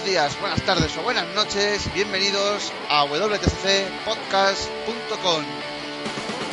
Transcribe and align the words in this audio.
Buenos 0.00 0.14
días, 0.14 0.40
buenas 0.40 0.62
tardes 0.62 0.96
o 0.96 1.02
buenas 1.02 1.26
noches 1.34 1.92
bienvenidos 1.92 2.72
a 2.88 3.04
wtcpodcast.com. 3.04 5.44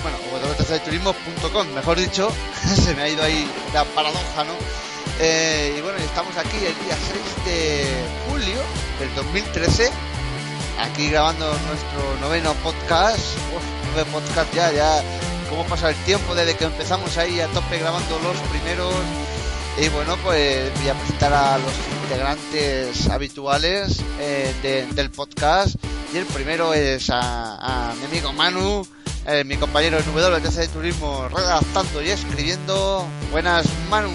Bueno, 0.01 0.17
wtcturismo.com, 0.59 1.67
mejor 1.73 1.97
dicho, 1.97 2.29
se 2.83 2.93
me 2.93 3.03
ha 3.03 3.09
ido 3.09 3.23
ahí 3.23 3.49
la 3.73 3.85
paradoja, 3.85 4.43
¿no? 4.43 4.51
Eh, 5.21 5.75
y 5.77 5.81
bueno, 5.81 5.97
estamos 5.99 6.35
aquí 6.35 6.57
el 6.57 6.77
día 6.83 6.97
6 6.97 7.45
de 7.45 7.85
julio 8.29 8.59
del 8.99 9.15
2013, 9.15 9.91
aquí 10.81 11.09
grabando 11.09 11.47
nuestro 11.47 12.17
noveno 12.19 12.53
podcast. 12.55 13.37
Nueve 13.93 14.09
podcast 14.11 14.53
ya, 14.53 14.73
ya 14.73 15.01
cómo 15.49 15.63
pasa 15.67 15.91
el 15.91 15.95
tiempo 16.03 16.35
desde 16.35 16.57
que 16.57 16.65
empezamos 16.65 17.17
ahí 17.17 17.39
a 17.39 17.47
tope 17.47 17.77
grabando 17.77 18.19
los 18.19 18.35
primeros. 18.49 18.93
Y 19.77 19.87
bueno, 19.87 20.17
pues 20.17 20.69
voy 20.79 20.89
a 20.89 20.95
presentar 20.95 21.31
a 21.31 21.57
los 21.59 21.71
integrantes 22.07 23.09
habituales 23.09 24.01
eh, 24.21 24.87
del 24.95 25.11
podcast. 25.11 25.75
Y 26.13 26.17
el 26.17 26.25
primero 26.25 26.73
es 26.73 27.09
a, 27.11 27.93
mi 27.99 28.05
amigo 28.05 28.31
Manu, 28.31 28.87
eh, 29.25 29.43
mi 29.43 29.57
compañero 29.57 29.97
en 29.97 30.05
WTC 30.05 30.55
de 30.55 30.67
Turismo, 30.69 31.27
redactando 31.27 32.01
y 32.01 32.09
escribiendo. 32.09 33.05
Buenas, 33.29 33.67
Manu. 33.89 34.11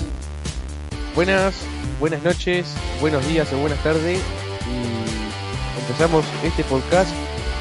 Buenas, 1.15 1.55
buenas 2.01 2.23
noches, 2.23 2.67
buenos 2.99 3.27
días 3.29 3.53
o 3.53 3.59
buenas 3.59 3.83
tardes. 3.83 4.19
Y 4.19 5.81
empezamos 5.81 6.25
este 6.43 6.65
podcast 6.65 7.11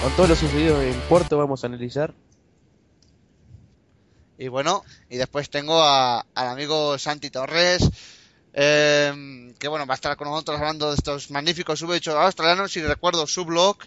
con 0.01 0.15
todo 0.15 0.27
lo 0.27 0.35
sucedido 0.37 0.81
en 0.81 0.97
Puerto. 1.09 1.37
Vamos 1.37 1.65
a 1.65 1.67
analizar 1.67 2.13
y 4.37 4.47
bueno, 4.47 4.83
y 5.07 5.17
después 5.17 5.51
tengo 5.51 5.83
a, 5.83 6.25
al 6.33 6.47
amigo 6.47 6.97
Santi 6.97 7.29
Torres, 7.29 7.91
eh, 8.53 9.53
que 9.59 9.67
bueno, 9.67 9.85
va 9.85 9.93
a 9.93 9.95
estar 9.95 10.17
con 10.17 10.29
nosotros 10.29 10.59
hablando 10.59 10.89
de 10.89 10.95
estos 10.95 11.31
magníficos 11.31 11.83
V8 11.83 12.13
australianos. 12.13 12.75
Y 12.77 12.81
recuerdo 12.81 13.27
su 13.27 13.45
blog, 13.45 13.77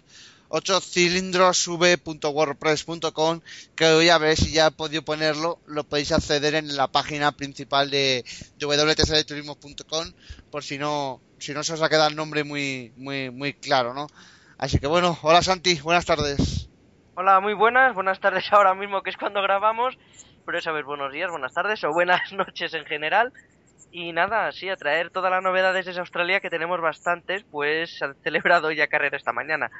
8 0.49 0.81
cilindros 0.81 1.67
v.wordpress.com, 1.67 3.41
que 3.75 3.85
hoy 3.85 4.09
a 4.09 4.17
ver 4.17 4.37
si 4.37 4.51
ya 4.51 4.67
he 4.67 4.71
podido 4.71 5.03
ponerlo, 5.03 5.59
lo 5.65 5.83
podéis 5.83 6.11
acceder 6.11 6.55
en 6.55 6.75
la 6.75 6.87
página 6.87 7.31
principal 7.31 7.89
de, 7.89 8.23
de 8.57 8.65
wtcdeturismo.com, 8.65 10.11
por 10.51 10.63
si 10.63 10.77
no, 10.77 11.21
si 11.39 11.53
no 11.53 11.63
se 11.63 11.73
os 11.73 11.81
ha 11.81 11.89
quedado 11.89 12.09
el 12.09 12.15
nombre 12.15 12.43
muy, 12.43 12.93
muy, 12.95 13.29
muy 13.29 13.53
claro, 13.53 13.93
¿no? 13.93 14.07
Así 14.57 14.79
que 14.79 14.87
bueno, 14.87 15.17
hola 15.21 15.41
Santi, 15.41 15.79
buenas 15.81 16.05
tardes. 16.05 16.69
Hola, 17.15 17.39
muy 17.39 17.53
buenas, 17.53 17.93
buenas 17.93 18.19
tardes 18.19 18.45
ahora 18.51 18.73
mismo 18.73 19.01
que 19.01 19.09
es 19.09 19.17
cuando 19.17 19.41
grabamos 19.41 19.97
por 20.45 20.61
saber 20.61 20.83
buenos 20.83 21.11
días, 21.11 21.31
buenas 21.31 21.53
tardes 21.53 21.83
o 21.83 21.91
buenas 21.91 22.31
noches 22.33 22.73
en 22.73 22.85
general. 22.85 23.33
Y 23.91 24.11
nada, 24.11 24.51
sí, 24.51 24.69
a 24.69 24.75
traer 24.75 25.09
todas 25.09 25.31
las 25.31 25.43
novedades 25.43 25.85
desde 25.85 26.01
Australia, 26.01 26.41
que 26.41 26.49
tenemos 26.49 26.81
bastantes, 26.81 27.45
pues 27.49 28.01
han 28.01 28.15
celebrado 28.23 28.71
ya 28.71 28.87
carrera 28.87 29.17
esta 29.17 29.31
mañana. 29.31 29.71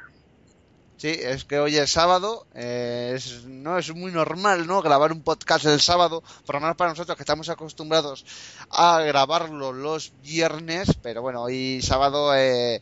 Sí, 0.96 1.08
es 1.08 1.44
que 1.44 1.58
hoy 1.58 1.76
es 1.76 1.90
sábado, 1.90 2.46
eh, 2.54 3.12
es, 3.14 3.44
no 3.44 3.76
es 3.76 3.94
muy 3.94 4.10
normal, 4.12 4.66
¿no? 4.66 4.80
Grabar 4.80 5.12
un 5.12 5.22
podcast 5.22 5.66
el 5.66 5.80
sábado, 5.80 6.22
por 6.46 6.54
lo 6.54 6.62
menos 6.62 6.76
para 6.76 6.90
nosotros 6.90 7.16
que 7.18 7.22
estamos 7.22 7.50
acostumbrados 7.50 8.24
a 8.70 9.02
grabarlo 9.02 9.74
los 9.74 10.14
viernes, 10.22 10.94
pero 11.02 11.20
bueno, 11.20 11.42
hoy 11.42 11.82
sábado 11.82 12.34
eh, 12.34 12.80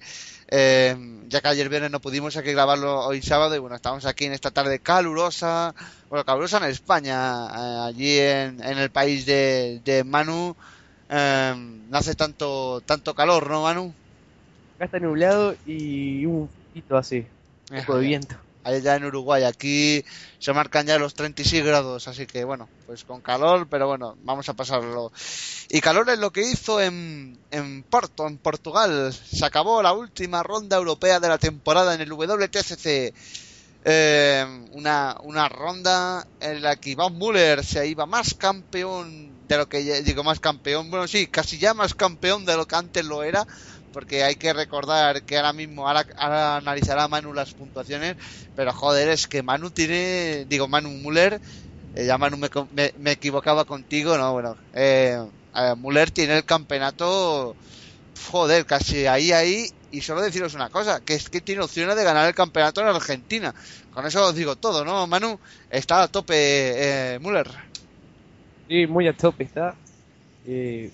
eh, 0.48 0.96
ya 1.26 1.40
que 1.40 1.48
ayer 1.48 1.68
viernes 1.68 1.90
no 1.90 2.00
pudimos 2.00 2.36
aquí 2.36 2.52
grabarlo 2.52 3.00
hoy 3.00 3.22
sábado 3.22 3.56
y 3.56 3.58
bueno, 3.58 3.76
estamos 3.76 4.04
aquí 4.04 4.26
en 4.26 4.34
esta 4.34 4.50
tarde 4.50 4.78
calurosa, 4.78 5.74
bueno, 6.10 6.24
calurosa 6.24 6.58
en 6.58 6.64
España, 6.64 7.46
eh, 7.46 7.78
allí 7.88 8.18
en, 8.18 8.60
el 8.62 8.90
país 8.90 9.24
de, 9.26 10.02
Manu, 10.06 10.54
eh, 11.08 11.54
no 11.56 11.96
hace 11.96 12.14
tanto, 12.14 12.80
tanto 12.84 13.14
calor, 13.14 13.50
¿no, 13.50 13.62
Manu? 13.62 13.94
Acá 14.76 14.86
está 14.86 14.98
nublado 14.98 15.54
y 15.66 16.26
un 16.26 16.48
poquito 16.48 16.96
así, 16.96 17.26
un 17.70 17.78
poco 17.78 17.98
de 17.98 18.06
viento 18.06 18.36
allá 18.64 18.96
en 18.96 19.04
Uruguay. 19.04 19.44
Aquí 19.44 20.04
se 20.38 20.52
marcan 20.52 20.86
ya 20.86 20.98
los 20.98 21.14
36 21.14 21.64
grados, 21.64 22.08
así 22.08 22.26
que 22.26 22.44
bueno, 22.44 22.68
pues 22.86 23.04
con 23.04 23.20
calor, 23.20 23.68
pero 23.68 23.86
bueno, 23.86 24.16
vamos 24.24 24.48
a 24.48 24.54
pasarlo. 24.54 25.12
Y 25.68 25.80
calor 25.80 26.08
es 26.10 26.18
lo 26.18 26.32
que 26.32 26.42
hizo 26.42 26.80
en, 26.80 27.38
en 27.50 27.82
Porto, 27.84 28.26
en 28.26 28.38
Portugal. 28.38 29.12
Se 29.12 29.44
acabó 29.44 29.82
la 29.82 29.92
última 29.92 30.42
ronda 30.42 30.76
europea 30.76 31.20
de 31.20 31.28
la 31.28 31.38
temporada 31.38 31.94
en 31.94 32.00
el 32.00 32.12
WTCC. 32.12 33.14
Eh, 33.86 34.66
una, 34.72 35.16
una 35.22 35.48
ronda 35.48 36.26
en 36.40 36.62
la 36.62 36.76
que 36.76 36.90
Iván 36.90 37.18
Müller 37.18 37.62
se 37.62 37.86
iba 37.86 38.06
más 38.06 38.32
campeón 38.32 39.33
lo 39.56 39.68
que 39.68 40.02
digo 40.02 40.24
más 40.24 40.40
campeón, 40.40 40.90
bueno 40.90 41.06
sí, 41.06 41.26
casi 41.26 41.58
ya 41.58 41.74
más 41.74 41.94
campeón 41.94 42.44
de 42.44 42.56
lo 42.56 42.66
que 42.66 42.76
antes 42.76 43.04
lo 43.04 43.22
era, 43.22 43.46
porque 43.92 44.24
hay 44.24 44.36
que 44.36 44.52
recordar 44.52 45.22
que 45.22 45.36
ahora 45.36 45.52
mismo, 45.52 45.88
ahora, 45.88 46.06
analizará 46.56 47.08
Manu 47.08 47.32
las 47.32 47.54
puntuaciones, 47.54 48.16
pero 48.56 48.72
joder, 48.72 49.08
es 49.08 49.26
que 49.26 49.42
Manu 49.42 49.70
tiene, 49.70 50.46
digo, 50.48 50.68
Manu 50.68 50.90
Muller, 50.90 51.40
eh, 51.94 52.06
ya 52.06 52.18
Manu 52.18 52.36
me, 52.36 53.12
equivocaba 53.12 53.64
contigo, 53.64 54.18
no, 54.18 54.32
bueno, 54.32 54.56
eh, 54.72 55.18
Muller 55.76 56.10
tiene 56.10 56.36
el 56.38 56.44
campeonato, 56.44 57.54
joder, 58.30 58.66
casi 58.66 59.06
ahí, 59.06 59.30
ahí, 59.30 59.70
y 59.94 60.00
solo 60.00 60.22
deciros 60.22 60.54
una 60.54 60.70
cosa, 60.70 61.00
que 61.00 61.14
es 61.14 61.30
que 61.30 61.40
tiene 61.40 61.62
opciones 61.62 61.94
de 61.94 62.02
ganar 62.02 62.26
el 62.26 62.34
campeonato 62.34 62.80
en 62.80 62.88
Argentina. 62.88 63.54
Con 63.92 64.04
eso 64.04 64.26
os 64.26 64.34
digo 64.34 64.56
todo, 64.56 64.84
¿no, 64.84 65.06
Manu? 65.06 65.38
Está 65.70 66.02
a 66.02 66.08
tope 66.08 66.34
eh, 66.34 67.18
Müller. 67.20 67.48
Sí, 68.68 68.86
muy 68.86 69.06
a 69.08 69.12
tope 69.12 69.44
está. 69.44 69.74
Eh, 70.46 70.90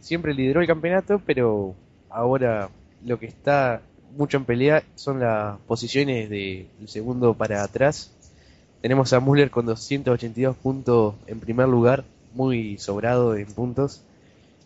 siempre 0.00 0.34
lideró 0.34 0.60
el 0.60 0.66
campeonato, 0.66 1.20
pero 1.24 1.74
ahora 2.08 2.70
lo 3.04 3.18
que 3.18 3.26
está 3.26 3.82
mucho 4.16 4.36
en 4.36 4.44
pelea 4.44 4.82
son 4.94 5.20
las 5.20 5.58
posiciones 5.60 6.28
del 6.30 6.68
segundo 6.86 7.34
para 7.34 7.62
atrás. 7.62 8.12
Tenemos 8.80 9.12
a 9.12 9.20
Müller 9.20 9.50
con 9.50 9.66
282 9.66 10.56
puntos 10.56 11.14
en 11.26 11.40
primer 11.40 11.68
lugar, 11.68 12.04
muy 12.34 12.78
sobrado 12.78 13.36
en 13.36 13.46
puntos. 13.46 14.02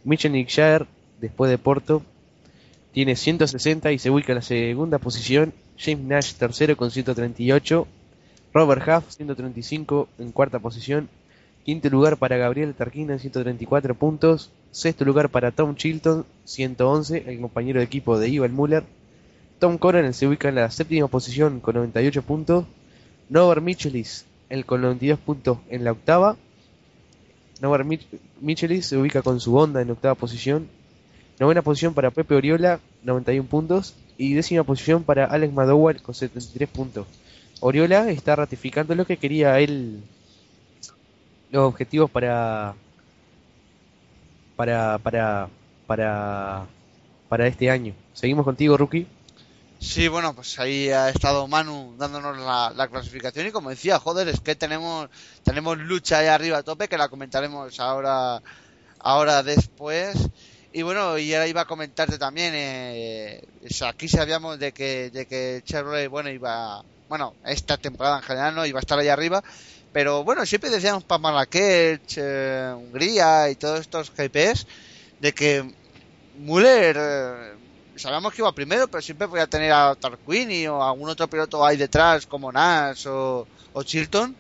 Michel 0.04 0.32
Jagger, 0.46 0.86
después 1.20 1.50
de 1.50 1.58
Porto, 1.58 2.02
tiene 2.92 3.16
160 3.16 3.92
y 3.92 3.98
se 3.98 4.10
ubica 4.10 4.32
en 4.32 4.36
la 4.36 4.42
segunda 4.42 4.98
posición. 4.98 5.52
James 5.78 6.04
Nash 6.04 6.34
tercero 6.34 6.76
con 6.76 6.90
138. 6.90 7.86
Robert 8.54 8.88
Huff 8.88 9.10
135 9.10 10.08
en 10.18 10.32
cuarta 10.32 10.58
posición. 10.58 11.08
Quinto 11.66 11.90
lugar 11.90 12.16
para 12.16 12.36
Gabriel 12.36 12.76
Tarquina 12.76 13.14
en 13.14 13.18
134 13.18 13.96
puntos. 13.96 14.52
Sexto 14.70 15.04
lugar 15.04 15.30
para 15.30 15.50
Tom 15.50 15.74
Chilton, 15.74 16.24
111, 16.44 17.24
el 17.26 17.40
compañero 17.40 17.80
de 17.80 17.84
equipo 17.84 18.20
de 18.20 18.28
Ivan 18.28 18.54
Muller. 18.54 18.84
Tom 19.58 19.76
Conan 19.76 20.14
se 20.14 20.28
ubica 20.28 20.48
en 20.48 20.54
la 20.54 20.70
séptima 20.70 21.08
posición 21.08 21.58
con 21.58 21.74
98 21.74 22.22
puntos. 22.22 22.66
Novar 23.28 23.62
Michelis 23.62 24.26
el 24.48 24.64
con 24.64 24.80
92 24.80 25.18
puntos 25.18 25.58
en 25.68 25.82
la 25.82 25.90
octava. 25.90 26.36
Novar 27.60 27.84
Michelis 28.40 28.86
se 28.86 28.96
ubica 28.96 29.22
con 29.22 29.40
su 29.40 29.56
Honda 29.56 29.82
en 29.82 29.90
octava 29.90 30.14
posición. 30.14 30.68
Novena 31.40 31.62
posición 31.62 31.94
para 31.94 32.12
Pepe 32.12 32.36
Oriola, 32.36 32.78
91 33.02 33.48
puntos. 33.48 33.96
Y 34.18 34.34
décima 34.34 34.62
posición 34.62 35.02
para 35.02 35.24
Alex 35.24 35.52
Madowar 35.52 36.00
con 36.00 36.14
73 36.14 36.68
puntos. 36.68 37.08
Oriola 37.58 38.08
está 38.08 38.36
ratificando 38.36 38.94
lo 38.94 39.04
que 39.04 39.16
quería 39.16 39.58
él, 39.58 40.04
los 41.50 41.64
objetivos 41.64 42.10
para 42.10 42.74
para, 44.56 44.98
para, 44.98 45.48
para, 45.86 46.66
para 47.28 47.46
este 47.46 47.70
año. 47.70 47.94
Seguimos 48.14 48.44
contigo, 48.44 48.76
Rookie. 48.76 49.06
Sí, 49.78 50.08
bueno, 50.08 50.34
pues 50.34 50.58
ahí 50.58 50.88
ha 50.88 51.10
estado 51.10 51.46
Manu 51.46 51.94
dándonos 51.98 52.38
la, 52.38 52.88
clasificación 52.88 53.46
y 53.46 53.50
como 53.50 53.68
decía, 53.68 53.98
joder, 53.98 54.26
es 54.28 54.40
que 54.40 54.56
tenemos 54.56 55.10
tenemos 55.44 55.76
lucha 55.76 56.18
ahí 56.18 56.28
arriba 56.28 56.58
a 56.58 56.62
tope 56.62 56.88
que 56.88 56.96
la 56.96 57.08
comentaremos 57.08 57.78
ahora 57.78 58.42
ahora 58.98 59.42
después. 59.42 60.16
Y 60.72 60.82
bueno, 60.82 61.18
y 61.18 61.32
ahora 61.34 61.46
iba 61.46 61.62
a 61.62 61.66
comentarte 61.66 62.18
también, 62.18 62.52
eh, 62.54 63.42
aquí 63.86 64.08
sabíamos 64.08 64.58
de 64.58 64.72
que, 64.72 65.10
de 65.10 65.26
que 65.26 65.62
Chevrolet, 65.64 66.08
bueno, 66.10 66.28
iba, 66.28 66.82
bueno, 67.08 67.34
esta 67.46 67.78
temporada 67.78 68.18
en 68.18 68.22
general 68.22 68.54
no 68.54 68.66
iba 68.66 68.78
a 68.78 68.82
estar 68.82 68.98
ahí 68.98 69.08
arriba, 69.08 69.42
pero 69.96 70.22
bueno, 70.24 70.44
siempre 70.44 70.68
decíamos 70.68 71.04
para 71.04 71.20
Marrakech, 71.20 72.18
eh, 72.18 72.70
Hungría 72.76 73.48
y 73.48 73.54
todos 73.54 73.80
estos 73.80 74.12
GPs 74.14 74.66
de 75.20 75.32
que 75.32 75.74
Müller 76.36 76.96
eh, 77.00 77.54
sabíamos 77.94 78.34
que 78.34 78.42
iba 78.42 78.52
primero, 78.52 78.88
pero 78.88 79.00
siempre 79.00 79.26
podía 79.26 79.46
tener 79.46 79.72
a 79.72 79.94
Tarquini 79.94 80.66
o 80.66 80.84
algún 80.84 81.08
otro 81.08 81.28
piloto 81.28 81.64
ahí 81.64 81.78
detrás 81.78 82.26
como 82.26 82.52
Nash 82.52 83.06
o, 83.08 83.46
Chilton 83.84 84.36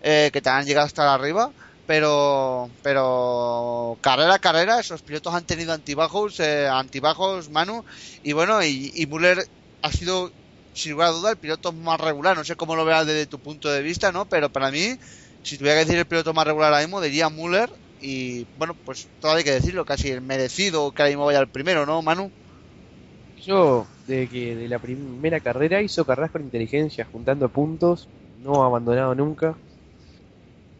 eh, 0.00 0.30
que 0.32 0.40
te 0.40 0.48
han 0.48 0.64
llegado 0.64 0.86
hasta 0.86 1.12
arriba. 1.12 1.50
Pero, 1.88 2.70
pero 2.80 3.98
carrera 4.00 4.34
a 4.34 4.38
carrera, 4.38 4.78
esos 4.78 5.02
pilotos 5.02 5.34
han 5.34 5.44
tenido 5.44 5.72
antibajos, 5.72 6.38
antibajos, 6.38 7.50
Manu, 7.50 7.84
y 8.22 8.32
bueno, 8.32 8.62
y 8.62 9.08
Müller 9.10 9.44
ha 9.82 9.90
sido 9.90 10.30
sin 10.72 10.92
lugar 10.92 11.08
a 11.08 11.12
duda, 11.12 11.30
el 11.30 11.36
piloto 11.36 11.72
más 11.72 12.00
regular. 12.00 12.36
No 12.36 12.44
sé 12.44 12.56
cómo 12.56 12.76
lo 12.76 12.84
veas 12.84 13.06
desde 13.06 13.26
tu 13.26 13.38
punto 13.38 13.70
de 13.70 13.82
vista, 13.82 14.12
¿no? 14.12 14.26
Pero 14.26 14.50
para 14.50 14.70
mí, 14.70 14.98
si 15.42 15.58
tuviera 15.58 15.78
que 15.78 15.84
decir 15.84 15.98
el 15.98 16.06
piloto 16.06 16.32
más 16.34 16.46
regular 16.46 16.72
ahora 16.72 16.84
mismo, 16.84 17.00
diría 17.00 17.28
Müller 17.28 17.70
y 18.00 18.46
bueno, 18.58 18.74
pues 18.84 19.08
todavía 19.20 19.38
hay 19.38 19.44
que 19.44 19.52
decirlo, 19.52 19.84
casi 19.84 20.10
el 20.10 20.22
merecido 20.22 20.90
que 20.92 21.02
ahora 21.02 21.10
mismo 21.10 21.26
vaya 21.26 21.38
al 21.38 21.48
primero, 21.48 21.84
¿no, 21.84 22.00
Manu? 22.02 22.30
Yo, 23.44 23.86
de 24.06 24.26
que 24.26 24.54
de 24.54 24.68
la 24.68 24.78
primera 24.78 25.40
carrera 25.40 25.82
hizo 25.82 26.04
carreras 26.04 26.30
con 26.30 26.42
inteligencia, 26.42 27.06
juntando 27.10 27.48
puntos, 27.48 28.08
no 28.42 28.64
abandonado 28.64 29.14
nunca. 29.14 29.54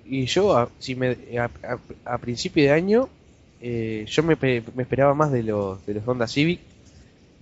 Y 0.04 0.26
yo, 0.26 0.56
a, 0.56 0.68
si 0.78 0.94
me, 0.94 1.16
a, 2.04 2.18
principio 2.18 2.64
de 2.64 2.70
año, 2.72 3.08
eh, 3.60 4.04
yo 4.08 4.22
me, 4.22 4.36
me, 4.40 4.82
esperaba 4.82 5.14
más 5.14 5.30
de 5.30 5.42
los, 5.42 5.84
de 5.86 5.94
los 5.94 6.08
Honda 6.08 6.26
Civic, 6.26 6.60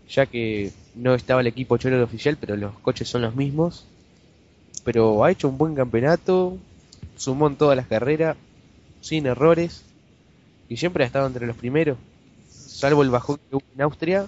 ya 0.09 0.27
que 0.27 0.73
no 0.95 1.15
estaba 1.15 1.41
el 1.41 1.47
equipo 1.47 1.77
Cholo 1.77 2.03
oficial, 2.03 2.37
pero 2.41 2.57
los 2.57 2.79
coches 2.81 3.09
son 3.09 3.23
los 3.23 3.35
mismos. 3.37 3.85
Pero 4.85 5.25
ha 5.25 5.31
hecho 5.31 5.49
un 5.49 5.59
buen 5.59 5.75
campeonato, 5.75 6.57
sumó 7.17 7.49
en 7.49 7.57
todas 7.57 7.77
las 7.77 7.87
carreras, 7.87 8.37
sin 9.01 9.27
errores, 9.27 9.83
y 10.69 10.77
siempre 10.77 11.05
ha 11.05 11.07
estado 11.07 11.27
entre 11.27 11.47
los 11.47 11.57
primeros, 11.57 11.99
salvo 12.51 13.03
el 13.03 13.11
bajón 13.11 13.39
que 13.49 13.57
hubo 13.57 13.65
en 13.75 13.83
Austria. 13.83 14.27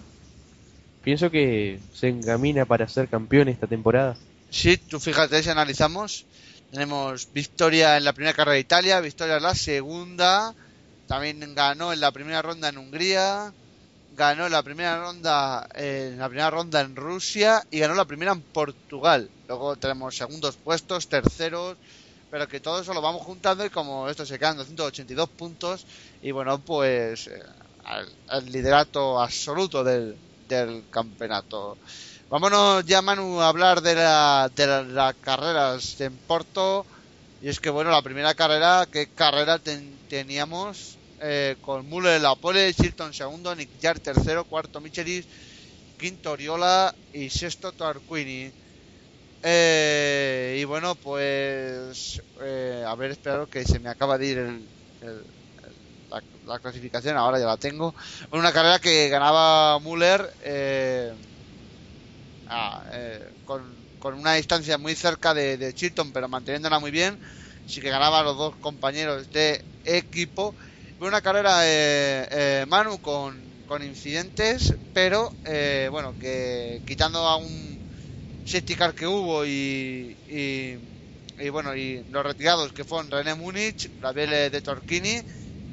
Pienso 1.03 1.31
que 1.31 1.81
se 1.95 2.09
encamina 2.09 2.67
para 2.67 2.89
ser 2.89 3.09
campeón 3.09 3.49
esta 3.49 3.67
temporada. 3.67 4.17
Sí, 4.51 4.77
tú 4.77 5.01
fíjate, 5.01 5.43
si 5.43 5.49
analizamos, 5.49 6.27
tenemos 6.71 7.29
victoria 7.33 7.97
en 7.97 8.05
la 8.05 8.13
primera 8.13 8.35
carrera 8.35 8.55
de 8.55 8.61
Italia, 8.61 9.01
victoria 9.01 9.37
en 9.37 9.43
la 9.43 9.55
segunda, 9.55 10.55
también 11.07 11.55
ganó 11.55 11.93
en 11.93 12.01
la 12.01 12.11
primera 12.11 12.43
ronda 12.43 12.69
en 12.69 12.79
Hungría, 12.79 13.53
ganó 14.21 14.51
la 14.51 14.63
primera 14.63 15.01
ronda 15.01 15.67
en 15.75 16.19
la 16.19 16.29
primera 16.29 16.51
ronda 16.51 16.83
en 16.83 16.95
Rusia 16.95 17.65
y 17.71 17.79
ganó 17.79 17.95
la 17.95 18.05
primera 18.05 18.33
en 18.33 18.43
Portugal. 18.43 19.31
Luego 19.49 19.77
tenemos 19.77 20.15
segundos 20.15 20.57
puestos, 20.57 21.09
terceros, 21.09 21.79
pero 22.31 22.47
que 22.47 22.61
todo 22.61 22.83
eso 22.83 22.93
lo 22.93 23.01
vamos 23.01 23.23
juntando 23.23 23.65
y 23.65 23.71
como 23.71 24.11
esto 24.11 24.27
se 24.27 24.39
quedan 24.39 24.59
282 24.59 25.27
puntos 25.31 25.87
y 26.21 26.33
bueno, 26.33 26.59
pues 26.59 27.29
eh, 27.29 27.43
al, 28.29 28.45
liderato 28.53 29.19
absoluto 29.19 29.83
del, 29.83 30.15
del, 30.47 30.85
campeonato. 30.91 31.79
Vámonos 32.29 32.85
ya 32.85 33.01
Manu 33.01 33.41
a 33.41 33.49
hablar 33.49 33.81
de, 33.81 33.95
la, 33.95 34.51
de 34.55 34.85
las 34.85 35.15
carreras 35.15 35.99
en 35.99 36.15
Porto 36.15 36.85
y 37.41 37.49
es 37.49 37.59
que 37.59 37.71
bueno, 37.71 37.91
la 37.91 38.03
primera 38.03 38.35
carrera, 38.35 38.87
¿qué 38.93 39.07
carrera 39.07 39.59
teníamos? 40.11 40.99
Eh, 41.23 41.57
con 41.61 41.87
Muller 41.87 42.17
en 42.17 42.23
la 42.23 42.35
pole, 42.35 42.73
Chilton 42.73 43.13
segundo, 43.13 43.55
Nick 43.55 43.69
Jar 43.81 44.01
tercero, 44.01 44.45
cuarto 44.45 44.81
Michelis, 44.81 45.27
quinto 45.99 46.33
Oriola 46.33 46.95
y 47.13 47.29
sexto 47.29 47.73
Tarquini. 47.73 48.51
Eh, 49.43 50.57
y 50.59 50.65
bueno, 50.65 50.95
pues 50.95 52.23
eh, 52.41 52.83
a 52.87 52.95
ver, 52.95 53.11
espero 53.11 53.47
que 53.51 53.67
se 53.67 53.79
me 53.79 53.91
acaba 53.91 54.17
de 54.17 54.27
ir 54.27 54.39
el, 54.39 54.67
la, 56.47 56.59
clasificación, 56.59 57.19
ahora 57.19 57.39
ya 57.39 57.45
la 57.45 57.59
tengo. 57.59 57.95
Una 58.33 58.51
carrera 58.51 58.79
que 58.79 59.11
ganaba 59.11 59.79
Muller 59.79 60.27
ah, 62.49 62.83
con, 63.45 63.63
con, 63.99 64.15
una 64.15 64.35
distancia 64.35 64.79
muy 64.79 64.95
cerca 64.95 65.35
de, 65.35 65.75
Chilton, 65.75 66.13
pero 66.13 66.29
manteniéndola 66.29 66.79
muy 66.79 66.91
bien. 66.91 67.19
Así 67.67 67.83
que 67.83 67.91
ganaba 67.91 68.23
los 68.23 68.39
dos 68.39 68.57
compañeros 68.57 69.31
de 69.31 69.63
equipo 69.85 70.55
una 71.09 71.23
carrera 71.23 71.67
eh, 71.67 72.29
eh, 72.31 72.67
Manu 72.69 73.01
con, 73.01 73.41
con, 73.67 73.83
incidentes, 73.83 74.75
pero 74.93 75.33
eh, 75.47 75.89
bueno, 75.91 76.15
que 76.19 76.83
quitando 76.87 77.21
a 77.21 77.37
un 77.37 77.81
safety 78.45 78.75
car 78.75 78.95
que 78.95 79.07
hubo 79.07 79.47
y, 79.47 80.15
y, 80.29 81.49
bueno, 81.49 81.75
y 81.75 82.05
los 82.11 82.25
retirados 82.25 82.73
que 82.73 82.85
fueron 82.85 83.11
René 83.11 83.35
Múnich, 83.35 83.91
Gabriel 83.99 84.51
de 84.51 84.61
Torquini, 84.61 85.23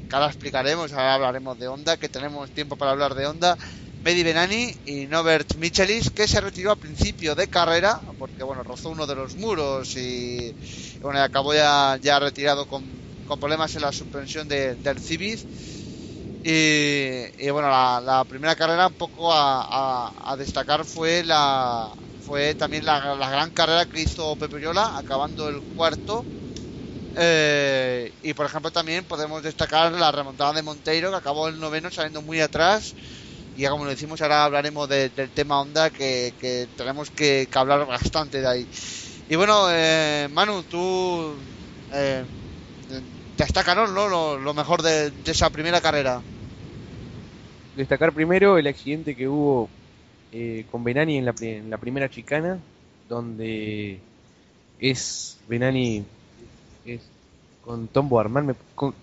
que 0.08 0.16
ahora 0.16 0.28
explicaremos, 0.28 0.94
ahora 0.94 1.16
hablaremos 1.16 1.60
de 1.60 1.68
Honda, 1.68 1.98
que 1.98 2.08
tenemos 2.08 2.50
tiempo 2.52 2.78
para 2.78 2.92
hablar 2.92 3.14
de 3.14 3.28
Honda, 3.28 3.58
Medi 4.06 4.24
Benani 4.24 4.74
y 4.86 5.08
Norbert 5.08 5.56
Michelis, 5.56 6.10
que 6.12 6.28
se 6.28 6.40
retiró 6.40 6.72
a 6.72 6.78
principio 6.78 7.36
de 7.36 7.48
carrera, 7.48 8.00
porque 8.18 8.44
bueno, 8.44 8.64
rozó 8.64 8.90
uno 8.92 9.06
de 9.06 9.16
los 9.16 9.36
muros 9.36 9.98
y, 9.98 10.56
bueno, 11.02 11.22
acabó 11.22 11.54
ya, 11.54 12.00
ya 12.02 12.18
retirado 12.18 12.66
con 12.66 13.07
con 13.28 13.40
problemas 13.40 13.76
en 13.76 13.82
la 13.82 13.92
suspensión 13.92 14.48
del 14.48 15.00
Civic. 15.00 15.40
Y, 16.44 17.50
bueno, 17.50 17.70
la, 17.70 18.26
primera 18.28 18.56
carrera 18.56 18.88
un 18.88 18.94
poco 18.94 19.32
a, 19.34 20.36
destacar 20.38 20.86
fue 20.86 21.24
la 21.24 21.90
fue 22.26 22.56
también 22.56 22.86
la, 22.86 23.16
gran 23.30 23.52
carrera 23.52 23.86
que 23.86 24.02
hizo 24.02 24.36
Pepe 24.36 24.62
Yola, 24.62 24.98
acabando 24.98 25.50
el 25.50 25.62
cuarto. 25.76 26.26
Eh, 27.20 28.12
y 28.22 28.34
por 28.34 28.46
ejemplo 28.46 28.70
también 28.70 29.04
podemos 29.04 29.42
destacar 29.42 29.92
la 29.92 30.12
remontada 30.12 30.54
de 30.54 30.62
Monteiro, 30.62 31.10
que 31.10 31.18
acabó 31.18 31.48
el 31.48 31.60
noveno 31.60 31.90
saliendo 31.90 32.22
muy 32.22 32.42
atrás. 32.42 32.94
Y 33.58 33.66
como 33.66 33.86
lo 33.86 33.90
decimos, 33.90 34.22
ahora 34.22 34.44
hablaremos 34.44 34.88
del 34.88 35.32
tema 35.34 35.60
Honda, 35.60 35.90
que, 35.90 36.68
tenemos 36.78 37.10
que, 37.10 37.50
hablar 37.54 37.88
bastante 37.88 38.40
de 38.40 38.48
ahí. 38.48 38.68
Y 39.30 39.36
bueno, 39.36 39.66
eh, 39.72 40.28
Manu, 40.32 40.64
tú 40.64 41.34
eh, 41.92 42.24
destacaron 43.38 43.94
¿no? 43.94 44.08
lo, 44.38 44.54
mejor 44.54 44.82
de, 44.82 45.12
esa 45.26 45.50
primera 45.50 45.82
carrera. 45.82 46.22
Destacar 47.76 48.12
primero 48.12 48.58
el 48.58 48.68
accidente 48.68 49.16
que 49.16 49.28
hubo 49.28 49.70
eh, 50.32 50.66
con 50.72 50.84
Benani 50.84 51.18
en 51.18 51.26
la, 51.26 51.36
en 51.40 51.70
la 51.70 51.78
primera 51.78 52.10
chicana, 52.10 52.60
donde 53.08 54.00
es 54.80 55.38
Benani 55.48 56.04
es 56.86 57.02
con 57.64 57.88
Tombo 57.88 58.20
Armán, 58.20 58.56
con, 58.76 58.96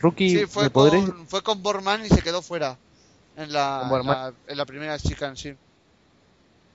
Rookie, 0.00 0.30
sí, 0.30 0.46
fue, 0.46 0.70
con, 0.70 1.26
fue 1.26 1.42
con 1.42 1.62
Borman 1.62 2.04
y 2.04 2.08
se 2.08 2.22
quedó 2.22 2.42
fuera 2.42 2.76
en 3.36 3.52
la, 3.52 4.32
en 4.46 4.56
la, 4.56 4.64
primera 4.66 4.98
chicana, 4.98 5.34
sí. 5.36 5.54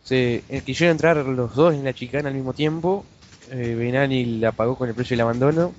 Se 0.03 0.43
eh, 0.50 0.62
quisieron 0.65 0.91
entrar 0.91 1.17
los 1.17 1.55
dos 1.55 1.74
en 1.74 1.84
la 1.84 1.93
chicana 1.93 2.29
al 2.29 2.36
mismo 2.36 2.53
tiempo. 2.53 3.05
Eh, 3.50 3.75
Benani 3.75 4.39
la 4.39 4.51
pagó 4.51 4.75
con 4.75 4.89
el 4.89 4.95
precio 4.95 5.13
del 5.15 5.22
abandono 5.22 5.74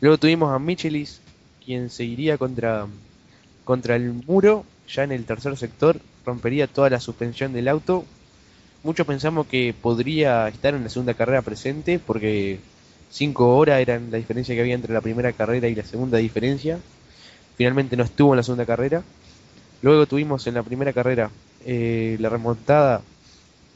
Luego 0.00 0.18
tuvimos 0.18 0.54
a 0.54 0.58
Michelis, 0.58 1.20
quien 1.64 1.90
seguiría 1.90 2.38
contra, 2.38 2.86
contra 3.64 3.96
el 3.96 4.12
muro, 4.12 4.64
ya 4.88 5.04
en 5.04 5.12
el 5.12 5.24
tercer 5.24 5.56
sector, 5.56 6.00
rompería 6.24 6.66
toda 6.66 6.90
la 6.90 7.00
suspensión 7.00 7.52
del 7.52 7.68
auto. 7.68 8.04
Muchos 8.82 9.06
pensamos 9.06 9.46
que 9.46 9.74
podría 9.80 10.48
estar 10.48 10.74
en 10.74 10.84
la 10.84 10.90
segunda 10.90 11.14
carrera 11.14 11.42
presente, 11.42 11.98
porque 11.98 12.60
5 13.10 13.56
horas 13.56 13.80
eran 13.80 14.10
la 14.10 14.18
diferencia 14.18 14.54
que 14.54 14.60
había 14.60 14.74
entre 14.74 14.92
la 14.92 15.00
primera 15.00 15.32
carrera 15.32 15.68
y 15.68 15.74
la 15.74 15.84
segunda 15.84 16.18
diferencia. 16.18 16.78
Finalmente 17.56 17.96
no 17.96 18.04
estuvo 18.04 18.32
en 18.32 18.36
la 18.36 18.42
segunda 18.42 18.66
carrera. 18.66 19.02
Luego 19.82 20.06
tuvimos 20.06 20.46
en 20.46 20.54
la 20.54 20.62
primera 20.62 20.92
carrera 20.92 21.30
eh, 21.64 22.16
la 22.20 22.28
remontada 22.28 23.02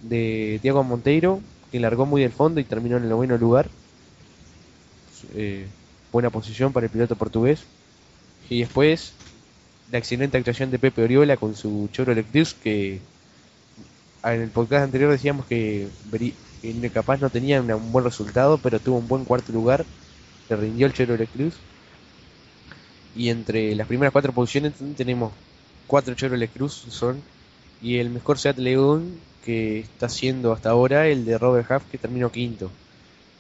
de 0.03 0.61
Diego 0.63 0.85
Monteiro, 0.85 1.41
que 1.73 1.81
largó 1.81 2.07
muy 2.07 2.23
del 2.23 2.33
fondo 2.33 2.61
y 2.61 2.65
terminó 2.65 2.97
en 2.97 3.05
el 3.05 3.09
noveno 3.09 3.37
lugar. 3.37 3.69
Eh, 5.35 5.67
buena 6.13 6.31
posición 6.31 6.73
para 6.73 6.87
el 6.87 6.93
piloto 6.93 7.17
portugués. 7.17 7.65
Y 8.49 8.61
después 8.61 9.13
la 9.91 9.99
excelente 9.99 10.37
actuación 10.39 10.71
de 10.71 10.79
Pepe 10.79 11.03
Oriola 11.03 11.37
con 11.37 11.55
su 11.57 11.89
Chevrolet 11.93 12.27
Cruz 12.31 12.55
que 12.55 13.01
en 14.23 14.43
el 14.43 14.51
podcast 14.51 14.85
anterior 14.85 15.11
decíamos 15.11 15.47
que 15.47 15.89
capaz 16.93 17.21
no 17.21 17.31
tenía 17.31 17.61
un 17.61 17.93
buen 17.93 18.05
resultado, 18.05 18.59
pero 18.59 18.79
tuvo 18.79 18.99
un 18.99 19.09
buen 19.09 19.25
cuarto 19.25 19.53
lugar, 19.53 19.85
le 20.49 20.57
rindió 20.57 20.87
el 20.87 20.93
Chevrolet 20.93 21.31
Cruz. 21.31 21.55
Y 23.17 23.31
entre 23.31 23.75
las 23.75 23.87
primeras 23.87 24.13
cuatro 24.13 24.33
posiciones 24.33 24.75
tenemos 24.97 25.33
cuatro 25.87 26.15
Chevrolet 26.15 26.53
Cruz 26.53 26.73
son 26.91 27.21
y 27.83 27.97
el 27.97 28.11
mejor 28.11 28.39
Seat 28.39 28.59
León 28.59 29.19
que 29.45 29.81
está 29.81 30.09
siendo 30.09 30.53
hasta 30.53 30.71
ahora 30.71 31.09
el 31.09 31.25
de 31.25 31.39
Robert 31.39 31.71
Huff 31.71 31.83
que 31.91 31.99
terminó 31.99 32.31
quinto. 32.31 32.71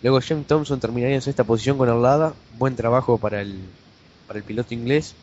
Luego 0.03 0.21
James 0.21 0.47
Thompson 0.47 0.81
terminaría 0.81 1.17
en 1.17 1.23
sexta 1.23 1.45
posición 1.45 1.77
con 1.77 1.89
Orlada. 1.89 2.35
Buen 2.59 2.77
trabajo 2.77 3.19
para 3.19 3.43
el, 3.43 3.59
para 4.27 4.39
el 4.39 4.45
piloto 4.45 4.73
inglés. 4.75 5.15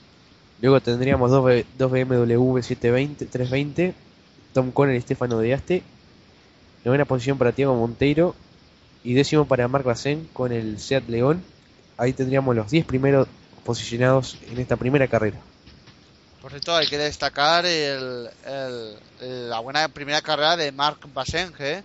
Luego 0.61 0.81
tendríamos 0.81 1.31
dos, 1.31 1.43
dos 1.77 1.91
BMW 1.91 2.59
720, 2.61 3.25
320. 3.25 3.93
Tom 4.53 4.71
Conner 4.71 4.95
y 4.95 5.01
Stefano 5.01 5.39
de 5.39 5.53
Aste. 5.53 5.83
Novena 6.83 7.05
posición 7.05 7.37
para 7.37 7.51
Tiago 7.51 7.75
Monteiro. 7.75 8.35
Y 9.03 9.13
décimo 9.13 9.45
para 9.45 9.67
Mark 9.67 9.85
Racen 9.85 10.27
con 10.33 10.51
el 10.51 10.79
Seat 10.79 11.07
León. 11.09 11.43
Ahí 11.97 12.13
tendríamos 12.13 12.55
los 12.55 12.69
10 12.69 12.85
primeros 12.85 13.27
posicionados 13.63 14.37
en 14.49 14.59
esta 14.59 14.75
primera 14.75 15.07
carrera. 15.07 15.39
Por 16.41 16.51
cierto, 16.51 16.75
hay 16.75 16.87
que 16.87 16.97
destacar 16.97 17.65
el, 17.65 18.29
la 19.19 19.59
buena 19.59 19.87
primera 19.89 20.21
carrera 20.21 20.55
de 20.55 20.71
Mark 20.71 20.99
Basenge, 21.13 21.83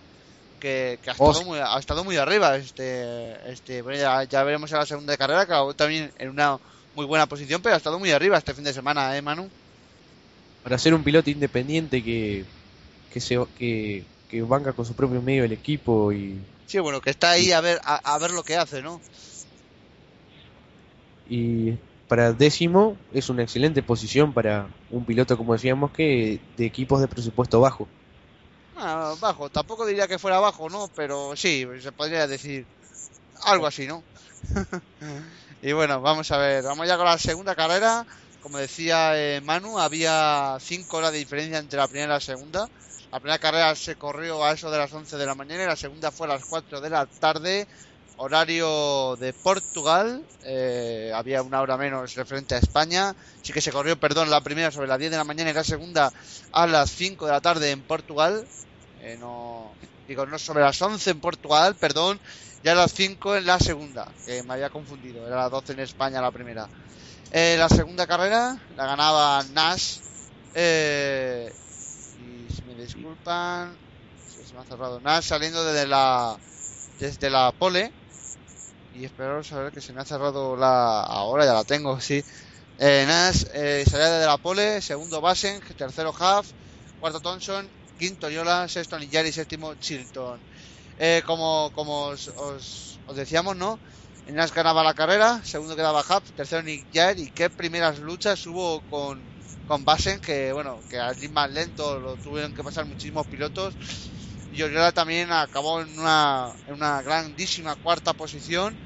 que, 0.63 0.97
ha, 1.07 1.11
estado 1.11 1.43
muy, 1.43 1.59
ha, 1.59 1.77
estado 1.77 2.03
muy, 2.05 2.15
arriba. 2.15 2.55
Este, 2.55 3.35
este, 3.51 3.81
bueno, 3.81 4.23
ya, 4.23 4.43
veremos 4.43 4.71
en 4.71 4.77
la 4.77 4.85
segunda 4.85 5.17
carrera, 5.17 5.45
que 5.45 5.53
también 5.75 6.09
en 6.17 6.29
una 6.29 6.57
muy 6.95 7.05
buena 7.05 7.25
posición, 7.25 7.61
pero 7.61 7.75
ha 7.75 7.77
estado 7.77 7.99
muy 7.99 8.11
arriba 8.11 8.37
este 8.37 8.53
fin 8.53 8.63
de 8.63 8.71
semana, 8.71 9.17
¿eh, 9.17 9.21
Manu? 9.21 9.49
Para 10.63 10.77
ser 10.77 10.93
un 10.93 11.03
piloto 11.03 11.29
independiente 11.29 12.01
que, 12.01 12.45
que, 13.11 13.19
se, 13.19 13.37
que, 13.57 14.05
que 14.29 14.41
banca 14.41 14.71
con 14.71 14.85
su 14.85 14.93
propio 14.93 15.21
medio 15.21 15.43
el 15.43 15.51
equipo 15.51 16.13
y... 16.13 16.39
Sí, 16.65 16.79
bueno, 16.79 17.01
que 17.01 17.09
está 17.09 17.31
ahí 17.31 17.51
a 17.51 17.59
ver, 17.59 17.81
a, 17.83 18.17
ver 18.17 18.31
lo 18.31 18.43
que 18.43 18.55
hace, 18.55 18.81
¿no? 18.81 19.01
Y 21.29 21.73
para 22.07 22.31
décimo 22.31 22.95
es 23.13 23.29
una 23.29 23.43
excelente 23.43 23.83
posición 23.83 24.31
para 24.31 24.69
un 24.89 25.03
piloto, 25.03 25.37
como 25.37 25.53
decíamos, 25.53 25.91
que 25.91 26.39
de 26.55 26.65
equipos 26.65 27.01
de 27.01 27.09
presupuesto 27.09 27.59
bajo. 27.59 27.89
Ah, 28.75 29.15
bajo, 29.19 29.49
tampoco 29.49 29.85
diría 29.85 30.07
que 30.07 30.19
fuera 30.19 30.39
bajo, 30.39 30.69
¿no? 30.69 30.89
Pero 30.95 31.35
sí, 31.35 31.65
se 31.81 31.91
podría 31.91 32.27
decir 32.27 32.65
algo 33.43 33.67
así, 33.67 33.87
¿no? 33.87 34.03
y 35.61 35.71
bueno, 35.73 36.01
vamos 36.01 36.31
a 36.31 36.37
ver, 36.37 36.63
vamos 36.63 36.87
ya 36.87 36.97
con 36.97 37.05
la 37.05 37.17
segunda 37.17 37.55
carrera. 37.55 38.05
Como 38.41 38.57
decía 38.57 39.17
eh, 39.17 39.41
Manu, 39.41 39.79
había 39.79 40.57
5 40.59 40.97
horas 40.97 41.13
de 41.13 41.19
diferencia 41.19 41.59
entre 41.59 41.77
la 41.77 41.87
primera 41.87 42.05
y 42.05 42.09
la 42.09 42.19
segunda. 42.19 42.67
La 43.11 43.19
primera 43.19 43.39
carrera 43.39 43.75
se 43.75 43.95
corrió 43.95 44.43
a 44.43 44.51
eso 44.51 44.69
de 44.69 44.77
las 44.77 44.91
11 44.91 45.17
de 45.17 45.25
la 45.25 45.35
mañana 45.35 45.63
y 45.63 45.67
la 45.67 45.75
segunda 45.75 46.11
fue 46.11 46.27
a 46.27 46.31
las 46.31 46.45
4 46.45 46.81
de 46.81 46.89
la 46.89 47.05
tarde, 47.05 47.67
horario 48.17 49.15
de 49.17 49.33
Portugal. 49.33 50.23
Eh, 50.43 51.11
había 51.13 51.41
una 51.41 51.61
hora 51.61 51.77
menos 51.77 52.15
referente 52.15 52.55
a 52.55 52.59
España. 52.59 53.15
Sí 53.41 53.53
que 53.53 53.61
se 53.61 53.71
corrió, 53.71 53.99
perdón, 53.99 54.29
la 54.29 54.41
primera 54.41 54.71
sobre 54.71 54.87
las 54.87 54.99
10 54.99 55.11
de 55.11 55.17
la 55.17 55.23
mañana 55.23 55.49
y 55.49 55.53
la 55.53 55.63
segunda 55.63 56.11
a 56.51 56.67
las 56.67 56.91
5 56.91 57.25
de 57.25 57.31
la 57.31 57.41
tarde 57.41 57.71
en 57.71 57.81
Portugal. 57.81 58.45
Eh, 59.01 59.17
no, 59.19 59.71
digo, 60.07 60.25
no 60.25 60.39
sobre 60.39 60.61
las 60.61 60.81
11 60.81 61.11
en 61.11 61.19
Portugal, 61.19 61.75
perdón, 61.75 62.19
ya 62.63 62.71
a 62.71 62.75
las 62.75 62.93
5 62.93 63.35
en 63.35 63.45
la 63.45 63.59
segunda, 63.59 64.07
que 64.25 64.43
me 64.43 64.53
había 64.53 64.69
confundido, 64.69 65.27
era 65.27 65.35
las 65.35 65.51
12 65.51 65.73
en 65.73 65.79
España 65.81 66.21
la 66.21 66.31
primera. 66.31 66.67
Eh, 67.31 67.55
la 67.57 67.67
segunda 67.67 68.05
carrera 68.05 68.57
la 68.77 68.85
ganaba 68.85 69.43
Nash. 69.53 69.97
Eh, 70.53 71.51
y 72.19 72.53
si 72.53 72.61
me 72.61 72.75
disculpan, 72.75 73.75
se 74.45 74.53
me 74.53 74.59
ha 74.59 74.63
cerrado 74.63 74.99
Nash 74.99 75.25
saliendo 75.25 75.65
desde 75.65 75.87
la 75.87 76.37
desde 76.99 77.29
la 77.29 77.51
pole. 77.57 77.91
Y 78.93 79.05
espero 79.05 79.43
saber 79.43 79.71
que 79.73 79.81
se 79.81 79.91
me 79.93 80.01
ha 80.01 80.05
cerrado 80.05 80.55
la. 80.55 81.01
Ahora 81.01 81.45
ya 81.45 81.53
la 81.53 81.63
tengo, 81.63 81.99
sí. 82.01 82.23
Eh, 82.77 83.05
Nash 83.07 83.43
eh, 83.53 83.85
desde 83.87 84.25
la 84.25 84.37
pole, 84.39 84.81
segundo 84.81 85.21
Basen, 85.21 85.61
tercero 85.77 86.11
Huff, 86.11 86.51
cuarto 86.99 87.21
Thompson, 87.21 87.73
quinto 87.97 88.29
Yola, 88.29 88.67
sexto 88.67 88.99
Niyari, 88.99 89.31
séptimo 89.31 89.75
Chilton. 89.75 90.45
Eh, 90.97 91.23
como 91.25 91.71
como 91.73 92.07
os, 92.07 92.27
os, 92.29 93.01
os 93.05 93.15
decíamos, 93.17 93.55
¿no? 93.57 93.81
Nash 94.25 94.51
ganaba 94.53 94.83
la 94.83 94.93
carrera, 94.95 95.41
segundo 95.45 95.75
quedaba 95.75 96.01
Hub, 96.09 96.23
tercero 96.35 96.63
Jair 96.91 97.19
y 97.19 97.31
qué 97.31 97.49
primeras 97.49 97.99
luchas 97.99 98.45
hubo 98.47 98.83
con, 98.83 99.31
con 99.65 99.85
Basen, 99.85 100.19
que 100.21 100.53
bueno, 100.53 100.83
que 100.89 100.99
al 100.99 101.17
más 101.31 101.51
lento 101.51 101.99
lo 101.99 102.17
tuvieron 102.17 102.53
que 102.53 102.63
pasar 102.63 102.85
muchísimos 102.87 103.27
pilotos. 103.27 103.77
Y 104.53 104.61
Oriola 104.63 104.91
también 104.93 105.31
acabó 105.31 105.81
en 105.81 105.97
una, 105.99 106.53
en 106.65 106.75
una 106.75 107.01
grandísima 107.01 107.75
cuarta 107.77 108.13
posición. 108.13 108.79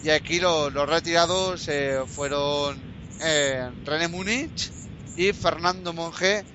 Y 0.00 0.10
aquí 0.10 0.40
lo- 0.40 0.70
los 0.70 0.88
retirados 0.88 1.68
eh, 1.68 2.00
fueron 2.08 2.96
eh, 3.20 3.70
René 3.84 4.08
Múnich 4.08 4.72
y 5.14 5.32
Fernando 5.32 5.92
Monge, 5.94 6.46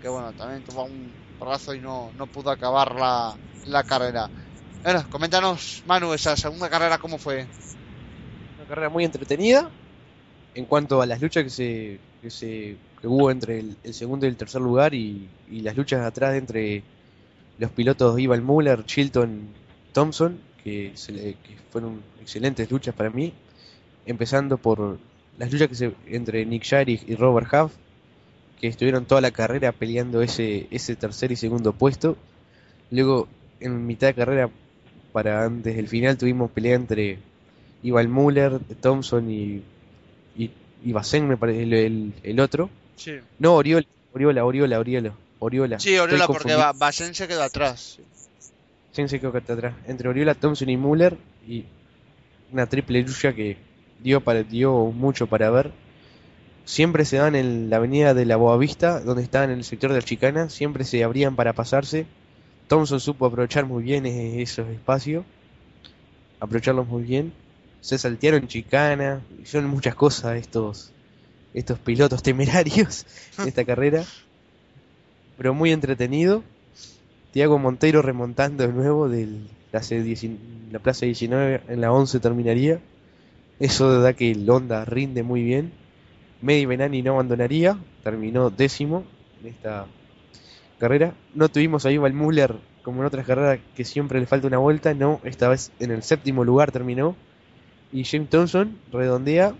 que 0.00 0.08
bueno, 0.08 0.34
también 0.34 0.64
tuvo 0.64 0.84
un 0.84 1.18
porrazo 1.38 1.74
y 1.74 1.80
no, 1.80 2.12
no 2.14 2.28
pudo 2.28 2.50
acabar 2.50 2.94
la, 2.96 3.38
la 3.64 3.84
carrera. 3.84 4.32
Bueno, 4.84 5.06
coméntanos, 5.10 5.82
Manu, 5.86 6.14
esa 6.14 6.36
segunda 6.36 6.70
carrera, 6.70 6.98
¿cómo 6.98 7.18
fue? 7.18 7.50
Una 8.56 8.66
carrera 8.66 8.88
muy 8.88 9.04
entretenida 9.04 9.72
en 10.54 10.66
cuanto 10.66 11.02
a 11.02 11.06
las 11.06 11.20
luchas 11.22 11.44
que 11.44 11.50
se 11.50 12.00
que, 12.20 12.30
se, 12.30 12.80
que 13.00 13.08
hubo 13.08 13.30
entre 13.30 13.60
el, 13.60 13.78
el 13.82 13.94
segundo 13.94 14.26
y 14.26 14.30
el 14.30 14.36
tercer 14.36 14.60
lugar 14.62 14.94
y, 14.94 15.30
y 15.46 15.60
las 15.62 15.76
luchas 15.76 16.02
atrás 16.02 16.34
entre 16.36 16.84
los 17.58 17.70
pilotos 17.70 18.18
Ivan 18.18 18.44
Muller, 18.44 18.84
Chilton, 18.84 19.40
Thompson, 19.92 20.38
que, 20.62 20.92
se 20.94 21.12
le- 21.12 21.34
que 21.34 21.56
fueron 21.70 22.00
excelentes 22.20 22.70
luchas 22.70 22.94
para 22.94 23.10
mí, 23.10 23.32
empezando 24.06 24.56
por 24.58 24.98
las 25.38 25.52
luchas 25.52 25.68
que 25.68 25.74
se, 25.74 25.92
entre 26.06 26.44
Nick 26.46 26.64
Shire 26.64 26.90
y 27.06 27.14
Robert 27.16 27.48
Huff, 27.52 27.72
que 28.60 28.68
estuvieron 28.68 29.04
toda 29.04 29.20
la 29.20 29.30
carrera 29.30 29.72
peleando 29.72 30.22
ese, 30.22 30.66
ese 30.70 30.96
tercer 30.96 31.32
y 31.32 31.36
segundo 31.36 31.72
puesto. 31.72 32.16
Luego, 32.90 33.28
en 33.60 33.86
mitad 33.86 34.08
de 34.08 34.14
carrera, 34.14 34.50
para 35.12 35.44
antes 35.44 35.76
del 35.76 35.88
final, 35.88 36.16
tuvimos 36.18 36.50
pelea 36.50 36.74
entre 36.76 37.18
Ivan 37.82 38.10
Muller, 38.10 38.58
Thompson 38.80 39.30
y, 39.30 39.62
y, 40.36 40.50
y 40.84 40.92
Basen, 40.92 41.28
me 41.28 41.36
parece, 41.36 41.62
el, 41.64 41.72
el- 41.74 42.12
el 42.22 42.40
otro. 42.40 42.70
Sí, 42.96 43.12
No, 43.38 43.54
Oriola, 43.54 43.86
Oriola, 44.12 44.44
Oriola, 44.44 44.78
Oriola. 44.78 45.12
Oriola. 45.44 45.78
sí 45.78 45.96
Oriola, 45.98 46.26
porque 46.26 46.54
Basen 46.76 47.14
se 47.14 47.28
quedó 47.28 47.42
atrás. 47.42 47.98
Sí, 48.92 49.08
se 49.08 49.20
quedó 49.20 49.36
atrás. 49.36 49.74
Entre 49.86 50.08
Oriola, 50.08 50.34
Thompson 50.34 50.68
y 50.68 50.76
Muller. 50.76 51.16
Y 51.46 51.64
una 52.52 52.66
triple 52.66 53.02
lucha 53.02 53.32
que 53.34 53.56
dio, 54.00 54.20
para, 54.20 54.42
dio 54.42 54.72
mucho 54.86 55.26
para 55.26 55.50
ver. 55.50 55.72
Siempre 56.64 57.04
se 57.04 57.18
dan 57.18 57.34
en 57.34 57.68
la 57.68 57.76
avenida 57.76 58.14
de 58.14 58.24
la 58.24 58.36
Boavista, 58.36 59.00
donde 59.00 59.22
estaban 59.22 59.50
en 59.50 59.58
el 59.58 59.64
sector 59.64 59.90
de 59.90 59.98
la 59.98 60.02
chicana. 60.02 60.48
Siempre 60.48 60.84
se 60.84 61.04
abrían 61.04 61.36
para 61.36 61.52
pasarse. 61.52 62.06
Thompson 62.68 63.00
supo 63.00 63.26
aprovechar 63.26 63.66
muy 63.66 63.82
bien 63.82 64.06
e- 64.06 64.40
esos 64.40 64.68
espacios. 64.68 65.24
Aprovecharlos 66.40 66.86
muy 66.86 67.02
bien. 67.02 67.32
Se 67.80 67.98
saltearon 67.98 68.46
chicana. 68.48 69.20
Hicieron 69.42 69.68
muchas 69.68 69.94
cosas 69.94 70.36
estos, 70.36 70.92
estos 71.52 71.78
pilotos 71.78 72.22
temerarios 72.22 73.04
en 73.38 73.48
esta 73.48 73.64
carrera. 73.64 74.04
Pero 75.36 75.54
muy 75.54 75.72
entretenido. 75.72 76.42
Tiago 77.32 77.58
Monteiro 77.58 78.02
remontando 78.02 78.66
de 78.66 78.72
nuevo 78.72 79.08
19 79.08 79.48
la 80.72 80.78
plaza 80.80 81.06
19 81.06 81.62
en 81.68 81.80
la 81.80 81.92
11 81.92 82.20
terminaría. 82.20 82.80
Eso 83.58 84.00
da 84.00 84.14
que 84.14 84.32
el 84.32 84.48
Honda 84.50 84.84
rinde 84.84 85.22
muy 85.22 85.42
bien. 85.42 85.72
Medi 86.40 86.66
Benani 86.66 87.02
no 87.02 87.12
abandonaría, 87.14 87.78
terminó 88.04 88.50
décimo 88.50 89.04
en 89.40 89.48
esta 89.48 89.86
carrera. 90.78 91.14
No 91.34 91.48
tuvimos 91.48 91.86
a 91.86 91.92
Ival 91.92 92.14
Müller 92.14 92.56
como 92.82 93.00
en 93.00 93.06
otras 93.06 93.26
carreras 93.26 93.60
que 93.76 93.84
siempre 93.84 94.20
le 94.20 94.26
falta 94.26 94.46
una 94.46 94.58
vuelta, 94.58 94.94
no, 94.94 95.20
esta 95.24 95.48
vez 95.48 95.72
en 95.80 95.90
el 95.90 96.02
séptimo 96.02 96.44
lugar 96.44 96.72
terminó. 96.72 97.16
Y 97.92 98.04
James 98.04 98.30
Thompson 98.30 98.78
redondea 98.92 99.54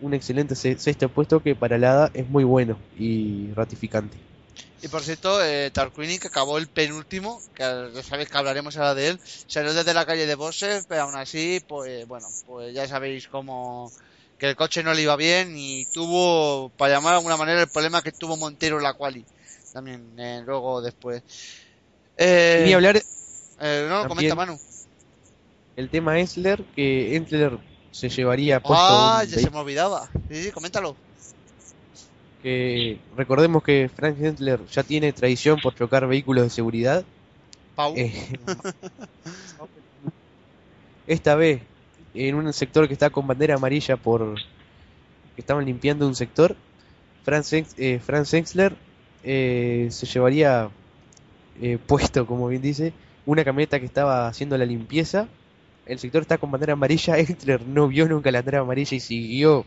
un 0.00 0.14
excelente 0.14 0.54
se- 0.56 0.78
sexto 0.78 1.08
puesto 1.08 1.40
que 1.42 1.54
para 1.56 1.78
la 1.78 1.92
ADA 1.92 2.10
es 2.14 2.28
muy 2.28 2.44
bueno 2.44 2.78
y 2.98 3.52
ratificante. 3.54 4.16
Y 4.84 4.88
por 4.88 5.02
cierto, 5.02 5.42
eh, 5.42 5.70
Tarquini, 5.72 6.18
que 6.18 6.26
acabó 6.28 6.58
el 6.58 6.68
penúltimo, 6.68 7.40
que 7.54 7.62
ya 7.94 8.02
sabéis 8.02 8.28
que 8.28 8.36
hablaremos 8.36 8.76
ahora 8.76 8.94
de 8.94 9.08
él, 9.08 9.20
salió 9.46 9.72
desde 9.72 9.94
la 9.94 10.04
calle 10.04 10.26
de 10.26 10.34
Bosses, 10.34 10.84
pero 10.86 11.02
aún 11.04 11.16
así, 11.16 11.58
pues 11.66 12.06
bueno, 12.06 12.28
pues 12.44 12.74
ya 12.74 12.86
sabéis 12.86 13.26
cómo 13.26 13.90
que 14.36 14.50
el 14.50 14.56
coche 14.56 14.82
no 14.82 14.92
le 14.92 15.00
iba 15.00 15.16
bien 15.16 15.54
y 15.56 15.86
tuvo, 15.86 16.68
para 16.76 16.92
llamar 16.92 17.12
de 17.12 17.16
alguna 17.16 17.38
manera, 17.38 17.62
el 17.62 17.68
problema 17.70 18.02
que 18.02 18.12
tuvo 18.12 18.36
Montero 18.36 18.76
en 18.76 18.82
la 18.82 18.92
quali. 18.92 19.24
También, 19.72 20.18
eh, 20.18 20.42
luego 20.44 20.82
después. 20.82 21.22
Eh, 22.18 22.66
Y 22.68 22.72
hablar 22.74 23.02
eh, 23.60 23.86
no, 23.88 24.06
comenta 24.06 24.34
Manu. 24.34 24.58
el 25.76 25.88
tema 25.88 26.20
Ensler, 26.20 26.62
que 26.76 27.16
Ensler 27.16 27.58
se 27.90 28.10
llevaría 28.10 28.60
puesto 28.60 28.84
Ah, 28.84 29.24
ya 29.26 29.38
se 29.38 29.50
me 29.50 29.56
olvidaba. 29.60 30.10
Sí, 30.28 30.44
sí, 30.44 30.50
coméntalo. 30.50 30.94
Recordemos 33.16 33.62
que 33.62 33.90
Frank 33.94 34.20
Ensler 34.20 34.64
ya 34.66 34.82
tiene 34.82 35.12
tradición 35.12 35.58
por 35.62 35.74
chocar 35.74 36.06
vehículos 36.06 36.44
de 36.44 36.50
seguridad. 36.50 37.04
Pau. 37.74 37.94
Eh, 37.96 38.12
esta 41.06 41.34
vez 41.34 41.62
en 42.14 42.34
un 42.34 42.52
sector 42.52 42.86
que 42.86 42.92
está 42.92 43.10
con 43.10 43.26
bandera 43.26 43.54
amarilla 43.54 43.96
por 43.96 44.36
que 45.34 45.40
estaban 45.40 45.64
limpiando 45.64 46.06
un 46.06 46.14
sector, 46.14 46.56
Franz, 47.24 47.52
eh, 47.52 47.98
Franz 47.98 48.32
eh, 49.24 49.88
se 49.90 50.06
llevaría 50.06 50.70
eh, 51.60 51.78
puesto, 51.84 52.26
como 52.26 52.48
bien 52.48 52.62
dice, 52.62 52.92
una 53.26 53.44
camioneta 53.44 53.80
que 53.80 53.86
estaba 53.86 54.28
haciendo 54.28 54.56
la 54.56 54.64
limpieza. 54.64 55.28
El 55.86 55.98
sector 55.98 56.22
está 56.22 56.38
con 56.38 56.50
bandera 56.50 56.74
amarilla. 56.74 57.18
Ensler 57.18 57.66
no 57.66 57.88
vio 57.88 58.08
nunca 58.08 58.30
la 58.30 58.38
bandera 58.38 58.60
amarilla 58.60 58.96
y 58.96 59.00
siguió 59.00 59.64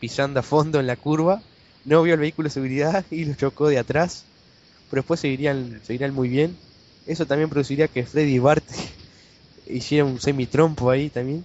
pisando 0.00 0.40
a 0.40 0.42
fondo 0.42 0.80
en 0.80 0.86
la 0.86 0.96
curva. 0.96 1.42
No 1.88 2.02
vio 2.02 2.14
el 2.14 2.20
vehículo 2.20 2.48
de 2.48 2.52
seguridad 2.54 3.04
y 3.10 3.24
lo 3.24 3.34
chocó 3.34 3.68
de 3.68 3.78
atrás. 3.78 4.24
Pero 4.90 5.02
después 5.02 5.20
seguirían, 5.20 5.80
seguirían 5.84 6.14
muy 6.14 6.28
bien. 6.28 6.56
Eso 7.06 7.26
también 7.26 7.50
produciría 7.50 7.88
que 7.88 8.04
Freddy 8.06 8.38
Bart 8.38 8.64
hiciera 9.66 10.04
un 10.04 10.20
semitrompo 10.20 10.90
ahí 10.90 11.08
también. 11.10 11.44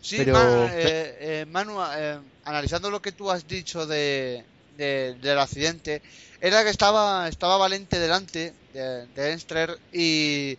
Sí, 0.00 0.16
Pero- 0.16 0.66
eh, 0.68 1.16
eh, 1.20 1.46
Manu, 1.46 1.78
eh, 1.96 2.20
analizando 2.44 2.90
lo 2.90 3.00
que 3.00 3.12
tú 3.12 3.30
has 3.30 3.46
dicho 3.46 3.86
de, 3.86 4.44
de- 4.70 5.14
del 5.20 5.38
accidente, 5.38 6.02
era 6.40 6.64
que 6.64 6.70
estaba, 6.70 7.28
estaba 7.28 7.56
Valente 7.56 8.00
delante 8.00 8.54
de, 8.72 9.06
de 9.08 9.32
Enstler 9.32 9.78
y, 9.92 10.58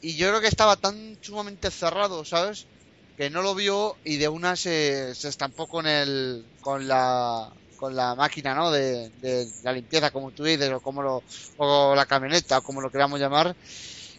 y 0.00 0.16
yo 0.16 0.28
creo 0.28 0.40
que 0.40 0.48
estaba 0.48 0.76
tan 0.76 1.18
sumamente 1.20 1.70
cerrado, 1.70 2.24
¿sabes? 2.24 2.68
Que 3.16 3.28
no 3.30 3.42
lo 3.42 3.54
vio 3.54 3.98
y 4.04 4.16
de 4.16 4.28
una 4.28 4.56
se, 4.56 5.14
se 5.14 5.28
estampó 5.28 5.66
con 5.66 5.86
el, 5.86 6.46
con 6.60 6.88
la, 6.88 7.52
con 7.78 7.96
la 7.96 8.14
máquina, 8.16 8.54
¿no? 8.54 8.70
De, 8.72 9.10
de 9.12 9.54
la 9.62 9.72
limpieza, 9.72 10.10
como 10.12 10.32
tú 10.32 10.44
dices, 10.44 10.70
o 10.72 10.82
como 10.82 11.02
lo, 11.02 11.24
o 11.56 11.94
la 11.96 12.06
camioneta, 12.06 12.58
o 12.58 12.62
como 12.62 12.82
lo 12.82 12.90
queramos 12.92 13.20
llamar. 13.20 13.56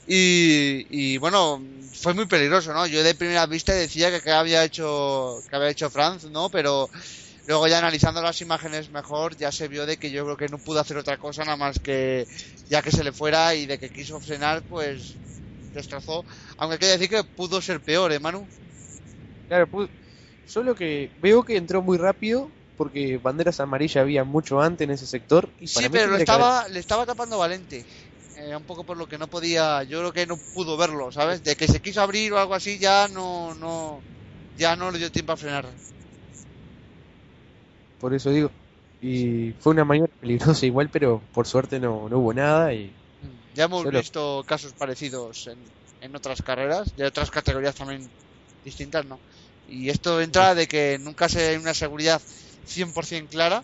Y, 0.05 0.85
y 0.89 1.17
bueno, 1.17 1.61
fue 1.93 2.13
muy 2.13 2.25
peligroso, 2.27 2.73
¿no? 2.73 2.87
Yo 2.87 3.03
de 3.03 3.15
primera 3.15 3.45
vista 3.45 3.73
decía 3.73 4.09
que, 4.11 4.21
que 4.21 4.31
había 4.31 4.63
hecho 4.63 5.43
que 5.47 5.55
había 5.55 5.69
hecho 5.69 5.89
Franz, 5.91 6.25
¿no? 6.25 6.49
Pero 6.49 6.89
Luego 7.45 7.67
ya 7.67 7.79
analizando 7.79 8.21
las 8.21 8.41
imágenes 8.41 8.91
mejor, 8.91 9.35
ya 9.37 9.51
se 9.51 9.67
vio 9.67 9.85
de 9.87 9.97
que 9.97 10.11
yo 10.11 10.23
creo 10.25 10.37
que 10.37 10.49
no 10.49 10.59
pudo 10.59 10.79
hacer 10.81 10.97
otra 10.97 11.17
cosa 11.17 11.43
nada 11.45 11.57
más 11.57 11.79
que 11.81 12.27
ya 12.69 12.81
que 12.83 12.91
se 12.91 13.03
le 13.03 13.13
fuera 13.13 13.55
y 13.55 13.65
de 13.67 13.79
que 13.79 13.91
quiso 13.91 14.21
frenar, 14.21 14.63
pues 14.67 15.19
destrozó. 15.73 16.25
Aunque 16.57 16.75
hay 16.75 16.79
que 16.79 16.87
decir 16.87 17.09
que 17.09 17.23
pudo 17.35 17.61
ser 17.61 17.81
peor, 17.83 18.11
¿eh, 18.13 18.19
Manu? 18.21 18.49
Claro, 19.47 19.69
pudo... 19.69 19.89
solo 20.45 20.75
que 20.75 21.13
veo 21.17 21.43
que 21.43 21.57
entró 21.57 21.81
muy 21.81 21.97
rápido 21.97 22.58
porque 22.79 23.17
banderas 23.17 23.59
amarillas 23.59 23.97
había 23.97 24.23
mucho 24.23 24.61
antes 24.61 24.85
en 24.85 24.91
ese 24.91 25.05
sector. 25.05 25.49
Y 25.59 25.67
sí, 25.67 25.89
pero 25.91 26.07
lo 26.07 26.15
estaba, 26.15 26.65
le 26.69 26.79
estaba 26.79 27.05
tapando 27.05 27.37
Valente. 27.37 27.83
Eh, 28.37 28.55
un 28.55 28.63
poco 28.63 28.85
por 28.85 28.95
lo 28.95 29.05
que 29.05 29.17
no 29.17 29.27
podía, 29.27 29.83
yo 29.83 29.99
creo 29.99 30.13
que 30.13 30.25
no 30.25 30.37
pudo 30.53 30.77
verlo, 30.77 31.11
¿sabes? 31.11 31.43
De 31.43 31.57
que 31.57 31.67
se 31.67 31.81
quiso 31.81 32.01
abrir 32.01 32.31
o 32.31 32.39
algo 32.39 32.55
así, 32.55 32.77
ya 32.77 33.09
no, 33.09 33.53
no, 33.55 33.99
ya 34.57 34.77
no 34.77 34.91
le 34.91 34.97
dio 34.97 35.11
tiempo 35.11 35.33
a 35.33 35.35
frenar. 35.35 35.65
Por 37.99 38.13
eso 38.13 38.29
digo. 38.29 38.49
Y 39.01 39.51
fue 39.59 39.73
una 39.73 39.83
maniobra 39.83 40.13
peligrosa 40.21 40.65
igual, 40.65 40.87
pero 40.89 41.21
por 41.33 41.47
suerte 41.47 41.81
no, 41.81 42.07
no 42.07 42.19
hubo 42.19 42.33
nada. 42.33 42.73
y 42.73 42.85
mm, 42.85 43.55
Ya 43.57 43.65
hemos 43.65 43.89
visto 43.89 44.41
casos 44.47 44.71
parecidos 44.71 45.47
en, 45.47 45.57
en 45.99 46.15
otras 46.15 46.41
carreras, 46.41 46.95
de 46.95 47.05
otras 47.05 47.29
categorías 47.29 47.75
también 47.75 48.09
distintas, 48.63 49.05
¿no? 49.05 49.19
Y 49.69 49.89
esto 49.89 50.21
entra 50.21 50.55
de 50.55 50.67
que 50.67 50.97
nunca 50.97 51.27
se 51.29 51.49
hay 51.49 51.57
una 51.57 51.73
seguridad 51.73 52.21
100% 52.67 53.29
clara, 53.29 53.63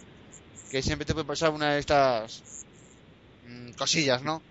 que 0.71 0.81
siempre 0.81 1.05
te 1.05 1.13
puede 1.13 1.25
pasar 1.25 1.51
una 1.51 1.73
de 1.73 1.79
estas 1.79 2.41
mm, 3.47 3.71
cosillas, 3.71 4.21
¿no? 4.21 4.41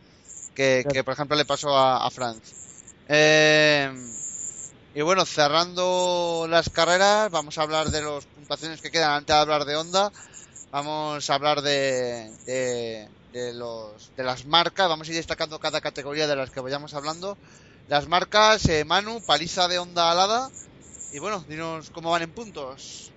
Que, 0.54 0.84
que, 0.90 1.02
por 1.02 1.14
ejemplo 1.14 1.36
le 1.36 1.44
pasó 1.44 1.76
a, 1.76 2.06
a 2.06 2.10
Franz. 2.10 2.64
Eh, 3.08 3.92
y 4.94 5.02
bueno, 5.02 5.26
cerrando 5.26 6.46
las 6.48 6.70
carreras, 6.70 7.28
vamos 7.30 7.58
a 7.58 7.62
hablar 7.62 7.90
de 7.90 8.00
las 8.00 8.26
puntuaciones 8.26 8.80
que 8.80 8.92
quedan 8.92 9.10
antes 9.10 9.34
de 9.34 9.40
hablar 9.40 9.64
de 9.64 9.74
Honda. 9.74 10.12
Vamos 10.70 11.28
a 11.28 11.34
hablar 11.34 11.62
de, 11.62 12.30
de, 13.32 13.54
los, 13.54 14.12
de 14.16 14.22
las 14.22 14.46
marcas. 14.46 14.88
Vamos 14.88 15.08
a 15.08 15.10
ir 15.10 15.16
destacando 15.16 15.58
cada 15.58 15.80
categoría 15.80 16.28
de 16.28 16.36
las 16.36 16.50
que 16.50 16.60
vayamos 16.60 16.94
hablando. 16.94 17.36
Las 17.88 18.06
marcas, 18.06 18.68
eh, 18.68 18.84
Manu, 18.84 19.20
paliza 19.26 19.66
de 19.66 19.78
Honda 19.78 20.12
alada. 20.12 20.50
Y 21.12 21.18
bueno, 21.18 21.44
dinos 21.48 21.90
cómo 21.90 22.10
van 22.10 22.22
en 22.22 22.30
puntos. 22.30 23.10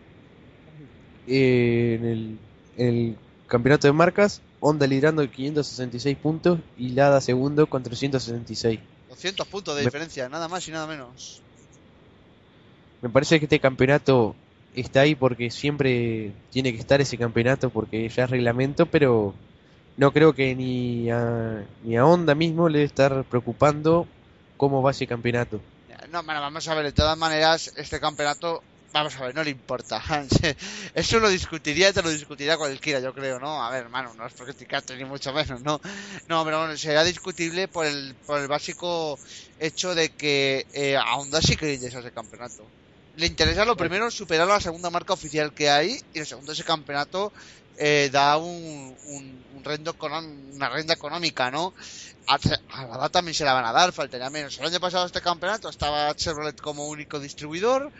Eh, 1.27 1.98
en, 2.00 2.05
el, 2.05 2.38
en 2.77 2.88
el 2.88 3.17
campeonato 3.48 3.88
de 3.88 3.93
marcas, 3.93 4.41
Honda 4.60 4.88
liderando 4.88 5.30
566 5.30 6.17
puntos 6.17 6.60
y 6.78 6.89
Lada 6.89 7.21
segundo 7.21 7.67
con 7.67 7.84
366. 7.84 8.80
200 9.10 9.47
puntos 9.47 9.75
de 9.75 9.84
diferencia, 9.84 10.30
nada 10.30 10.47
más 10.47 10.67
y 10.67 10.71
nada 10.71 10.88
menos. 10.88 11.41
Me 13.01 13.10
parece 13.10 13.39
que 13.39 13.45
este 13.45 13.60
campeonato 13.60 14.36
está 14.75 15.01
ahí 15.01 15.15
porque 15.15 15.51
siempre 15.51 16.32
tiene 16.51 16.71
que 16.71 16.80
estar 16.80 17.01
ese 17.01 17.17
campeonato 17.17 17.69
porque 17.69 18.10
ya 18.10 18.23
es 18.23 18.30
reglamento, 18.30 18.86
pero 18.86 19.34
no 19.97 20.12
creo 20.12 20.34
que 20.34 20.56
ni 20.56 21.10
a, 21.10 21.63
ni 21.84 21.97
a 21.97 22.06
Honda 22.06 22.36
mismo 22.36 22.69
le 22.69 22.80
debe 22.80 22.88
estar 22.88 23.23
preocupando 23.25 24.08
cómo 24.56 24.82
va 24.82 24.91
ese 24.91 25.08
campeonato. 25.08 25.60
No, 26.12 26.23
bueno, 26.23 26.39
vamos 26.39 26.67
a 26.67 26.75
ver, 26.75 26.86
de 26.86 26.91
todas 26.93 27.17
maneras, 27.17 27.73
este 27.75 27.99
campeonato, 27.99 28.63
vamos 28.93 29.15
a 29.17 29.26
ver, 29.26 29.36
no 29.36 29.43
le 29.43 29.52
importa. 29.52 30.04
Eso 30.93 31.19
lo 31.19 31.30
discutiría 31.30 31.89
y 31.89 31.93
te 31.93 32.02
lo 32.02 32.10
discutiría 32.10 32.58
cualquiera, 32.58 33.00
yo 33.00 33.13
creo, 33.13 33.39
¿no? 33.39 33.63
A 33.63 33.69
ver, 33.69 33.84
hermano, 33.84 34.13
no 34.13 34.26
es 34.26 34.34
porque 34.34 34.54
criticarte 34.54 34.95
ni 34.97 35.06
mucho 35.06 35.34
menos, 35.34 35.62
¿no? 35.62 35.80
No, 36.28 36.43
pero 36.45 36.60
bueno, 36.60 36.78
será 36.78 37.04
discutible 37.04 37.67
por 37.67 37.86
el, 37.86 38.15
por 38.26 38.39
el 38.39 38.47
básico 38.47 39.19
hecho 39.58 39.93
de 39.95 40.15
que 40.15 40.67
eh, 40.73 40.95
a 40.97 41.15
Honda 41.17 41.41
sí 41.41 41.56
que 41.56 41.73
interesa 41.73 42.00
ese 42.00 42.12
campeonato 42.12 42.71
le 43.13 43.26
interesa 43.26 43.65
lo 43.65 43.76
primero 43.76 44.12
superar 44.12 44.47
la 44.47 44.60
segunda 44.62 44.91
marca 44.91 45.13
oficial 45.13 45.52
que 45.54 45.69
hay 45.71 46.00
y 46.13 46.19
lo 46.19 46.26
segundo 46.26 46.52
ese 46.52 46.63
campeonato 46.63 47.34
eh, 47.76 48.10
da 48.12 48.38
un, 48.38 48.95
un, 49.04 49.45
un 49.50 49.63
rendo 49.63 49.95
una 50.00 50.69
renta 50.69 50.93
económica, 50.93 51.50
¿no? 51.52 51.73
A, 52.28 52.38
a 53.04 53.10
también 53.10 53.34
se 53.36 53.45
la 53.45 53.54
van 53.54 53.65
a 53.65 53.71
dar, 53.71 53.91
faltaría 53.93 54.30
menos. 54.30 54.58
El 54.60 54.65
año 54.67 54.80
pasado 54.80 55.06
este 55.06 55.21
campeonato 55.21 55.69
estaba 55.69 56.13
Chevrolet 56.15 56.60
como 56.60 56.88
único 56.88 57.19
distribuidor, 57.19 57.91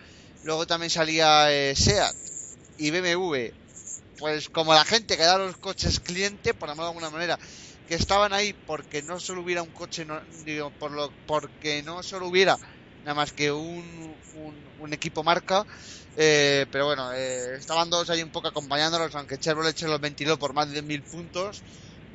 luego 0.44 0.68
también 0.68 0.90
salía 0.90 1.52
eh, 1.52 1.76
SEAT 1.76 2.16
y 2.78 2.92
BMW, 2.92 3.52
pues 4.18 4.50
como 4.50 4.74
la 4.74 4.86
gente 4.86 5.18
que 5.18 5.24
da 5.24 5.38
los 5.38 5.58
coches 5.58 6.00
cliente, 6.00 6.54
por 6.54 6.70
llamarlo 6.70 6.86
de 6.86 6.90
alguna 6.90 7.10
manera, 7.10 7.40
que 7.88 7.96
estaban 7.96 8.34
ahí 8.34 8.54
porque 8.66 9.02
no 9.02 9.20
solo 9.20 9.42
hubiera 9.42 9.64
un 9.64 9.72
coche, 9.72 10.06
no, 10.06 10.22
digo, 10.46 10.72
por 10.72 10.92
lo, 10.92 11.12
porque 11.26 11.82
no 11.84 12.04
solo 12.04 12.28
hubiera 12.28 12.58
nada 13.04 13.16
más 13.16 13.32
que 13.32 13.52
un, 13.52 14.16
un, 14.80 14.94
equipo 14.94 15.24
marca. 15.24 15.66
Eh, 16.18 16.66
pero 16.72 16.88
bueno, 16.88 17.14
eh, 17.14 17.56
estaban 17.56 17.90
dos 17.90 18.10
ahí 18.10 18.22
un 18.22 18.32
poco 18.32 18.50
acompañándolos, 18.50 19.16
aunque 19.16 19.38
Chevrolet 19.38 19.78
se 19.78 19.88
los 19.88 20.02
ventiló 20.02 20.38
por 20.38 20.54
más 20.54 20.70
de 20.72 20.82
mil 20.82 21.04
puntos 21.04 21.64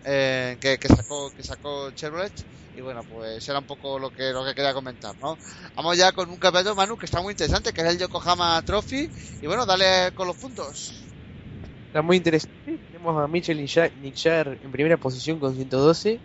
eh, 0.05 0.57
que, 0.61 0.79
que, 0.79 0.89
sacó 0.89 1.33
que 1.35 1.43
sacó 1.43 1.91
Chevrolet. 1.93 2.33
Y 2.77 2.81
bueno, 2.81 3.03
pues 3.03 3.47
era 3.49 3.59
un 3.59 3.67
poco 3.67 3.99
lo 3.99 4.11
que 4.11 4.33
lo 4.33 4.45
que 4.45 4.55
quería 4.55 4.73
comentar, 4.73 5.15
¿no? 5.21 5.37
Vamos 5.77 5.97
ya 5.99 6.13
con 6.13 6.31
un 6.31 6.37
campeonato, 6.37 6.75
Manu, 6.75 6.97
que 6.97 7.05
está 7.05 7.21
muy 7.21 7.33
interesante, 7.33 7.73
que 7.73 7.83
es 7.83 7.87
el 7.87 7.99
Yokohama 7.99 8.63
Trophy. 8.63 9.11
Y 9.43 9.47
bueno, 9.47 9.67
dale 9.67 10.13
con 10.15 10.27
los 10.27 10.37
puntos. 10.37 10.95
Está 11.89 12.01
muy 12.01 12.17
interesante. 12.17 12.79
Tenemos 12.87 13.23
a 13.23 13.29
Mitchell 13.29 13.59
Nixar 13.59 14.59
en 14.65 14.73
primera 14.73 14.97
posición 14.97 15.39
con 15.39 15.55
112. 15.55 16.19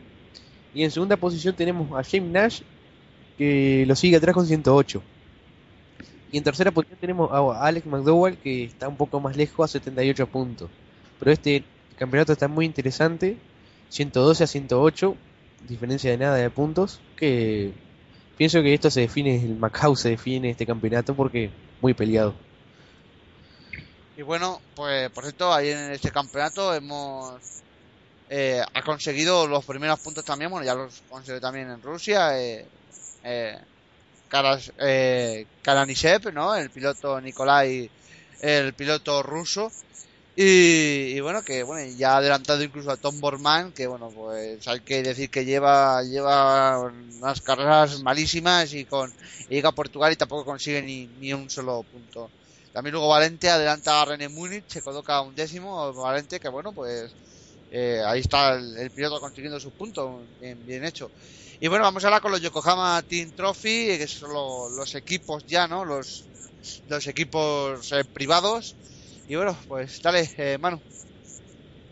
Y 0.73 0.83
en 0.83 0.91
segunda 0.91 1.17
posición 1.17 1.55
tenemos 1.55 1.91
a 1.91 2.03
James 2.09 2.31
Nash 2.31 2.61
que 3.37 3.85
lo 3.85 3.95
sigue 3.95 4.15
atrás 4.15 4.33
con 4.33 4.45
108. 4.45 5.01
Y 6.31 6.37
en 6.37 6.43
tercera 6.43 6.71
posición 6.71 6.99
tenemos 6.99 7.31
a 7.31 7.65
Alex 7.65 7.85
McDowell, 7.85 8.37
que 8.37 8.65
está 8.65 8.87
un 8.87 8.97
poco 8.97 9.19
más 9.19 9.37
lejos 9.37 9.69
a 9.69 9.71
78 9.71 10.27
puntos. 10.27 10.69
Pero 11.19 11.31
este 11.31 11.63
campeonato 11.97 12.33
está 12.33 12.47
muy 12.47 12.65
interesante, 12.65 13.37
112 13.89 14.43
a 14.43 14.47
108, 14.47 15.15
diferencia 15.67 16.11
de 16.11 16.17
nada 16.17 16.35
de 16.35 16.49
puntos, 16.49 16.99
que 17.15 17.73
pienso 18.37 18.61
que 18.61 18.73
esto 18.73 18.89
se 18.89 19.01
define, 19.01 19.35
el 19.35 19.55
Macau 19.55 19.95
se 19.95 20.09
define 20.09 20.51
este 20.51 20.65
campeonato 20.65 21.15
porque 21.15 21.49
muy 21.81 21.93
peleado. 21.93 22.33
Y 24.17 24.21
bueno, 24.23 24.61
pues 24.75 25.09
por 25.11 25.23
cierto, 25.23 25.53
ahí 25.53 25.69
en 25.69 25.91
este 25.91 26.11
campeonato 26.11 26.73
hemos 26.73 27.39
eh, 28.29 28.61
ha 28.73 28.81
conseguido 28.81 29.47
los 29.47 29.63
primeros 29.63 29.99
puntos 29.99 30.25
también, 30.25 30.51
bueno, 30.51 30.65
ya 30.65 30.73
los 30.75 31.01
consiguió 31.09 31.39
también 31.39 31.69
en 31.69 31.81
Rusia, 31.81 32.39
eh, 32.39 32.65
eh, 33.23 33.57
Karas, 34.27 34.71
eh, 34.79 35.45
¿no? 36.33 36.55
El 36.55 36.69
piloto 36.69 37.19
Nikolai, 37.21 37.89
el 38.41 38.73
piloto 38.73 39.23
ruso. 39.23 39.71
Y, 40.39 41.19
bueno, 41.21 41.41
que 41.41 41.63
bueno, 41.63 41.91
ya 41.97 42.13
ha 42.13 42.17
adelantado 42.17 42.61
incluso 42.63 42.91
a 42.91 42.97
Tom 42.97 43.19
Borman, 43.19 43.71
que 43.71 43.87
bueno, 43.87 44.11
pues 44.11 44.67
hay 44.67 44.81
que 44.81 45.01
decir 45.01 45.31
que 45.31 45.45
lleva, 45.45 46.03
lleva 46.03 46.77
unas 46.79 47.41
carreras 47.41 48.03
malísimas 48.03 48.71
y 48.75 48.85
con 48.85 49.11
llega 49.49 49.69
a 49.69 49.71
Portugal 49.71 50.13
y 50.13 50.15
tampoco 50.15 50.45
consigue 50.45 50.83
ni, 50.83 51.07
ni 51.19 51.33
un 51.33 51.49
solo 51.49 51.81
punto. 51.91 52.29
También 52.71 52.91
luego 52.91 53.07
Valente 53.07 53.49
adelanta 53.49 53.99
a 53.99 54.05
René 54.05 54.29
Múnich, 54.29 54.65
se 54.67 54.83
coloca 54.83 55.21
un 55.21 55.33
décimo, 55.33 55.91
Valente, 55.93 56.39
que 56.39 56.49
bueno, 56.49 56.71
pues 56.71 57.11
eh, 57.71 58.03
ahí 58.05 58.19
está 58.19 58.53
el, 58.53 58.91
piloto 58.91 59.19
consiguiendo 59.19 59.59
sus 59.59 59.73
puntos, 59.73 60.21
bien, 60.39 60.63
bien 60.67 60.85
hecho. 60.85 61.09
Y 61.59 61.67
bueno, 61.67 61.83
vamos 61.83 62.05
ahora 62.05 62.21
con 62.21 62.31
los 62.31 62.41
Yokohama 62.41 63.01
Team 63.09 63.31
Trophy, 63.31 63.97
que 63.97 64.07
son 64.07 64.31
los 64.75 64.93
equipos 64.93 65.47
ya, 65.47 65.67
¿no? 65.67 65.83
Los, 65.83 66.25
los 66.87 67.07
equipos 67.07 67.91
eh, 67.91 68.05
privados. 68.05 68.75
Y 69.27 69.35
bueno, 69.35 69.55
pues 69.67 70.01
dale, 70.01 70.29
eh, 70.37 70.57
Manu. 70.57 70.79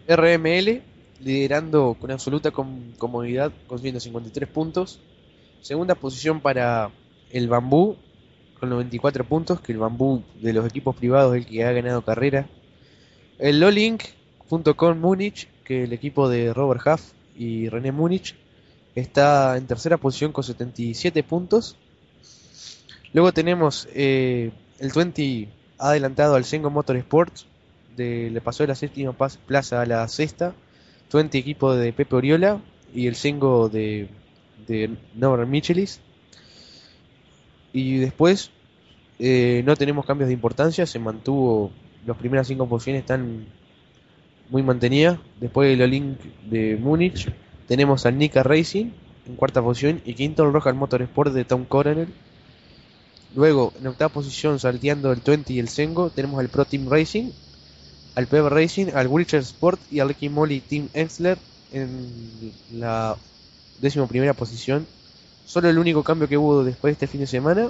RML 0.07 0.81
liderando 1.19 1.97
con 1.99 2.11
absoluta 2.11 2.51
comodidad 2.51 3.51
con 3.67 3.79
153 3.79 4.49
puntos. 4.49 4.99
Segunda 5.61 5.95
posición 5.95 6.39
para 6.39 6.91
el 7.31 7.47
Bambú 7.47 7.97
con 8.59 8.69
94 8.69 9.25
puntos, 9.25 9.59
que 9.59 9.73
el 9.73 9.79
Bambú 9.79 10.23
de 10.41 10.53
los 10.53 10.65
equipos 10.65 10.95
privados 10.95 11.35
es 11.35 11.43
el 11.43 11.49
que 11.49 11.63
ha 11.65 11.71
ganado 11.71 12.03
carrera. 12.03 12.47
El 13.37 13.59
Lolink.com 13.59 14.97
Múnich, 14.99 15.49
que 15.65 15.83
el 15.83 15.93
equipo 15.93 16.29
de 16.29 16.53
Robert 16.53 16.81
Huff 16.85 17.11
y 17.35 17.67
René 17.67 17.91
Múnich 17.91 18.35
está 18.93 19.57
en 19.57 19.67
tercera 19.67 19.97
posición 19.97 20.31
con 20.31 20.43
77 20.43 21.23
puntos. 21.23 21.75
Luego 23.11 23.33
tenemos 23.33 23.89
eh, 23.93 24.51
el 24.79 24.91
20 24.93 25.49
adelantado 25.77 26.35
al 26.35 26.45
Sengo 26.45 26.69
Motorsports, 26.69 27.47
de, 27.95 28.29
le 28.29 28.41
pasó 28.41 28.63
de 28.63 28.67
la 28.67 28.75
séptima 28.75 29.13
plaza 29.13 29.81
a 29.81 29.85
la 29.85 30.07
sexta. 30.07 30.53
20 31.13 31.37
equipo 31.37 31.73
de 31.73 31.93
Pepe 31.93 32.15
Oriola 32.15 32.59
y 32.93 33.07
el 33.07 33.15
Sengo 33.15 33.69
de, 33.69 34.09
de 34.67 34.97
Norbert 35.15 35.49
Michelis. 35.49 36.01
Y 37.71 37.97
después 37.97 38.51
eh, 39.19 39.63
no 39.65 39.75
tenemos 39.75 40.05
cambios 40.05 40.27
de 40.27 40.33
importancia, 40.33 40.85
se 40.85 40.99
mantuvo, 40.99 41.71
las 42.05 42.17
primeras 42.17 42.47
cinco 42.47 42.67
posiciones 42.67 43.01
están 43.01 43.45
muy 44.49 44.63
mantenidas. 44.63 45.19
Después 45.39 45.73
el 45.73 45.81
Olink 45.81 46.19
de 46.49 46.77
Múnich 46.77 47.31
tenemos 47.67 48.05
al 48.05 48.17
Nika 48.17 48.43
Racing 48.43 48.91
en 49.27 49.35
cuarta 49.35 49.61
posición 49.61 50.01
y 50.05 50.13
quinto 50.13 50.43
el 50.43 50.53
Royal 50.53 50.75
Motorsport 50.75 51.33
de 51.33 51.45
Tom 51.45 51.65
Coronel. 51.65 52.09
Luego, 53.35 53.73
en 53.79 53.87
octava 53.87 54.09
posición, 54.09 54.59
salteando 54.59 55.11
el 55.11 55.19
20 55.19 55.53
y 55.53 55.59
el 55.59 55.67
Sengo, 55.67 56.09
tenemos 56.09 56.41
el 56.41 56.49
Pro 56.49 56.65
Team 56.65 56.89
Racing 56.89 57.31
al 58.15 58.27
PB 58.27 58.49
Racing, 58.49 58.87
al 58.93 59.07
Wilshire 59.07 59.43
Sport 59.43 59.79
y 59.91 59.99
al 59.99 60.15
Molly 60.31 60.61
Team 60.61 60.89
Exler 60.93 61.37
en 61.73 62.53
la 62.71 63.17
décimo 63.81 64.07
primera 64.07 64.33
posición. 64.33 64.87
Solo 65.45 65.69
el 65.69 65.77
único 65.77 66.03
cambio 66.03 66.27
que 66.27 66.37
hubo 66.37 66.63
después 66.63 66.91
de 66.91 66.93
este 66.93 67.07
fin 67.07 67.21
de 67.21 67.27
semana 67.27 67.69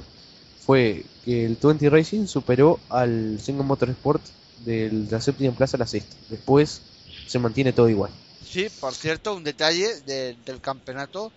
fue 0.66 1.04
que 1.26 1.46
el 1.46 1.58
20 1.62 1.90
Racing 1.90 2.28
superó 2.28 2.80
al 2.90 3.40
Single 3.42 3.66
Motorsport 3.66 4.22
de 4.64 4.92
la 5.10 5.20
séptima 5.20 5.54
plaza 5.54 5.78
a 5.78 5.80
la 5.80 5.88
sexta. 5.88 6.16
Después 6.30 6.82
se 7.28 7.40
mantiene 7.40 7.74
todo 7.74 7.90
igual. 7.90 8.12
Sí, 8.48 8.68
por 8.80 8.94
cierto, 8.94 9.36
un 9.36 9.44
detalle 9.44 10.00
del 10.06 10.62
campeonato. 10.62 11.32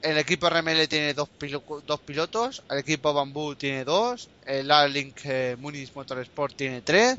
El 0.00 0.16
equipo 0.18 0.48
RML 0.48 0.86
tiene 0.88 1.12
dos, 1.12 1.28
dos 1.84 2.00
pilotos, 2.00 2.62
el 2.70 2.78
equipo 2.78 3.12
Bamboo 3.12 3.56
tiene 3.56 3.84
dos, 3.84 4.28
el 4.46 4.70
A-Link 4.70 5.20
eh, 5.24 5.56
Muniz 5.58 5.94
Motorsport 5.94 6.54
tiene 6.54 6.82
tres 6.82 7.16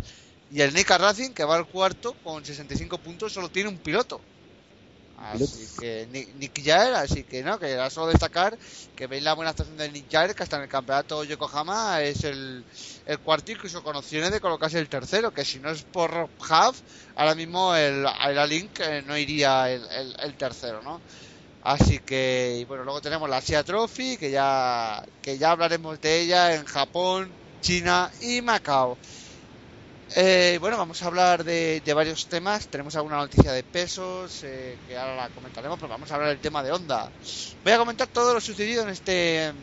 y 0.50 0.62
el 0.62 0.74
Nika 0.74 0.98
Racing, 0.98 1.32
que 1.32 1.44
va 1.44 1.58
al 1.58 1.68
cuarto 1.68 2.16
con 2.24 2.44
65 2.44 2.98
puntos, 3.00 3.34
solo 3.34 3.50
tiene 3.50 3.70
un 3.70 3.78
piloto. 3.78 4.22
Así 5.22 5.68
que 5.78 6.08
Nick 6.10 6.64
Jair, 6.64 6.94
así 6.94 7.24
que 7.26 7.44
no, 7.44 7.60
que 7.60 7.70
era 7.70 7.90
solo 7.90 8.08
destacar 8.08 8.58
que 8.96 9.06
veis 9.06 9.22
la 9.22 9.34
buena 9.34 9.52
actuación 9.52 9.76
de 9.76 9.92
Nick 9.92 10.10
Jair, 10.10 10.34
que 10.34 10.44
hasta 10.44 10.56
en 10.56 10.64
el 10.64 10.70
campeonato 10.70 11.26
Yokohama 11.26 12.02
es 12.02 12.24
el, 12.24 12.64
el 13.06 13.20
cuarto, 13.20 13.52
incluso 13.52 13.84
con 13.84 13.98
opciones 13.98 14.32
de 14.32 14.40
colocarse 14.40 14.80
el 14.80 14.88
tercero, 14.88 15.32
que 15.32 15.44
si 15.44 15.60
no 15.60 15.72
es 15.72 15.84
por 15.84 16.30
half, 16.50 16.80
ahora 17.16 17.36
mismo 17.36 17.76
el, 17.76 18.06
el 18.06 18.50
Link 18.50 18.80
eh, 18.80 19.04
no 19.06 19.18
iría 19.18 19.70
el, 19.70 20.16
el, 20.20 20.38
tercero, 20.38 20.82
¿no? 20.84 21.02
Así 21.62 22.00
que, 22.00 22.66
bueno, 22.68 22.84
luego 22.84 23.02
tenemos 23.02 23.30
la 23.30 23.38
Asia 23.38 23.64
Trophy, 23.64 24.18
que 24.18 24.32
ya, 24.32 25.04
que 25.22 25.38
ya 25.38 25.52
hablaremos 25.52 26.00
de 26.00 26.22
ella 26.22 26.56
en 26.56 26.66
Japón, 26.66 27.30
China 27.62 28.12
y 28.22 28.42
Macao. 28.42 28.98
Eh, 30.16 30.58
bueno, 30.60 30.78
vamos 30.78 31.02
a 31.04 31.08
hablar 31.08 31.44
de, 31.44 31.82
varios 31.94 32.28
temas. 32.28 32.68
Tenemos 32.68 32.96
alguna 32.96 33.18
noticia 33.18 33.52
de 33.52 33.64
pesos 33.64 34.44
eh, 34.44 34.78
que 34.88 34.98
ahora 34.98 35.16
la 35.16 35.30
comentaremos, 35.30 35.78
pero 35.78 35.90
vamos 35.90 36.10
a 36.10 36.16
hablar 36.16 36.30
del 36.30 36.40
tema 36.40 36.64
de 36.64 36.72
Honda. 36.72 37.12
Voy 37.64 37.74
a 37.74 37.78
comentar 37.78 38.08
todo 38.08 38.34
lo 38.34 38.42
sucedido 38.42 38.84
en 38.84 38.90
este 38.90 39.54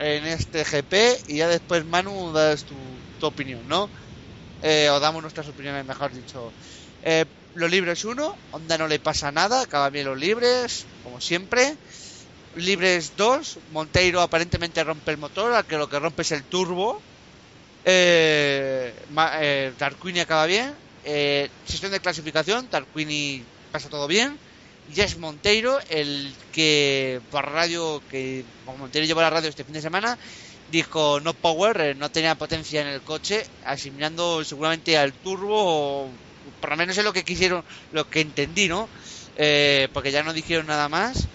en 0.00 0.26
este 0.26 0.64
GP 0.64 1.28
y 1.28 1.36
ya 1.36 1.48
después 1.48 1.84
Manu 1.84 2.32
das 2.32 2.64
tu, 2.64 2.74
opinión, 3.26 3.68
¿no? 3.68 3.90
Eh, 4.62 4.88
o 4.90 4.98
damos 4.98 5.20
nuestras 5.20 5.48
opiniones, 5.48 5.84
mejor 5.84 6.12
dicho. 6.12 6.50
Eh, 7.02 7.26
los 7.54 7.70
libres 7.70 8.04
1, 8.04 8.34
Honda 8.52 8.78
no 8.78 8.88
le 8.88 8.98
pasa 8.98 9.30
nada, 9.30 9.62
acaba 9.62 9.90
bien 9.90 10.06
los 10.06 10.18
libres, 10.18 10.86
siempre. 11.20 11.76
Libres 12.56 13.12
2, 13.16 13.58
Monteiro 13.72 14.20
aparentemente 14.20 14.82
rompe 14.82 15.12
el 15.12 15.18
motor, 15.18 15.52
al 15.52 15.64
que 15.66 15.78
lo 15.78 15.88
que 15.88 16.00
rompe 16.00 16.22
es 16.22 16.32
el 16.32 16.42
turbo 16.42 17.00
eh, 17.84 18.92
eh, 19.40 19.72
Tarquini 19.76 20.20
acaba 20.20 20.46
bien. 20.46 20.74
Eh, 21.04 21.48
sesión 21.66 21.92
de 21.92 22.00
clasificación, 22.00 22.66
Tarquini 22.66 23.42
pasa 23.72 23.88
todo 23.88 24.06
bien. 24.06 24.36
Y 24.94 25.00
es 25.00 25.18
Monteiro 25.18 25.78
el 25.88 26.34
que 26.52 27.20
por 27.30 27.50
radio, 27.50 28.02
que 28.10 28.44
Monteiro 28.66 29.06
llevó 29.06 29.20
la 29.20 29.30
radio 29.30 29.48
este 29.48 29.64
fin 29.64 29.74
de 29.74 29.82
semana, 29.82 30.18
dijo 30.72 31.20
no 31.20 31.32
power, 31.32 31.80
eh, 31.80 31.94
no 31.94 32.10
tenía 32.10 32.34
potencia 32.34 32.80
en 32.80 32.88
el 32.88 33.00
coche, 33.00 33.46
asimilando 33.64 34.44
seguramente 34.44 34.98
al 34.98 35.12
turbo, 35.12 36.04
o 36.04 36.08
por 36.60 36.70
lo 36.70 36.76
menos 36.76 36.98
es 36.98 37.04
lo 37.04 37.12
que 37.12 37.24
quisieron, 37.24 37.62
lo 37.92 38.10
que 38.10 38.20
entendí, 38.20 38.68
¿no? 38.68 38.88
Eh, 39.34 39.88
porque 39.92 40.12
ya 40.12 40.22
no 40.22 40.32
dijeron 40.32 40.66
nada 40.66 40.88
más. 40.88 41.30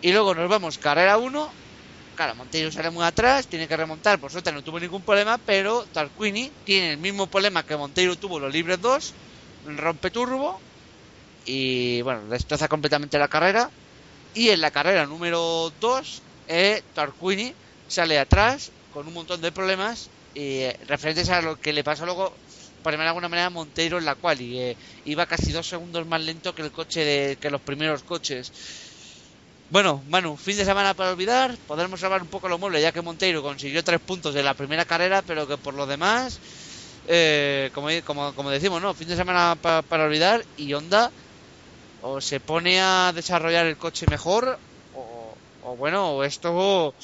Y 0.00 0.12
luego 0.12 0.34
nos 0.34 0.48
vamos, 0.48 0.78
carrera 0.78 1.18
1, 1.18 1.58
Claro, 2.14 2.34
Monteiro 2.36 2.70
sale 2.70 2.90
muy 2.90 3.04
atrás, 3.04 3.48
tiene 3.48 3.66
que 3.68 3.76
remontar, 3.76 4.20
por 4.20 4.30
suerte 4.30 4.52
no 4.52 4.62
tuvo 4.62 4.78
ningún 4.78 5.04
problema, 5.04 5.38
pero 5.38 5.86
Tarquini 5.88 6.54
tiene 6.62 6.92
el 6.92 6.98
mismo 6.98 7.28
problema 7.28 7.64
que 7.64 7.76
Monteiro 7.76 8.16
tuvo 8.16 8.38
los 8.38 8.52
libres 8.52 8.80
2, 8.80 9.16
rompe 9.62 10.10
turbo 10.10 10.62
y 11.44 12.02
bueno, 12.02 12.28
destroza 12.28 12.68
completamente 12.68 13.18
la 13.18 13.28
carrera. 13.28 13.72
Y 14.32 14.50
en 14.50 14.60
la 14.62 14.70
carrera 14.70 15.06
número 15.06 15.70
2, 15.80 16.24
eh, 16.46 16.82
Tarquini 16.92 17.56
sale 17.86 18.18
atrás 18.18 18.72
con 18.90 19.08
un 19.08 19.14
montón 19.14 19.40
de 19.40 19.52
problemas 19.52 20.12
y 20.34 20.60
eh, 20.62 20.78
referentes 20.86 21.28
a 21.30 21.42
lo 21.42 21.56
que 21.58 21.72
le 21.72 21.84
pasó 21.84 22.04
luego, 22.06 22.40
por 22.82 22.96
de 22.96 23.02
alguna 23.02 23.28
manera, 23.28 23.50
Monteiro 23.50 23.98
en 23.98 24.04
la 24.04 24.14
cual 24.16 24.40
y, 24.40 24.58
eh, 24.58 24.76
iba 25.04 25.26
casi 25.26 25.52
dos 25.52 25.66
segundos 25.68 26.06
más 26.06 26.20
lento 26.22 26.54
que 26.54 26.62
el 26.62 26.72
coche 26.72 27.04
de 27.04 27.36
que 27.40 27.50
los 27.50 27.62
primeros 27.62 28.02
coches. 28.04 28.52
Bueno, 29.68 30.02
Manu, 30.06 30.36
fin 30.36 30.56
de 30.56 30.64
semana 30.64 30.94
para 30.94 31.12
olvidar. 31.12 31.56
Podremos 31.66 31.98
salvar 32.00 32.22
un 32.22 32.28
poco 32.28 32.48
los 32.48 32.60
muebles, 32.60 32.82
ya 32.82 32.92
que 32.92 33.00
Monteiro 33.02 33.42
consiguió 33.42 33.82
tres 33.82 34.00
puntos 34.00 34.34
de 34.34 34.42
la 34.42 34.54
primera 34.54 34.84
carrera, 34.84 35.22
pero 35.22 35.46
que 35.46 35.56
por 35.58 35.74
lo 35.74 35.86
demás, 35.86 36.38
eh, 37.06 37.70
como, 37.72 37.88
como, 38.34 38.50
decimos, 38.50 38.82
¿no? 38.82 38.94
Fin 38.94 39.08
de 39.08 39.16
semana 39.16 39.56
para 39.60 40.04
olvidar 40.04 40.44
y 40.56 40.72
Honda 40.74 41.10
o 42.00 42.20
se 42.20 42.40
pone 42.40 42.80
a 42.80 43.12
desarrollar 43.14 43.66
el 43.66 43.76
coche 43.78 44.06
mejor 44.10 44.58
o, 44.92 45.34
o 45.60 45.76
bueno, 45.76 46.22
esto, 46.24 46.94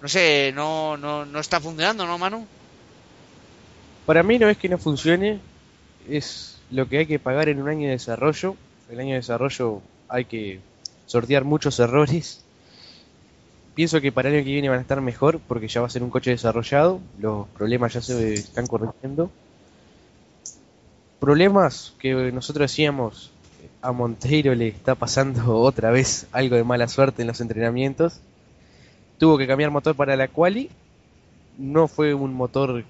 no 0.00 0.08
sé, 0.08 0.52
no, 0.54 0.96
no, 0.96 1.24
no 1.24 1.40
está 1.40 1.60
funcionando, 1.60 2.06
¿no, 2.06 2.18
Manu? 2.18 2.48
Para 4.06 4.22
mí 4.22 4.38
no 4.38 4.48
es 4.48 4.56
que 4.56 4.68
no 4.68 4.78
funcione, 4.78 5.40
es 6.08 6.60
lo 6.70 6.88
que 6.88 6.98
hay 6.98 7.06
que 7.06 7.18
pagar 7.18 7.48
en 7.48 7.62
un 7.62 7.68
año 7.68 7.86
de 7.86 7.92
desarrollo. 7.92 8.56
El 8.90 8.98
año 8.98 9.10
de 9.10 9.16
desarrollo 9.16 9.80
hay 10.08 10.24
que 10.24 10.60
sortear 11.06 11.44
muchos 11.44 11.78
errores. 11.78 12.44
Pienso 13.74 14.00
que 14.00 14.12
para 14.12 14.28
el 14.28 14.36
año 14.36 14.44
que 14.44 14.52
viene 14.52 14.68
van 14.68 14.78
a 14.78 14.82
estar 14.82 15.00
mejor 15.00 15.40
porque 15.46 15.68
ya 15.68 15.80
va 15.80 15.86
a 15.86 15.90
ser 15.90 16.02
un 16.02 16.10
coche 16.10 16.30
desarrollado, 16.30 17.00
los 17.18 17.46
problemas 17.48 17.94
ya 17.94 18.02
se 18.02 18.34
están 18.34 18.66
corrigiendo. 18.66 19.30
Problemas 21.20 21.94
que 22.00 22.32
nosotros 22.32 22.70
decíamos, 22.70 23.30
a 23.80 23.92
Monteiro 23.92 24.54
le 24.54 24.68
está 24.68 24.96
pasando 24.96 25.58
otra 25.60 25.90
vez 25.90 26.26
algo 26.32 26.56
de 26.56 26.64
mala 26.64 26.88
suerte 26.88 27.22
en 27.22 27.28
los 27.28 27.40
entrenamientos. 27.40 28.20
Tuvo 29.18 29.38
que 29.38 29.46
cambiar 29.46 29.70
motor 29.70 29.94
para 29.94 30.16
la 30.16 30.26
quali. 30.26 30.70
No 31.56 31.86
fue 31.86 32.14
un 32.14 32.34
motor 32.34 32.84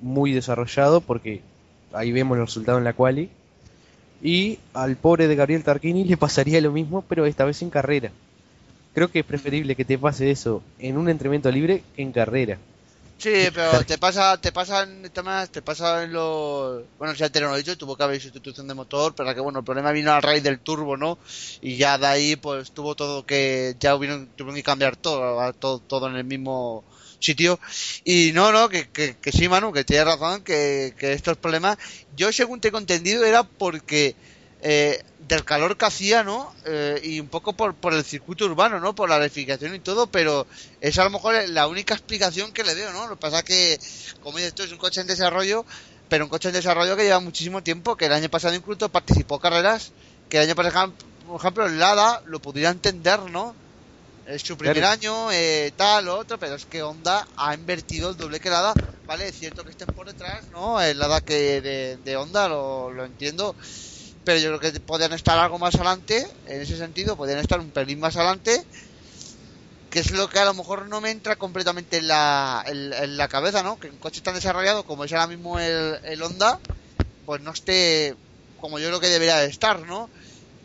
muy 0.00 0.32
desarrollado 0.32 1.00
porque 1.00 1.42
ahí 1.92 2.12
vemos 2.12 2.38
los 2.38 2.48
resultados 2.48 2.78
en 2.78 2.84
la 2.84 2.92
quali. 2.92 3.30
Y 4.22 4.58
al 4.74 4.96
pobre 4.96 5.28
de 5.28 5.36
Gabriel 5.36 5.62
Tarquini 5.62 6.04
le 6.04 6.16
pasaría 6.16 6.60
lo 6.60 6.72
mismo, 6.72 7.02
pero 7.08 7.26
esta 7.26 7.44
vez 7.44 7.62
en 7.62 7.70
carrera. 7.70 8.10
Creo 8.94 9.10
que 9.10 9.20
es 9.20 9.24
preferible 9.24 9.76
que 9.76 9.84
te 9.84 9.98
pase 9.98 10.30
eso 10.30 10.62
en 10.78 10.98
un 10.98 11.08
entrenamiento 11.08 11.50
libre 11.50 11.84
que 11.94 12.02
en 12.02 12.12
carrera. 12.12 12.58
Sí, 13.18 13.48
pero 13.52 13.84
te 13.84 13.98
pasa, 13.98 14.36
te 14.40 14.52
pasa 14.52 14.84
en 14.84 15.10
temas, 15.10 15.50
te 15.50 15.60
pasa 15.60 16.04
en 16.04 16.12
los, 16.12 16.84
bueno, 16.98 17.14
antes 17.20 17.42
no 17.42 17.48
lo 17.48 17.56
he 17.56 17.58
dicho, 17.58 17.76
tuvo 17.76 17.96
que 17.96 18.04
haber 18.04 18.20
sustitución 18.20 18.68
de 18.68 18.74
motor, 18.74 19.12
pero 19.12 19.34
que 19.34 19.40
bueno, 19.40 19.58
el 19.58 19.64
problema 19.64 19.90
vino 19.90 20.12
a 20.12 20.20
raíz 20.20 20.44
del 20.44 20.60
turbo, 20.60 20.96
¿no? 20.96 21.18
Y 21.60 21.76
ya 21.76 21.98
de 21.98 22.06
ahí, 22.06 22.36
pues 22.36 22.70
tuvo 22.70 22.94
todo 22.94 23.26
que, 23.26 23.74
ya 23.80 23.96
hubieron, 23.96 24.28
tuvieron 24.36 24.54
que 24.54 24.62
cambiar 24.62 24.94
todo, 24.94 25.52
todo, 25.54 25.80
todo 25.80 26.08
en 26.08 26.14
el 26.14 26.24
mismo, 26.24 26.84
sitio. 27.20 27.58
Y 28.04 28.32
no, 28.32 28.52
no, 28.52 28.68
que, 28.68 28.88
que, 28.88 29.16
que 29.16 29.32
sí, 29.32 29.48
Manu, 29.48 29.72
que 29.72 29.84
tienes 29.84 30.06
razón, 30.06 30.42
que, 30.42 30.94
que 30.98 31.12
estos 31.12 31.36
problemas, 31.36 31.78
yo 32.16 32.32
según 32.32 32.60
tengo 32.60 32.78
entendido, 32.78 33.24
era 33.24 33.42
porque 33.44 34.16
eh, 34.60 35.02
del 35.28 35.44
calor 35.44 35.76
que 35.76 35.84
hacía, 35.84 36.24
¿no? 36.24 36.52
Eh, 36.64 37.00
y 37.04 37.20
un 37.20 37.28
poco 37.28 37.52
por, 37.52 37.74
por 37.74 37.92
el 37.92 38.04
circuito 38.04 38.46
urbano, 38.46 38.80
¿no? 38.80 38.94
Por 38.94 39.08
la 39.08 39.16
edificación 39.18 39.74
y 39.74 39.80
todo, 39.80 40.06
pero 40.06 40.46
es 40.80 40.98
a 40.98 41.04
lo 41.04 41.10
mejor 41.10 41.48
la 41.48 41.66
única 41.66 41.94
explicación 41.94 42.52
que 42.52 42.64
le 42.64 42.74
veo, 42.74 42.92
¿no? 42.92 43.06
Lo 43.06 43.16
que 43.16 43.20
pasa 43.20 43.42
que, 43.42 43.78
como 44.22 44.38
dices 44.38 44.54
es 44.58 44.72
un 44.72 44.78
coche 44.78 45.00
en 45.00 45.06
desarrollo, 45.06 45.64
pero 46.08 46.24
un 46.24 46.30
coche 46.30 46.48
en 46.48 46.54
desarrollo 46.54 46.96
que 46.96 47.04
lleva 47.04 47.20
muchísimo 47.20 47.62
tiempo, 47.62 47.96
que 47.96 48.06
el 48.06 48.12
año 48.12 48.28
pasado 48.30 48.54
incluso 48.54 48.88
participó 48.88 49.38
carreras, 49.38 49.92
que 50.28 50.38
el 50.38 50.44
año 50.44 50.54
pasado, 50.54 50.92
por 51.26 51.40
ejemplo, 51.40 51.66
el 51.66 51.78
Lada 51.78 52.22
lo 52.26 52.40
pudiera 52.40 52.70
entender, 52.70 53.20
¿no? 53.30 53.54
Es 54.28 54.42
su 54.42 54.58
primer 54.58 54.84
año, 54.84 55.32
eh, 55.32 55.72
tal, 55.74 56.06
otro, 56.08 56.38
pero 56.38 56.56
es 56.56 56.66
que 56.66 56.82
Honda 56.82 57.26
ha 57.34 57.54
invertido 57.54 58.10
el 58.10 58.16
doble 58.18 58.40
que 58.40 58.50
Lada. 58.50 58.74
Vale, 59.06 59.28
es 59.28 59.36
cierto 59.36 59.64
que 59.64 59.70
estén 59.70 59.88
por 59.88 60.06
detrás, 60.06 60.50
¿no? 60.50 60.78
El 60.82 60.98
Lada 60.98 61.22
que 61.22 61.62
de, 61.62 61.96
de 61.96 62.16
Honda, 62.18 62.46
lo, 62.46 62.90
lo 62.90 63.06
entiendo. 63.06 63.56
Pero 64.24 64.38
yo 64.38 64.58
creo 64.58 64.72
que 64.72 64.80
podrían 64.80 65.14
estar 65.14 65.38
algo 65.38 65.58
más 65.58 65.74
adelante, 65.76 66.26
en 66.44 66.60
ese 66.60 66.76
sentido, 66.76 67.16
podrían 67.16 67.38
estar 67.38 67.58
un 67.58 67.72
pelín 67.72 68.00
más 68.00 68.16
adelante. 68.16 68.62
Que 69.88 70.00
es 70.00 70.10
lo 70.10 70.28
que 70.28 70.38
a 70.38 70.44
lo 70.44 70.52
mejor 70.52 70.86
no 70.88 71.00
me 71.00 71.10
entra 71.10 71.36
completamente 71.36 71.96
en 71.96 72.08
la, 72.08 72.62
en, 72.66 73.16
la 73.16 73.28
cabeza, 73.28 73.62
¿no? 73.62 73.78
Que 73.78 73.88
un 73.88 73.96
coche 73.96 74.20
tan 74.20 74.34
desarrollado 74.34 74.84
como 74.84 75.04
es 75.04 75.12
ahora 75.12 75.28
mismo 75.28 75.58
el, 75.58 75.98
el 76.04 76.22
Honda, 76.22 76.60
pues 77.24 77.40
no 77.40 77.52
esté 77.52 78.14
como 78.58 78.78
yo 78.78 78.88
creo 78.88 79.00
que 79.00 79.08
debería 79.08 79.38
de 79.38 79.46
estar, 79.46 79.80
¿no? 79.86 80.10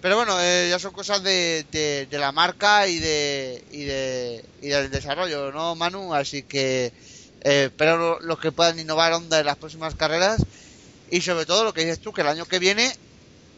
Pero 0.03 0.17
bueno, 0.17 0.35
eh, 0.41 0.67
ya 0.69 0.79
son 0.79 0.91
cosas 0.91 1.23
de, 1.23 1.65
de, 1.71 2.17
la 2.17 2.33
marca 2.33 2.89
y 2.89 2.99
de, 2.99 3.63
y 3.71 3.85
de 3.85 4.43
y 4.61 4.67
del 4.67 4.91
desarrollo, 4.91 5.53
¿no, 5.53 5.75
Manu? 5.75 6.13
Así 6.13 6.43
que 6.43 6.91
eh, 7.41 7.63
espero 7.67 8.19
los 8.19 8.37
que 8.37 8.51
puedan 8.51 8.77
innovar 8.77 9.13
Honda 9.13 9.39
en 9.39 9.45
las 9.45 9.55
próximas 9.55 9.95
carreras 9.95 10.45
y 11.09 11.21
sobre 11.21 11.45
todo 11.45 11.63
lo 11.63 11.73
que 11.73 11.85
dices 11.85 12.01
tú, 12.01 12.11
que 12.11 12.19
el 12.19 12.27
año 12.27 12.43
que 12.43 12.59
viene 12.59 12.91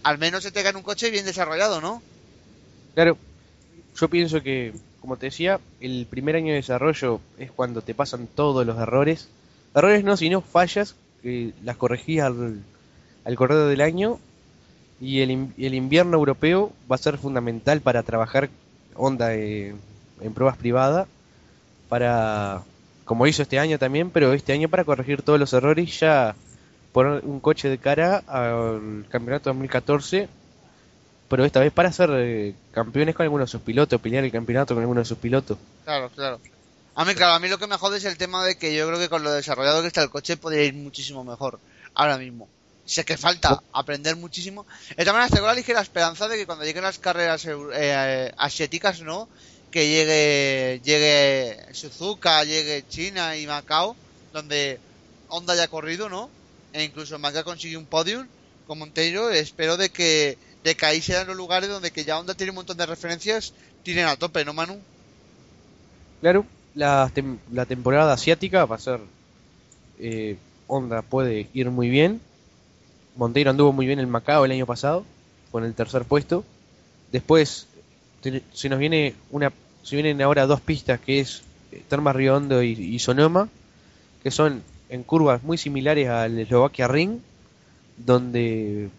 al 0.03 0.19
menos 0.19 0.43
se 0.43 0.51
tenga 0.51 0.71
un 0.77 0.83
coche 0.83 1.09
bien 1.09 1.25
desarrollado, 1.25 1.81
¿no? 1.81 2.03
Claro, 2.93 3.17
yo 3.99 4.07
pienso 4.07 4.43
que, 4.43 4.71
como 5.01 5.17
te 5.17 5.25
decía, 5.25 5.59
el 5.81 6.05
primer 6.07 6.35
año 6.35 6.49
de 6.49 6.57
desarrollo 6.57 7.21
es 7.39 7.49
cuando 7.49 7.81
te 7.81 7.95
pasan 7.95 8.27
todos 8.27 8.63
los 8.67 8.77
errores. 8.77 9.29
Errores 9.73 10.03
no, 10.03 10.15
sino 10.15 10.41
fallas 10.41 10.93
que 11.23 11.53
las 11.63 11.75
corregís 11.75 12.21
al, 12.21 12.61
al 13.23 13.35
corredor 13.35 13.67
del 13.67 13.81
año 13.81 14.19
y 14.99 15.21
el, 15.21 15.53
el, 15.57 15.73
invierno 15.73 16.17
europeo 16.17 16.71
va 16.89 16.95
a 16.95 16.99
ser 16.99 17.17
fundamental 17.17 17.81
para 17.81 18.03
trabajar 18.03 18.49
Honda 18.95 19.33
en 19.33 20.33
pruebas 20.33 20.57
privadas 20.57 21.07
para 21.89 22.63
como 23.03 23.27
hizo 23.27 23.41
este 23.41 23.59
año 23.59 23.77
también 23.77 24.09
pero 24.09 24.33
este 24.33 24.53
año 24.53 24.69
para 24.69 24.85
corregir 24.85 25.21
todos 25.21 25.39
los 25.39 25.51
errores 25.53 25.99
ya 25.99 26.35
poner 26.93 27.23
un 27.25 27.39
coche 27.41 27.69
de 27.69 27.77
cara 27.77 28.23
al 28.25 29.05
campeonato 29.09 29.49
2014 29.49 30.29
pero 31.27 31.43
esta 31.43 31.59
vez 31.59 31.73
para 31.73 31.91
ser 31.91 32.09
eh, 32.13 32.55
campeones 32.71 33.15
con 33.15 33.25
alguno 33.25 33.43
de 33.43 33.49
sus 33.49 33.61
pilotos 33.61 33.99
pelear 33.99 34.23
el 34.23 34.31
campeonato 34.31 34.73
con 34.73 34.81
alguno 34.83 35.01
de 35.01 35.05
sus 35.05 35.17
pilotos. 35.17 35.57
Claro 35.83 36.09
claro. 36.09 36.39
A 36.95 37.03
mí 37.03 37.13
claro 37.15 37.33
a 37.33 37.39
mí 37.39 37.49
lo 37.49 37.57
que 37.57 37.67
me 37.67 37.77
jode 37.77 37.97
es 37.97 38.05
el 38.05 38.17
tema 38.17 38.45
de 38.45 38.57
que 38.57 38.73
yo 38.73 38.87
creo 38.87 38.99
que 38.99 39.09
con 39.09 39.23
lo 39.23 39.31
desarrollado 39.31 39.81
que 39.81 39.87
está 39.87 40.01
el 40.01 40.09
coche 40.09 40.37
podría 40.37 40.63
ir 40.63 40.73
muchísimo 40.73 41.25
mejor 41.25 41.59
ahora 41.93 42.17
mismo 42.17 42.47
sé 42.85 43.03
que 43.03 43.17
falta 43.17 43.61
aprender 43.73 44.15
muchísimo. 44.15 44.65
De 44.89 45.03
todas 45.03 45.13
maneras, 45.13 45.31
tengo 45.31 45.47
la 45.47 45.53
ligera 45.53 45.81
esperanza 45.81 46.27
de 46.27 46.37
que 46.37 46.45
cuando 46.45 46.65
lleguen 46.65 46.83
las 46.83 46.99
carreras 46.99 47.45
eh, 47.47 48.31
asiáticas, 48.37 49.01
¿no? 49.01 49.27
Que 49.71 49.89
llegue, 49.89 50.81
llegue 50.83 51.73
Suzuka, 51.73 52.43
llegue 52.43 52.85
China 52.87 53.35
y 53.35 53.47
Macao, 53.47 53.95
donde 54.31 54.79
Honda 55.29 55.53
haya 55.53 55.67
corrido, 55.67 56.09
¿no? 56.09 56.29
E 56.73 56.83
incluso 56.83 57.17
Macao 57.19 57.43
consigue 57.43 57.77
un 57.77 57.85
podium 57.85 58.27
con 58.67 58.77
Monteiro. 58.77 59.31
Espero 59.31 59.77
de 59.77 59.89
que, 59.89 60.37
de 60.63 60.75
que 60.75 60.85
ahí 60.85 61.01
sean 61.01 61.27
los 61.27 61.35
lugares 61.35 61.69
donde 61.69 61.91
que 61.91 62.05
ya 62.05 62.19
Honda 62.19 62.35
tiene 62.35 62.51
un 62.51 62.57
montón 62.57 62.77
de 62.77 62.85
referencias, 62.85 63.53
tienen 63.83 64.05
a 64.05 64.15
tope, 64.15 64.45
¿no, 64.45 64.53
Manu? 64.53 64.79
Claro, 66.21 66.45
la, 66.75 67.11
la 67.51 67.65
temporada 67.65 68.13
asiática 68.13 68.65
va 68.65 68.75
a 68.75 68.79
ser... 68.79 68.99
Eh, 69.97 70.37
Honda 70.67 71.03
puede 71.03 71.47
ir 71.53 71.69
muy 71.69 71.89
bien 71.89 72.19
Monteiro 73.15 73.49
anduvo 73.49 73.71
muy 73.71 73.85
bien 73.85 73.99
en 73.99 74.09
Macao 74.09 74.45
el 74.45 74.51
año 74.51 74.65
pasado, 74.65 75.05
con 75.51 75.63
el 75.63 75.73
tercer 75.73 76.03
puesto. 76.03 76.43
Después 77.11 77.67
se 78.53 78.69
nos 78.69 78.79
viene 78.79 79.13
una, 79.31 79.51
se 79.83 79.95
vienen 79.95 80.21
ahora 80.21 80.47
dos 80.47 80.59
pistas 80.59 80.99
que 80.99 81.19
es 81.19 81.43
eh, 81.71 81.81
Termas 81.87 82.15
Río 82.15 82.35
Hondo 82.35 82.61
y, 82.61 82.99
Sonoma, 82.99 83.47
que 84.23 84.31
son 84.31 84.63
en 84.89 85.03
curvas 85.03 85.43
muy 85.43 85.57
similares 85.57 86.09
al 86.09 86.37
Eslovaquia 86.39 86.87
Ring, 86.87 87.19
donde 87.97 88.89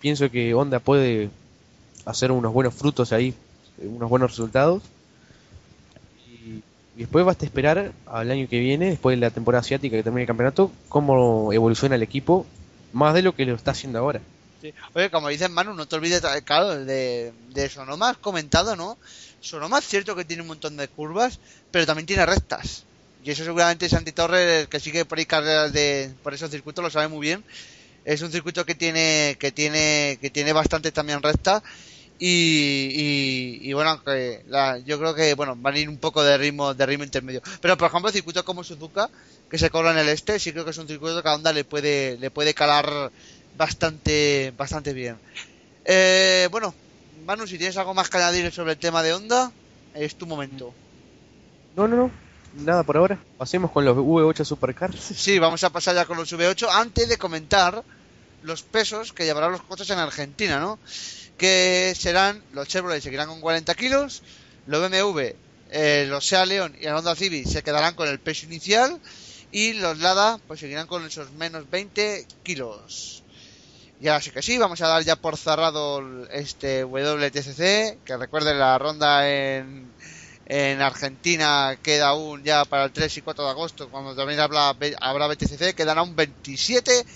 pienso 0.00 0.30
que 0.30 0.54
Honda 0.54 0.78
puede 0.78 1.28
hacer 2.06 2.32
unos 2.32 2.52
buenos 2.52 2.74
frutos 2.74 3.12
ahí, 3.12 3.34
unos 3.78 4.08
buenos 4.08 4.30
resultados. 4.30 4.82
Y, 6.26 6.62
y 6.96 7.00
después 7.00 7.26
basta 7.26 7.44
esperar 7.44 7.92
al 8.06 8.30
año 8.30 8.48
que 8.48 8.60
viene, 8.60 8.90
después 8.90 9.16
de 9.16 9.20
la 9.20 9.30
temporada 9.30 9.60
asiática 9.60 9.96
que 9.96 10.02
termine 10.02 10.22
el 10.22 10.28
campeonato, 10.28 10.70
cómo 10.88 11.52
evoluciona 11.52 11.96
el 11.96 12.02
equipo 12.02 12.46
más 12.92 13.14
de 13.14 13.22
lo 13.22 13.34
que 13.34 13.44
lo 13.44 13.54
está 13.54 13.72
haciendo 13.72 13.98
ahora. 13.98 14.20
Oye, 14.94 15.10
como 15.10 15.28
dices 15.28 15.48
Manu, 15.48 15.74
no 15.74 15.86
te 15.86 15.96
olvides, 15.96 16.22
claro, 16.44 16.84
de, 16.84 17.32
de 17.48 17.68
Sonoma 17.68 18.10
has 18.10 18.18
comentado, 18.18 18.76
¿no? 18.76 18.98
Sonoma 19.40 19.78
es 19.78 19.86
cierto 19.86 20.14
que 20.14 20.24
tiene 20.24 20.42
un 20.42 20.48
montón 20.48 20.76
de 20.76 20.88
curvas, 20.88 21.38
pero 21.70 21.86
también 21.86 22.06
tiene 22.06 22.26
rectas. 22.26 22.84
Y 23.24 23.30
eso 23.30 23.44
seguramente 23.44 23.88
Santi 23.88 24.12
Torres, 24.12 24.68
que 24.68 24.80
sigue 24.80 25.04
por 25.04 25.18
ahí 25.18 25.26
carreras 25.26 25.72
de, 25.72 26.12
por 26.22 26.34
esos 26.34 26.50
circuitos, 26.50 26.82
lo 26.82 26.90
sabe 26.90 27.08
muy 27.08 27.20
bien. 27.20 27.44
Es 28.04 28.22
un 28.22 28.32
circuito 28.32 28.64
que 28.64 28.74
tiene, 28.74 29.36
que 29.38 29.52
tiene, 29.52 30.18
que 30.20 30.30
tiene 30.30 30.52
bastante 30.52 30.90
también 30.90 31.22
recta. 31.22 31.62
Y, 32.22 33.60
y, 33.62 33.72
bueno, 33.72 34.02
que 34.04 34.44
yo 34.84 34.98
creo 34.98 35.14
que, 35.14 35.32
bueno, 35.34 35.56
van 35.56 35.74
a 35.74 35.78
ir 35.78 35.88
un 35.88 35.96
poco 35.96 36.22
de 36.22 36.36
ritmo, 36.36 36.74
de 36.74 36.84
ritmo 36.84 37.02
intermedio. 37.02 37.40
Pero 37.62 37.78
por 37.78 37.88
ejemplo, 37.88 38.12
circuitos 38.12 38.42
como 38.42 38.62
Suzuka, 38.62 39.08
que 39.50 39.56
se 39.56 39.70
corre 39.70 39.92
en 39.92 39.98
el 39.98 40.08
este, 40.10 40.38
sí 40.38 40.52
creo 40.52 40.66
que 40.66 40.72
es 40.72 40.78
un 40.78 40.86
circuito 40.86 41.22
que 41.22 41.28
a 41.30 41.34
Honda 41.34 41.54
le 41.54 41.64
puede, 41.64 42.18
le 42.18 42.30
puede 42.30 42.52
calar 42.52 43.10
bastante, 43.56 44.52
bastante 44.54 44.92
bien. 44.92 45.16
Eh, 45.86 46.48
bueno, 46.50 46.74
Manu, 47.24 47.46
si 47.46 47.56
tienes 47.56 47.78
algo 47.78 47.94
más 47.94 48.10
que 48.10 48.18
añadir 48.18 48.52
sobre 48.52 48.72
el 48.72 48.78
tema 48.78 49.02
de 49.02 49.14
Honda, 49.14 49.50
es 49.94 50.14
tu 50.16 50.26
momento. 50.26 50.74
No, 51.74 51.88
no, 51.88 51.96
no. 51.96 52.10
Nada 52.54 52.82
por 52.82 52.98
ahora. 52.98 53.18
Pasemos 53.38 53.70
con 53.70 53.86
los 53.86 53.96
V8 53.96 54.44
Supercars. 54.44 55.00
Sí, 55.00 55.38
vamos 55.38 55.64
a 55.64 55.70
pasar 55.70 55.94
ya 55.94 56.04
con 56.04 56.18
los 56.18 56.30
V8 56.30 56.68
antes 56.70 57.08
de 57.08 57.16
comentar 57.16 57.82
los 58.42 58.62
pesos 58.62 59.12
que 59.12 59.24
llevarán 59.24 59.52
los 59.52 59.62
coches 59.62 59.88
en 59.90 59.98
Argentina, 59.98 60.58
¿no? 60.58 60.78
Que 61.40 61.94
serán, 61.96 62.44
los 62.52 62.68
Chevrolet 62.68 63.02
seguirán 63.02 63.26
con 63.26 63.40
40 63.40 63.74
kilos, 63.74 64.22
los 64.66 64.82
BMW, 64.82 65.20
eh, 65.70 66.04
los 66.06 66.26
Sea 66.26 66.44
León 66.44 66.76
y 66.78 66.84
el 66.84 66.92
Honda 66.92 67.16
Civic 67.16 67.46
se 67.46 67.62
quedarán 67.62 67.94
con 67.94 68.10
el 68.10 68.20
peso 68.20 68.44
inicial 68.44 69.00
y 69.50 69.72
los 69.72 70.00
Lada 70.00 70.38
pues 70.46 70.60
seguirán 70.60 70.86
con 70.86 71.06
esos 71.06 71.32
menos 71.32 71.70
20 71.70 72.26
kilos. 72.42 73.22
Y 74.02 74.08
ahora 74.08 74.20
sí 74.20 74.32
que 74.32 74.42
sí, 74.42 74.58
vamos 74.58 74.82
a 74.82 74.88
dar 74.88 75.02
ya 75.02 75.16
por 75.16 75.38
cerrado 75.38 76.26
este 76.28 76.84
WTCC, 76.84 78.04
que 78.04 78.16
recuerden 78.18 78.58
la 78.58 78.76
ronda 78.76 79.26
en, 79.26 79.90
en 80.44 80.82
Argentina 80.82 81.78
queda 81.82 82.08
aún 82.08 82.44
ya 82.44 82.66
para 82.66 82.84
el 82.84 82.92
3 82.92 83.16
y 83.16 83.22
4 83.22 83.44
de 83.46 83.50
agosto, 83.50 83.88
cuando 83.88 84.14
también 84.14 84.40
habrá, 84.40 84.76
habrá 85.00 85.26
BTCC, 85.26 85.74
quedan 85.74 85.96
aún 85.96 86.14
27 86.14 87.06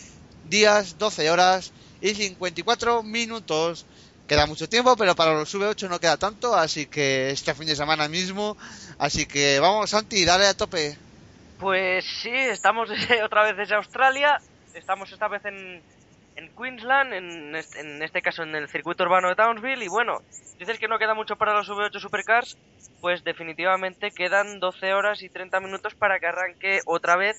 días, 0.48 0.96
12 0.98 1.30
horas 1.30 1.72
y 2.00 2.14
54 2.14 3.02
minutos. 3.02 3.84
Queda 4.28 4.46
mucho 4.46 4.68
tiempo, 4.68 4.96
pero 4.96 5.14
para 5.14 5.34
los 5.34 5.54
V8 5.54 5.88
no 5.88 6.00
queda 6.00 6.16
tanto, 6.16 6.54
así 6.54 6.87
que 6.87 7.30
este 7.30 7.54
fin 7.54 7.66
de 7.66 7.76
semana 7.76 8.08
mismo. 8.08 8.56
Así 8.98 9.26
que 9.26 9.60
vamos, 9.60 9.90
Santi, 9.90 10.24
dale 10.24 10.46
a 10.46 10.54
tope. 10.54 10.96
Pues 11.58 12.04
sí, 12.22 12.30
estamos 12.30 12.88
otra 13.24 13.44
vez 13.44 13.56
desde 13.56 13.74
Australia. 13.74 14.40
Estamos 14.74 15.12
esta 15.12 15.28
vez 15.28 15.44
en, 15.44 15.82
en 16.37 16.48
Queensland, 16.56 17.12
en 17.12 17.54
este, 17.54 17.80
en 17.80 18.02
este, 18.02 18.22
caso 18.22 18.42
en 18.42 18.54
el 18.54 18.68
circuito 18.68 19.04
urbano 19.04 19.28
de 19.28 19.37
Townsville. 19.37 19.84
Y 19.84 19.88
bueno, 19.88 20.22
dices 20.58 20.78
que 20.78 20.88
no 20.88 20.98
queda 20.98 21.14
mucho 21.14 21.37
para 21.37 21.52
los 21.52 21.68
V8 21.68 22.00
Supercars. 22.00 22.56
Pues 23.02 23.24
definitivamente 23.24 24.10
quedan 24.10 24.58
12 24.58 24.94
horas 24.94 25.22
y 25.22 25.28
30 25.28 25.60
minutos 25.60 25.94
para 25.94 26.18
que 26.18 26.26
arranque 26.26 26.80
otra 26.87 27.16
vez 27.16 27.37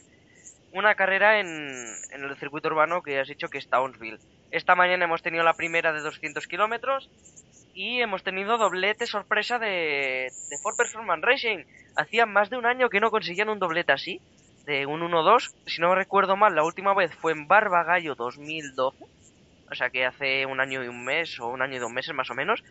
una 0.72 0.94
carrera 0.94 1.40
en, 1.40 1.48
en 2.12 2.24
el 2.24 2.38
circuito 2.38 2.68
urbano 2.68 3.02
que 3.02 3.20
has 3.20 3.28
dicho 3.28 3.48
que 3.48 3.58
es 3.58 3.68
Townsville. 3.68 4.20
Esta 4.52 4.76
mañana 4.76 5.06
hemos 5.06 5.22
tenido 5.22 5.44
la 5.44 5.54
primera 5.54 5.92
de 5.92 6.02
200 6.02 6.48
kilómetros 6.48 7.10
y 7.74 8.00
hemos 8.02 8.24
tenido 8.24 8.58
doblete 8.58 9.06
sorpresa 9.06 9.60
de, 9.60 10.32
de 10.50 10.58
Ford 10.62 10.78
Performance 10.78 11.24
Racing. 11.24 11.66
Hacía 11.96 12.26
más 12.26 12.50
de 12.50 12.58
un 12.58 12.66
año 12.66 12.90
que 12.90 13.02
no 13.02 13.12
conseguían 13.12 13.50
un 13.50 13.60
doblete 13.60 13.92
así, 13.92 14.22
de 14.66 14.86
un 14.86 15.02
1-2. 15.02 15.54
Si 15.66 15.82
no 15.82 15.94
recuerdo 15.96 16.38
mal, 16.38 16.56
la 16.56 16.64
última 16.64 16.94
vez 16.94 17.14
fue 17.16 17.34
en 17.34 17.48
Barbagallo 17.48 18.16
2012, 18.16 19.06
o 19.72 19.76
sea 19.76 19.90
que 19.90 20.06
hace 20.06 20.46
un 20.46 20.60
año 20.60 20.84
y 20.84 20.88
un 20.88 21.04
mes, 21.04 21.40
o 21.40 21.48
un 21.48 21.62
año 21.62 21.76
y 21.76 21.80
dos 21.80 21.92
meses 21.92 22.16
más 22.16 22.30
o 22.30 22.34
menos. 22.34 22.64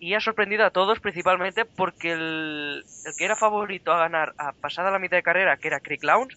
Y 0.00 0.14
ha 0.14 0.20
sorprendido 0.20 0.64
a 0.64 0.70
todos 0.70 0.98
principalmente 0.98 1.64
porque 1.64 2.12
el, 2.12 2.84
el 3.04 3.12
que 3.16 3.24
era 3.24 3.36
favorito 3.36 3.92
a 3.92 3.98
ganar 3.98 4.32
a 4.36 4.52
pasada 4.52 4.90
la 4.90 4.98
mitad 4.98 5.16
de 5.16 5.22
carrera, 5.22 5.56
que 5.58 5.68
era 5.68 5.80
Creek 5.80 6.02
Lounge, 6.02 6.36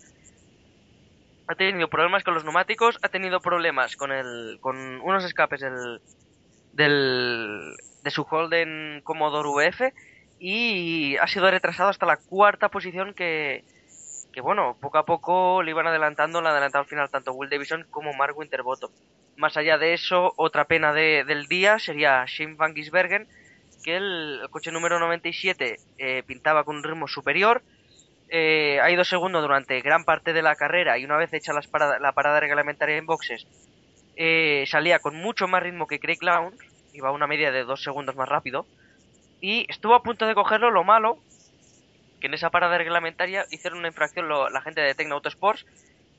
ha 1.47 1.55
tenido 1.55 1.89
problemas 1.89 2.23
con 2.23 2.33
los 2.33 2.43
neumáticos, 2.43 2.97
ha 3.01 3.09
tenido 3.09 3.39
problemas 3.39 3.95
con 3.95 4.11
el 4.11 4.57
con 4.61 5.01
unos 5.01 5.23
escapes 5.23 5.61
del, 5.61 6.01
del, 6.73 7.75
de 8.03 8.11
su 8.11 8.23
Holden 8.23 9.01
Commodore 9.03 9.49
VF 9.49 9.93
y 10.39 11.17
ha 11.17 11.27
sido 11.27 11.49
retrasado 11.49 11.89
hasta 11.89 12.05
la 12.05 12.17
cuarta 12.17 12.69
posición 12.69 13.13
que, 13.13 13.63
que 14.33 14.41
bueno, 14.41 14.77
poco 14.81 14.97
a 14.97 15.05
poco 15.05 15.63
le 15.63 15.71
iban 15.71 15.87
adelantando, 15.87 16.41
le 16.41 16.49
adelantado 16.49 16.83
al 16.83 16.89
final 16.89 17.09
tanto 17.09 17.33
Will 17.33 17.49
Davison 17.49 17.85
como 17.89 18.13
Mark 18.13 18.37
Winterbottom. 18.37 18.91
Más 19.37 19.55
allá 19.57 19.77
de 19.77 19.93
eso, 19.93 20.33
otra 20.35 20.65
pena 20.65 20.93
de, 20.93 21.23
del 21.25 21.47
día 21.47 21.79
sería 21.79 22.25
Shane 22.27 22.55
Van 22.55 22.75
Gisbergen, 22.75 23.27
que 23.83 23.95
el, 23.95 24.41
coche 24.49 24.71
número 24.71 24.99
97 24.99 25.77
eh, 25.97 26.23
pintaba 26.27 26.63
con 26.63 26.77
un 26.77 26.83
ritmo 26.83 27.07
superior, 27.07 27.61
eh, 28.29 28.79
ha 28.81 28.89
ido 28.89 29.03
segundo 29.03 29.41
durante 29.41 29.81
gran 29.81 30.03
parte 30.03 30.33
de 30.33 30.41
la 30.41 30.55
carrera 30.55 30.97
y 30.97 31.05
una 31.05 31.17
vez 31.17 31.33
hecha 31.33 31.53
las 31.53 31.69
la 31.99 32.11
parada 32.13 32.39
reglamentaria 32.39 32.97
en 32.97 33.05
boxes, 33.05 33.45
eh, 34.15 34.63
salía 34.67 34.99
con 34.99 35.15
mucho 35.15 35.47
más 35.47 35.61
ritmo 35.61 35.87
que 35.87 35.99
Craig 35.99 36.19
Lowndes, 36.21 36.59
iba 36.93 37.09
a 37.09 37.11
una 37.11 37.27
media 37.27 37.51
de 37.51 37.63
dos 37.63 37.83
segundos 37.83 38.15
más 38.15 38.29
rápido, 38.29 38.65
y 39.41 39.65
estuvo 39.69 39.93
a 39.93 40.03
punto 40.03 40.25
de 40.25 40.33
cogerlo, 40.33 40.71
lo 40.71 40.83
malo, 40.83 41.19
que 42.19 42.27
en 42.27 42.33
esa 42.33 42.49
parada 42.49 42.77
reglamentaria 42.77 43.45
hicieron 43.51 43.79
una 43.79 43.89
infracción 43.89 44.27
la 44.29 44.61
gente 44.61 44.81
de 44.81 44.95
Tecno 44.95 45.15
Autosports, 45.15 45.65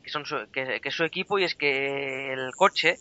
que, 0.03 0.11
son 0.11 0.27
su, 0.27 0.49
que, 0.53 0.81
es 0.85 0.95
su 0.95 1.05
equipo, 1.05 1.39
y 1.39 1.45
es 1.45 1.55
que 1.55 2.33
el 2.33 2.53
coche 2.55 2.97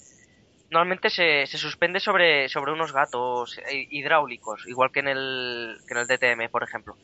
normalmente 0.72 1.10
se, 1.10 1.46
se 1.46 1.58
suspende 1.58 2.00
sobre, 2.00 2.50
sobre 2.50 2.72
unos 2.72 2.92
gatos 2.92 3.60
hidráulicos, 3.70 4.66
igual 4.68 4.92
que 4.92 5.02
en 5.02 5.10
el, 5.10 5.78
que 5.88 5.94
en 5.94 6.00
el 6.00 6.08
DTM, 6.08 6.50
por 6.50 6.64
ejemplo. 6.64 6.96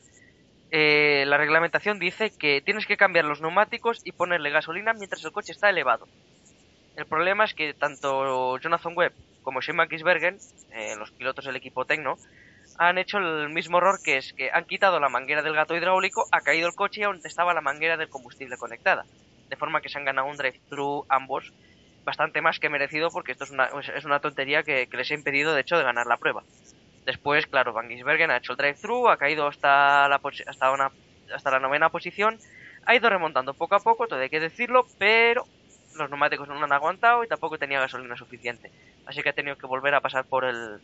Eh, 0.71 1.25
la 1.27 1.37
reglamentación 1.37 1.99
dice 1.99 2.31
que 2.31 2.61
tienes 2.61 2.85
que 2.85 2.95
cambiar 2.95 3.25
los 3.25 3.41
neumáticos 3.41 3.99
y 4.05 4.13
ponerle 4.13 4.49
gasolina 4.51 4.93
mientras 4.93 5.23
el 5.25 5.33
coche 5.33 5.51
está 5.51 5.69
elevado. 5.69 6.07
El 6.95 7.05
problema 7.05 7.43
es 7.43 7.53
que 7.53 7.73
tanto 7.73 8.57
Jonathan 8.57 8.93
Webb 8.95 9.13
como 9.43 9.61
Shane 9.61 9.87
Kisbergen, 9.87 10.37
eh, 10.71 10.95
los 10.97 11.11
pilotos 11.11 11.45
del 11.45 11.55
equipo 11.55 11.85
Tecno, 11.85 12.17
han 12.77 12.97
hecho 12.97 13.17
el 13.17 13.49
mismo 13.49 13.79
error 13.79 13.99
que 14.01 14.17
es 14.17 14.33
que 14.33 14.49
han 14.51 14.65
quitado 14.65 14.99
la 14.99 15.09
manguera 15.09 15.41
del 15.41 15.53
gato 15.53 15.75
hidráulico, 15.75 16.25
ha 16.31 16.41
caído 16.41 16.67
el 16.67 16.75
coche 16.75 17.01
y 17.01 17.03
aún 17.03 17.19
estaba 17.23 17.53
la 17.53 17.61
manguera 17.61 17.97
del 17.97 18.09
combustible 18.09 18.57
conectada. 18.57 19.05
De 19.49 19.55
forma 19.57 19.81
que 19.81 19.89
se 19.89 19.97
han 19.97 20.05
ganado 20.05 20.27
un 20.27 20.37
drive-thru 20.37 21.05
ambos 21.09 21.51
bastante 22.03 22.41
más 22.41 22.59
que 22.59 22.69
merecido 22.69 23.09
porque 23.11 23.33
esto 23.33 23.43
es 23.43 23.51
una, 23.51 23.69
es 23.95 24.05
una 24.05 24.19
tontería 24.19 24.63
que, 24.63 24.87
les 24.91 25.11
ha 25.11 25.13
impedido 25.13 25.53
de 25.53 25.61
hecho 25.61 25.77
de 25.77 25.83
ganar 25.83 26.07
la 26.07 26.17
prueba. 26.17 26.43
Después, 27.05 27.47
claro, 27.47 27.73
Van 27.73 27.89
Gisbergen 27.89 28.31
ha 28.31 28.37
hecho 28.37 28.53
el 28.53 28.57
drive-thru, 28.57 29.09
ha 29.09 29.17
caído 29.17 29.47
hasta 29.47 30.07
la, 30.07 30.21
hasta, 30.47 30.71
una, 30.71 30.91
hasta 31.33 31.51
la 31.51 31.59
novena 31.59 31.89
posición, 31.89 32.39
ha 32.85 32.95
ido 32.95 33.09
remontando 33.09 33.53
poco 33.53 33.75
a 33.75 33.79
poco, 33.79 34.07
todo 34.07 34.19
hay 34.19 34.29
que 34.29 34.39
decirlo, 34.39 34.85
pero 34.97 35.45
los 35.95 36.09
neumáticos 36.09 36.47
no 36.47 36.55
lo 36.55 36.65
han 36.65 36.73
aguantado 36.73 37.23
y 37.23 37.27
tampoco 37.27 37.57
tenía 37.57 37.79
gasolina 37.79 38.15
suficiente. 38.15 38.71
Así 39.05 39.21
que 39.21 39.29
ha 39.29 39.33
tenido 39.33 39.57
que 39.57 39.67
volver 39.67 39.93
a 39.95 40.01
pasar 40.01 40.25
por 40.25 40.45
el 40.45 40.79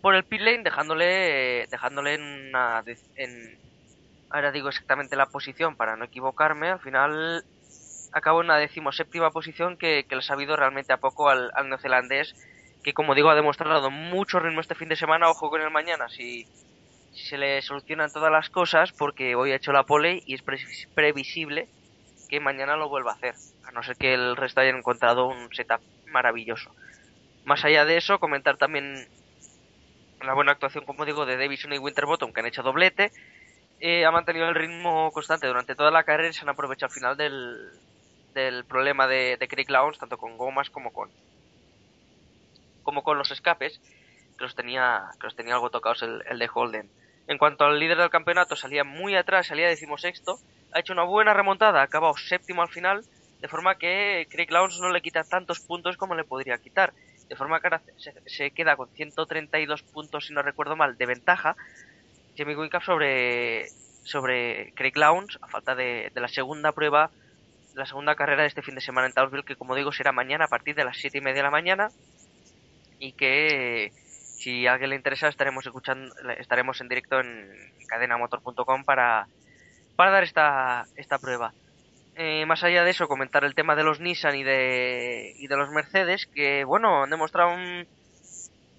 por 0.00 0.14
el 0.14 0.24
pit 0.24 0.40
lane 0.40 0.62
dejándole 0.62 1.66
dejándole 1.70 2.14
en 2.14 2.22
una 2.22 2.84
en 3.16 3.58
ahora 4.30 4.52
digo 4.52 4.68
exactamente 4.68 5.16
la 5.16 5.26
posición 5.26 5.76
para 5.76 5.96
no 5.96 6.04
equivocarme, 6.04 6.68
al 6.70 6.80
final 6.80 7.44
acabó 8.12 8.40
en 8.40 8.46
una 8.46 8.58
decimoséptima 8.58 9.30
posición 9.30 9.76
que, 9.76 10.06
le 10.08 10.16
ha 10.16 10.22
sabido 10.22 10.56
realmente 10.56 10.92
a 10.92 10.98
poco 10.98 11.28
al, 11.28 11.50
al 11.54 11.68
neozelandés 11.68 12.34
que 12.86 12.94
como 12.94 13.16
digo 13.16 13.30
ha 13.30 13.34
demostrado 13.34 13.90
mucho 13.90 14.38
ritmo 14.38 14.60
este 14.60 14.76
fin 14.76 14.88
de 14.88 14.94
semana, 14.94 15.28
ojo 15.28 15.50
con 15.50 15.60
el 15.60 15.72
mañana, 15.72 16.08
si, 16.08 16.46
se 17.12 17.36
le 17.36 17.60
solucionan 17.60 18.12
todas 18.12 18.30
las 18.30 18.48
cosas 18.48 18.92
porque 18.92 19.34
hoy 19.34 19.50
ha 19.50 19.56
hecho 19.56 19.72
la 19.72 19.82
pole 19.82 20.22
y 20.24 20.34
es 20.34 20.42
previsible 20.94 21.66
que 22.28 22.38
mañana 22.38 22.76
lo 22.76 22.88
vuelva 22.88 23.10
a 23.10 23.14
hacer, 23.16 23.34
a 23.64 23.72
no 23.72 23.82
ser 23.82 23.96
que 23.96 24.14
el 24.14 24.36
resto 24.36 24.60
haya 24.60 24.70
encontrado 24.70 25.26
un 25.26 25.52
setup 25.52 25.80
maravilloso. 26.12 26.70
Más 27.44 27.64
allá 27.64 27.84
de 27.84 27.96
eso, 27.96 28.20
comentar 28.20 28.56
también 28.56 29.08
la 30.24 30.34
buena 30.34 30.52
actuación, 30.52 30.84
como 30.84 31.04
digo, 31.04 31.26
de 31.26 31.36
Davison 31.36 31.72
y 31.72 31.78
Winterbottom, 31.78 32.32
que 32.32 32.38
han 32.38 32.46
hecho 32.46 32.62
doblete. 32.62 33.10
Eh, 33.80 34.06
ha 34.06 34.12
mantenido 34.12 34.48
el 34.48 34.54
ritmo 34.54 35.10
constante 35.10 35.48
durante 35.48 35.74
toda 35.74 35.90
la 35.90 36.04
carrera 36.04 36.28
y 36.28 36.32
se 36.32 36.42
han 36.42 36.50
aprovechado 36.50 36.90
al 36.90 36.94
final 36.94 37.16
del, 37.16 37.68
del 38.32 38.64
problema 38.64 39.08
de, 39.08 39.36
de 39.38 39.48
Craig 39.48 39.66
tanto 39.98 40.18
con 40.18 40.38
gomas 40.38 40.70
como 40.70 40.92
con 40.92 41.10
como 42.86 43.02
con 43.02 43.18
los 43.18 43.32
escapes, 43.32 43.80
que 44.38 44.44
los 44.44 44.54
tenía, 44.54 45.10
que 45.20 45.26
los 45.26 45.34
tenía 45.34 45.54
algo 45.54 45.70
tocados 45.70 46.02
el, 46.02 46.38
de 46.38 46.50
Holden. 46.54 46.88
En 47.26 47.36
cuanto 47.36 47.64
al 47.64 47.80
líder 47.80 47.98
del 47.98 48.10
campeonato, 48.10 48.54
salía 48.54 48.84
muy 48.84 49.16
atrás, 49.16 49.48
salía 49.48 49.66
decimosexto, 49.66 50.38
ha 50.72 50.78
hecho 50.78 50.92
una 50.92 51.02
buena 51.02 51.34
remontada, 51.34 51.80
ha 51.80 51.82
acabado 51.82 52.16
séptimo 52.16 52.62
al 52.62 52.68
final, 52.68 53.04
de 53.40 53.48
forma 53.48 53.74
que 53.74 54.28
Craig 54.30 54.50
Lowndes 54.50 54.78
no 54.78 54.92
le 54.92 55.02
quita 55.02 55.24
tantos 55.24 55.58
puntos 55.58 55.96
como 55.96 56.14
le 56.14 56.22
podría 56.22 56.58
quitar. 56.58 56.92
De 57.28 57.34
forma 57.34 57.58
que 57.58 57.66
ahora 57.66 57.82
se, 58.26 58.52
queda 58.52 58.76
con 58.76 58.88
132 58.90 59.82
puntos, 59.82 60.26
si 60.26 60.32
no 60.32 60.42
recuerdo 60.42 60.76
mal, 60.76 60.96
de 60.96 61.06
ventaja. 61.06 61.56
Jamie 62.38 62.56
Wickham 62.56 62.82
sobre, 62.82 63.66
sobre 64.04 64.72
Craig 64.76 64.92
Lowndes, 64.94 65.40
a 65.42 65.48
falta 65.48 65.74
de, 65.74 66.12
de 66.14 66.20
la 66.20 66.28
segunda 66.28 66.70
prueba 66.70 67.10
la 67.74 67.84
segunda 67.84 68.14
carrera 68.14 68.42
de 68.42 68.48
este 68.48 68.62
fin 68.62 68.74
de 68.74 68.80
semana 68.80 69.06
en 69.06 69.12
Townsville, 69.12 69.44
que 69.44 69.54
como 69.54 69.74
digo 69.74 69.92
será 69.92 70.10
mañana 70.10 70.46
a 70.46 70.48
partir 70.48 70.74
de 70.74 70.84
las 70.84 70.96
siete 70.96 71.18
y 71.18 71.20
media 71.20 71.36
de 71.36 71.42
la 71.42 71.50
mañana 71.50 71.90
y 72.98 73.12
que 73.12 73.92
si 74.38 74.66
a 74.66 74.72
alguien 74.72 74.90
le 74.90 74.96
interesa 74.96 75.28
estaremos 75.28 75.66
escuchando 75.66 76.14
estaremos 76.38 76.80
en 76.80 76.88
directo 76.88 77.20
en 77.20 77.50
cadenamotor.com 77.88 78.84
para 78.84 79.26
para 79.96 80.10
dar 80.10 80.24
esta 80.24 80.84
esta 80.96 81.18
prueba. 81.18 81.52
Eh, 82.14 82.46
más 82.46 82.64
allá 82.64 82.82
de 82.82 82.90
eso 82.90 83.08
comentar 83.08 83.44
el 83.44 83.54
tema 83.54 83.76
de 83.76 83.84
los 83.84 84.00
Nissan 84.00 84.36
y 84.36 84.42
de 84.42 85.34
y 85.38 85.46
de 85.48 85.56
los 85.56 85.70
Mercedes 85.70 86.26
que 86.26 86.64
bueno 86.64 87.04
han 87.04 87.10
demostrado 87.10 87.54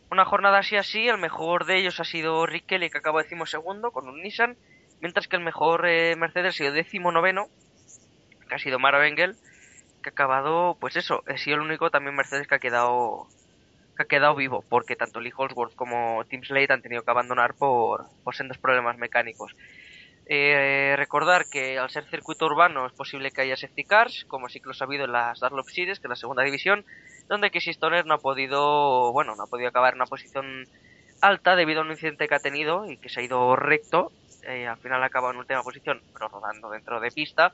una 0.10 0.26
jornada 0.26 0.60
así 0.60 0.76
así. 0.76 1.08
El 1.08 1.18
mejor 1.18 1.66
de 1.66 1.78
ellos 1.78 2.00
ha 2.00 2.04
sido 2.04 2.46
Kelly 2.66 2.90
que 2.90 2.98
acabó 2.98 3.20
decimos 3.20 3.52
segundo 3.52 3.92
con 3.92 4.08
un 4.08 4.22
Nissan 4.22 4.58
mientras 5.02 5.28
que 5.28 5.36
el 5.36 5.44
mejor 5.44 5.88
eh, 5.88 6.16
Mercedes 6.16 6.56
ha 6.56 6.58
sido 6.58 6.72
décimo 6.72 7.12
noveno 7.12 7.48
que 8.48 8.56
ha 8.56 8.60
sido 8.60 8.80
Mara 8.80 9.06
Engel, 9.08 9.36
que 10.02 10.10
ha 10.10 10.12
acabado, 10.12 10.78
pues 10.80 10.96
eso, 10.96 11.24
ha 11.28 11.38
sido 11.38 11.58
el 11.58 11.64
único 11.64 11.92
también 11.92 12.16
Mercedes 12.16 12.48
que 12.48 12.56
ha 12.56 12.60
quedado 12.60 13.28
que 13.98 14.04
ha 14.04 14.08
quedado 14.08 14.36
vivo, 14.36 14.64
porque 14.70 14.96
tanto 14.96 15.20
Lee 15.20 15.34
Holsworth 15.36 15.76
como 15.76 16.24
Tim 16.30 16.44
Slade 16.44 16.74
han 16.74 16.82
tenido 16.82 17.04
que 17.04 17.12
abandonar 17.12 17.56
por, 17.56 18.06
por 18.24 18.36
sendos 18.36 18.58
problemas 18.58 18.98
mecánicos. 18.98 19.56
Eh, 20.30 20.96
recordar 20.98 21.46
que 21.50 21.80
al 21.80 21.90
ser 21.90 22.04
circuito 22.06 22.46
urbano 22.46 22.86
es 22.86 22.92
posible 22.92 23.32
que 23.32 23.42
haya 23.42 23.56
safety 23.56 23.86
cars, 23.86 24.26
como 24.28 24.50
sí 24.50 24.60
que 24.60 24.68
lo 24.68 24.76
ha 24.78 24.84
habido 24.84 25.06
en 25.06 25.14
las 25.14 25.40
Darlop 25.40 25.68
Series, 25.70 26.00
que 26.00 26.08
es 26.08 26.10
la 26.10 26.16
segunda 26.16 26.44
división, 26.44 26.86
donde 27.30 27.50
Casey 27.50 27.72
Stoner 27.74 28.06
no 28.06 28.16
ha 28.16 28.20
podido, 28.20 29.12
bueno, 29.14 29.36
no 29.36 29.44
ha 29.44 29.48
podido 29.48 29.70
acabar 29.70 29.94
en 29.94 30.00
una 30.00 30.06
posición 30.06 30.68
alta 31.22 31.56
debido 31.56 31.82
a 31.82 31.84
un 31.84 31.92
incidente 31.92 32.28
que 32.28 32.36
ha 32.36 32.40
tenido 32.40 32.90
y 32.90 32.98
que 32.98 33.10
se 33.10 33.22
ha 33.22 33.24
ido 33.24 33.56
recto. 33.56 34.12
Eh, 34.44 34.68
al 34.68 34.78
final 34.78 35.02
ha 35.02 35.08
acabado 35.08 35.34
en 35.34 35.40
última 35.40 35.64
posición, 35.64 36.02
pero 36.14 36.28
rodando 36.28 36.70
dentro 36.70 37.00
de 37.00 37.12
pista 37.12 37.54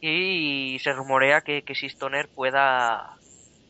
y 0.00 0.78
se 0.80 0.92
rumorea 0.92 1.40
que, 1.40 1.62
que 1.62 1.74
Sistoner 1.74 2.28
pueda 2.28 3.17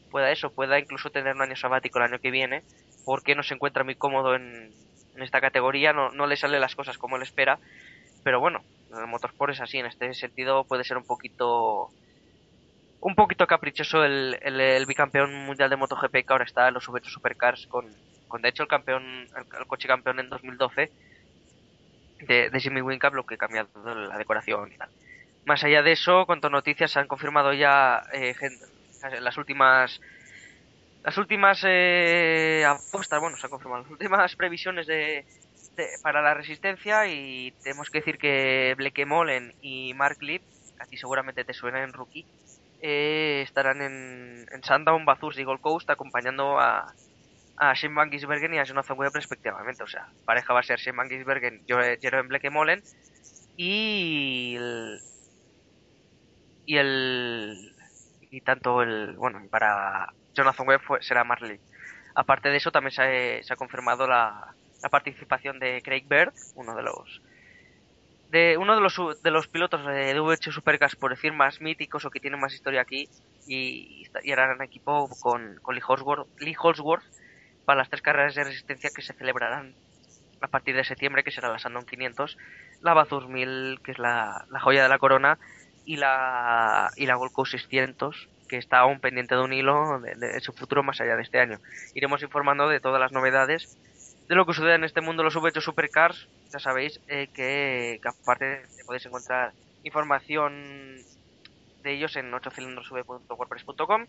pueda 0.08 0.30
eso, 0.30 0.50
pueda 0.50 0.78
incluso 0.78 1.10
tener 1.10 1.34
un 1.34 1.42
año 1.42 1.56
sabático 1.56 1.98
el 1.98 2.04
año 2.04 2.18
que 2.18 2.30
viene, 2.30 2.62
porque 3.04 3.34
no 3.34 3.42
se 3.42 3.54
encuentra 3.54 3.84
muy 3.84 3.94
cómodo 3.94 4.34
en, 4.34 4.72
esta 5.16 5.40
categoría, 5.40 5.92
no, 5.92 6.10
no 6.10 6.26
le 6.26 6.36
salen 6.36 6.60
las 6.60 6.76
cosas 6.76 6.96
como 6.96 7.16
él 7.16 7.22
espera, 7.22 7.58
pero 8.22 8.38
bueno, 8.38 8.62
el 8.96 9.06
motorsport 9.06 9.52
es 9.52 9.60
así, 9.60 9.78
en 9.78 9.86
este 9.86 10.14
sentido 10.14 10.64
puede 10.64 10.84
ser 10.84 10.96
un 10.96 11.04
poquito 11.04 11.90
un 13.00 13.14
poquito 13.14 13.46
caprichoso 13.46 14.04
el, 14.04 14.84
bicampeón 14.86 15.32
mundial 15.46 15.70
de 15.70 15.76
MotoGP 15.76 16.12
que 16.12 16.26
ahora 16.28 16.44
está 16.44 16.68
en 16.68 16.74
los 16.74 16.84
Super 16.84 17.04
Supercars 17.04 17.66
con, 17.66 17.86
con 18.26 18.42
de 18.42 18.48
hecho 18.48 18.64
el 18.64 18.68
campeón 18.68 19.28
el, 19.36 19.66
coche 19.66 19.86
campeón 19.86 20.18
en 20.18 20.28
2012 20.28 20.90
de, 22.26 22.50
de 22.50 22.60
Jimmy 22.60 22.80
lo 23.12 23.24
que 23.24 23.34
ha 23.34 23.38
cambiado 23.38 23.68
la 23.94 24.18
decoración 24.18 24.72
y 24.72 24.76
tal. 24.76 24.88
Más 25.44 25.62
allá 25.64 25.82
de 25.82 25.92
eso, 25.92 26.26
cuanto 26.26 26.50
noticias 26.50 26.90
se 26.90 26.98
han 26.98 27.06
confirmado 27.06 27.52
ya 27.52 28.02
eh, 28.12 28.34
las 29.20 29.36
últimas 29.38 30.00
las 31.04 31.16
últimas 31.16 31.60
eh, 31.64 32.64
apuestas, 32.66 33.20
bueno, 33.20 33.36
se 33.36 33.46
han 33.46 33.50
confirmado 33.50 33.82
las 33.82 33.90
últimas 33.90 34.36
previsiones 34.36 34.86
de, 34.86 35.24
para 36.02 36.22
la 36.22 36.34
resistencia 36.34 37.06
y 37.06 37.52
tenemos 37.62 37.88
que 37.88 37.98
decir 37.98 38.18
que 38.18 38.74
Blake 38.76 39.06
Molen 39.06 39.54
y 39.62 39.94
Mark 39.94 40.18
Lip, 40.20 40.42
a 40.78 40.86
ti 40.86 40.96
seguramente 40.96 41.44
te 41.44 41.54
suena 41.54 41.82
en 41.82 41.92
rookie, 41.92 42.26
eh, 42.82 43.42
estarán 43.44 43.80
en, 43.80 44.46
en 44.50 44.62
Sandown, 44.62 45.04
Bathurst 45.04 45.38
y 45.38 45.44
Gold 45.44 45.60
Coast 45.60 45.88
acompañando 45.90 46.58
a, 46.58 46.92
a 47.56 47.74
Shane 47.74 47.94
Van 47.94 48.10
Gisbergen 48.10 48.54
y 48.54 48.58
a 48.58 48.64
Jonathan 48.64 48.98
Webb 48.98 49.14
respectivamente. 49.14 49.82
O 49.82 49.88
sea, 49.88 50.08
pareja 50.24 50.52
va 50.52 50.60
a 50.60 50.64
ser 50.64 50.78
Shane 50.78 50.96
Van 50.96 51.08
Gisbergen, 51.08 51.64
Jerome 51.66 52.28
Blake 52.28 52.50
Molen 52.50 52.82
y 53.56 54.56
y 56.66 56.76
el 56.76 57.74
y 58.30 58.40
tanto 58.40 58.82
el 58.82 59.16
bueno 59.16 59.40
para 59.50 60.12
Jonathan 60.34 60.68
Webb 60.68 60.82
será 61.00 61.24
Marley. 61.24 61.60
Aparte 62.14 62.48
de 62.48 62.56
eso 62.56 62.70
también 62.70 62.92
se 62.92 63.42
ha, 63.50 63.56
confirmado 63.56 64.06
la, 64.06 64.54
la, 64.82 64.88
participación 64.88 65.58
de 65.58 65.82
Craig 65.82 66.04
Bird 66.08 66.32
uno 66.54 66.74
de 66.74 66.82
los 66.82 67.22
de 68.30 68.56
uno 68.58 68.74
de 68.74 68.80
los 68.80 69.22
de 69.22 69.30
los 69.30 69.48
pilotos 69.48 69.86
de 69.86 70.18
VH 70.20 70.52
Supercars 70.52 70.96
por 70.96 71.10
decir 71.10 71.32
más 71.32 71.60
míticos 71.60 72.04
o 72.04 72.10
que 72.10 72.20
tienen 72.20 72.40
más 72.40 72.54
historia 72.54 72.82
aquí 72.82 73.08
y, 73.46 74.06
y 74.22 74.32
harán 74.32 74.60
equipo 74.62 75.08
con, 75.20 75.58
con 75.62 75.74
Lee, 75.74 75.82
Holsworth, 75.86 76.28
Lee 76.40 76.56
Holsworth 76.58 77.04
para 77.64 77.78
las 77.78 77.88
tres 77.88 78.02
carreras 78.02 78.34
de 78.34 78.44
resistencia 78.44 78.90
que 78.94 79.02
se 79.02 79.14
celebrarán 79.14 79.74
a 80.40 80.48
partir 80.48 80.76
de 80.76 80.84
septiembre 80.84 81.24
que 81.24 81.30
será 81.30 81.48
la 81.50 81.58
Sandon 81.58 81.86
500 81.86 82.36
la 82.82 82.94
Bathurst 82.94 83.28
1000 83.28 83.80
que 83.82 83.92
es 83.92 83.98
la, 83.98 84.44
la 84.50 84.60
joya 84.60 84.82
de 84.82 84.88
la 84.88 84.98
corona 84.98 85.38
y 85.88 85.96
la, 85.96 86.90
y 86.96 87.06
la 87.06 87.14
Gold 87.14 87.32
Coast 87.32 87.52
600, 87.52 88.28
que 88.46 88.58
está 88.58 88.80
aún 88.80 89.00
pendiente 89.00 89.34
de 89.34 89.40
un 89.40 89.54
hilo 89.54 89.98
de, 90.00 90.38
su 90.40 90.52
futuro 90.52 90.82
más 90.82 91.00
allá 91.00 91.16
de 91.16 91.22
este 91.22 91.40
año. 91.40 91.60
Iremos 91.94 92.22
informando 92.22 92.68
de 92.68 92.78
todas 92.78 93.00
las 93.00 93.10
novedades 93.10 93.74
de 94.28 94.34
lo 94.34 94.44
que 94.44 94.52
sucede 94.52 94.74
en 94.74 94.84
este 94.84 95.00
mundo 95.00 95.22
los 95.22 95.34
V8 95.34 95.62
Supercars. 95.62 96.28
Ya 96.52 96.58
sabéis 96.58 97.00
eh, 97.08 97.28
que, 97.32 98.00
aparte 98.04 98.66
podéis 98.84 99.06
encontrar 99.06 99.54
información 99.82 100.98
de 101.82 101.92
ellos 101.94 102.16
en 102.16 102.32
8cilindrosv.wordpress.com 102.32 104.04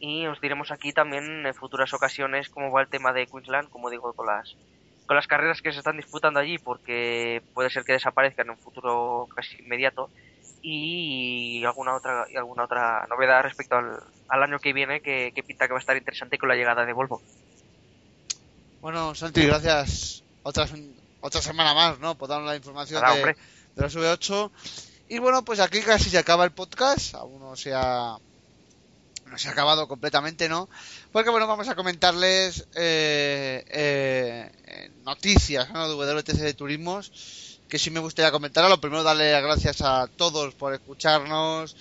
y 0.00 0.26
os 0.26 0.38
diremos 0.42 0.70
aquí 0.70 0.92
también 0.92 1.46
en 1.46 1.54
futuras 1.54 1.94
ocasiones 1.94 2.50
cómo 2.50 2.70
va 2.70 2.82
el 2.82 2.88
tema 2.88 3.14
de 3.14 3.26
Queensland, 3.26 3.70
como 3.70 3.88
digo, 3.88 4.12
con 4.12 4.26
las 4.26 4.54
con 5.06 5.16
las 5.16 5.26
carreras 5.26 5.62
que 5.62 5.72
se 5.72 5.78
están 5.78 5.96
disputando 5.96 6.40
allí, 6.40 6.58
porque 6.58 7.42
puede 7.54 7.70
ser 7.70 7.84
que 7.84 7.94
desaparezcan 7.94 8.46
en 8.46 8.50
un 8.50 8.58
futuro 8.58 9.26
casi 9.34 9.60
inmediato 9.62 10.10
y 10.62 11.64
alguna 11.64 11.94
otra 11.94 12.26
y 12.30 12.36
alguna 12.36 12.64
otra 12.64 13.06
novedad 13.08 13.42
respecto 13.42 13.76
al, 13.76 14.42
año 14.42 14.58
que 14.58 14.72
viene 14.72 15.00
que, 15.00 15.32
pinta 15.46 15.66
que 15.66 15.72
va 15.72 15.78
a 15.78 15.80
estar 15.80 15.96
interesante 15.96 16.38
con 16.38 16.48
la 16.48 16.54
llegada 16.54 16.84
de 16.84 16.92
Volvo. 16.92 17.22
Bueno, 18.80 19.14
Santi, 19.14 19.44
gracias. 19.46 20.22
Otra, 20.42 20.66
otra 21.20 21.42
semana 21.42 21.74
más, 21.74 21.98
¿no? 21.98 22.16
Por 22.16 22.28
darnos 22.28 22.48
la 22.48 22.56
información 22.56 23.02
de, 23.02 23.24
de, 23.24 23.36
los 23.82 23.96
V8. 23.96 24.50
Y 25.08 25.18
bueno, 25.18 25.44
pues 25.44 25.60
aquí 25.60 25.80
casi 25.80 26.08
se 26.08 26.18
acaba 26.18 26.44
el 26.44 26.52
podcast. 26.52 27.14
Aún 27.14 27.40
no 27.40 27.56
se 27.56 27.74
ha, 27.74 28.16
no 29.26 29.38
se 29.38 29.48
ha 29.48 29.52
acabado 29.52 29.88
completamente, 29.88 30.48
¿no? 30.48 30.68
Porque 31.12 31.30
bueno, 31.30 31.46
vamos 31.46 31.68
a 31.68 31.74
comentarles 31.74 32.68
eh, 32.74 33.64
eh, 33.68 34.90
noticias 35.04 35.70
¿no? 35.70 35.88
de 35.88 36.14
WTC 36.14 36.38
de 36.38 36.54
Turismos 36.54 37.49
que 37.70 37.78
sí 37.78 37.90
me 37.90 38.00
gustaría 38.00 38.30
comentar. 38.30 38.68
Lo 38.68 38.80
primero, 38.80 39.02
darle 39.02 39.32
las 39.32 39.42
gracias 39.42 39.80
a 39.80 40.06
todos 40.08 40.54
por 40.54 40.74
escucharnos, 40.74 41.74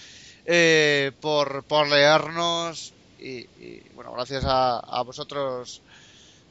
eh, 0.45 1.11
por, 1.19 1.63
por 1.63 1.89
leernos 1.89 2.93
y, 3.19 3.45
bueno, 3.95 4.13
gracias 4.13 4.43
a, 4.45 5.01
vosotros 5.05 5.81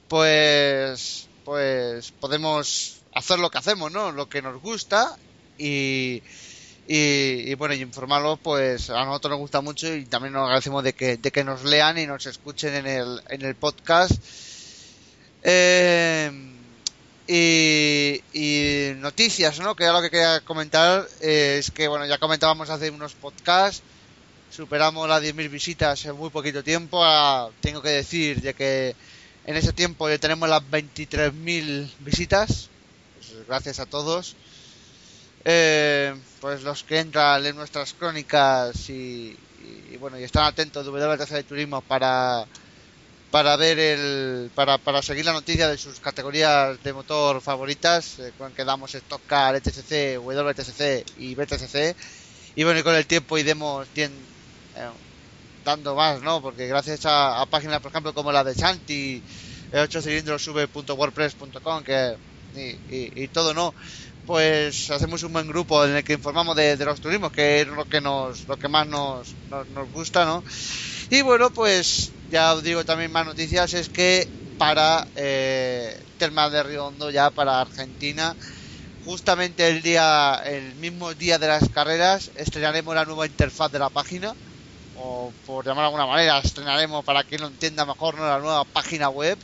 pues 0.07 1.29
pues 1.45 2.13
podemos 2.13 3.01
hacer 3.15 3.39
lo 3.39 3.49
que 3.49 3.59
hacemos, 3.59 3.91
¿no? 3.91 4.13
Lo 4.13 4.29
que 4.29 4.43
nos 4.43 4.61
gusta 4.61 5.17
y, 5.57 6.23
y, 6.87 7.55
bueno, 7.55 7.75
y 7.75 7.81
informarlo 7.81 8.37
pues 8.37 8.91
a 8.91 9.05
nosotros 9.07 9.31
nos 9.31 9.41
gusta 9.41 9.63
mucho 9.63 9.95
y 9.95 10.05
también 10.05 10.35
nos 10.35 10.45
agradecemos 10.45 10.85
de 10.85 10.93
que, 10.93 11.17
de 11.17 11.31
que 11.31 11.45
nos 11.45 11.65
lean 11.65 11.97
y 11.97 12.07
nos 12.07 12.27
escuchen 12.27 12.75
en 12.75 12.87
el, 12.87 13.23
en 13.31 13.43
el 13.43 13.55
podcast. 13.55 14.13
Eh, 15.43 16.58
y, 17.29 18.93
noticias, 18.97 19.61
¿no? 19.61 19.77
Que 19.77 19.87
lo 19.87 20.01
que 20.01 20.11
quería 20.11 20.41
comentar 20.41 21.07
eh, 21.21 21.57
es 21.59 21.71
que, 21.71 21.87
bueno, 21.87 22.07
ya 22.07 22.19
comentábamos 22.19 22.71
hace 22.71 22.91
unos 22.91 23.15
podcasts, 23.15 23.83
superamos 24.51 25.09
las 25.09 25.23
10.000 25.23 25.51
visitas 25.51 26.05
en 26.07 26.17
muy 26.17 26.31
poquito 26.31 26.65
tiempo. 26.65 27.05
tengo 27.61 27.83
que 27.83 27.91
decir 27.91 28.41
de 28.41 28.55
que 28.55 28.97
en 29.47 29.57
ese 29.57 29.73
tiempo 29.73 30.09
ya 30.09 30.19
tenemos 30.19 30.49
las 30.49 30.63
23.000 30.63 31.91
visitas. 32.01 32.71
Pues, 33.15 33.47
gracias 33.47 33.79
a 33.79 33.87
todos. 33.87 34.37
Eh, 35.45 36.15
pues 36.41 36.63
los 36.63 36.83
que 36.83 36.99
entran 36.99 37.45
en 37.45 37.57
nuestras 37.57 37.95
crónicas 37.95 38.91
y, 38.91 39.37
bueno 39.99 40.19
y 40.19 40.25
están 40.25 40.45
atentos 40.45 40.85
de 40.85 40.93
WTC 40.93 41.31
de 41.31 41.43
Turismo 41.45 41.81
para 41.81 42.45
para 43.31 43.57
ver 43.57 43.79
el 43.79 44.51
para, 44.55 44.79
para 44.79 45.03
seguir 45.03 45.25
la 45.25 45.33
noticia 45.33 45.69
de 45.69 45.77
sus 45.77 46.01
categorías 46.01 46.83
de 46.83 46.93
motor 46.93 47.41
favoritas 47.41 48.19
eh, 48.19 48.33
que 48.57 48.65
damos 48.65 48.95
Stock 48.95 49.21
Car, 49.27 49.55
ETCC, 49.57 50.19
WTCC 50.19 51.19
y 51.19 51.35
BTCC 51.35 51.95
y 52.57 52.65
bueno 52.65 52.81
y 52.81 52.83
con 52.83 52.95
el 52.95 53.07
tiempo 53.07 53.37
iremos 53.37 53.87
eh, 53.97 54.09
dando 55.65 55.95
más 55.95 56.23
no 56.23 56.41
porque 56.41 56.67
gracias 56.67 57.01
a, 57.05 57.45
páginas 57.51 57.81
por 57.81 57.91
ejemplo 57.91 58.15
como 58.15 58.33
la 58.33 58.45
de 58.45 58.55
Santi 58.55 59.23
8 59.75 60.03
cilindros 60.03 60.43
sube.wordpress.com 60.43 61.85
que 61.85 62.17
y, 62.57 63.23
y, 63.23 63.29
todo 63.29 63.53
no 63.53 63.75
pues 64.27 64.91
hacemos 64.91 65.23
un 65.23 65.35
buen 65.35 65.47
grupo 65.47 65.85
en 65.85 65.97
el 65.97 66.03
que 66.05 66.15
informamos 66.15 66.57
de, 66.57 66.77
los 66.79 67.01
turismos 67.01 67.31
que 67.31 67.61
es 67.61 67.67
lo 67.69 67.85
que 67.85 68.01
nos 68.01 68.49
lo 68.49 68.57
que 68.57 68.69
más 68.69 68.87
nos, 68.87 69.35
nos 69.51 69.93
gusta 69.93 70.25
no 70.25 70.43
y 71.11 71.21
bueno 71.21 71.51
pues 71.51 72.11
ya 72.31 72.55
os 72.55 72.63
digo 72.63 72.85
también 72.85 73.13
más 73.13 73.27
noticias, 73.27 73.73
es 73.75 73.89
que 73.89 74.29
para 74.57 75.07
eh, 75.15 75.99
Termal 76.19 76.51
de 76.53 76.63
Riondo, 76.63 77.11
ya 77.11 77.31
para 77.31 77.61
Argentina, 77.61 78.37
justamente 79.05 79.69
el 79.69 79.83
día, 79.83 80.43
el 80.45 80.75
mismo 80.77 81.15
día 81.15 81.39
de 81.39 81.49
las 81.49 81.69
carreras, 81.71 82.31
estrenaremos 82.37 82.95
la 82.95 83.05
nueva 83.05 83.27
interfaz 83.27 83.71
de 83.73 83.79
la 83.79 83.89
página, 83.91 84.35
o 84.95 85.33
por 85.47 85.65
llamar 85.65 85.83
de 85.83 85.87
alguna 85.87 86.07
manera, 86.07 86.39
estrenaremos 86.39 87.05
para 87.05 87.25
quien 87.25 87.41
lo 87.41 87.47
entienda 87.47 87.87
mejor, 87.87 88.17
¿no? 88.17 88.27
la 88.27 88.39
nueva 88.39 88.65
página 88.65 89.09
web 89.09 89.39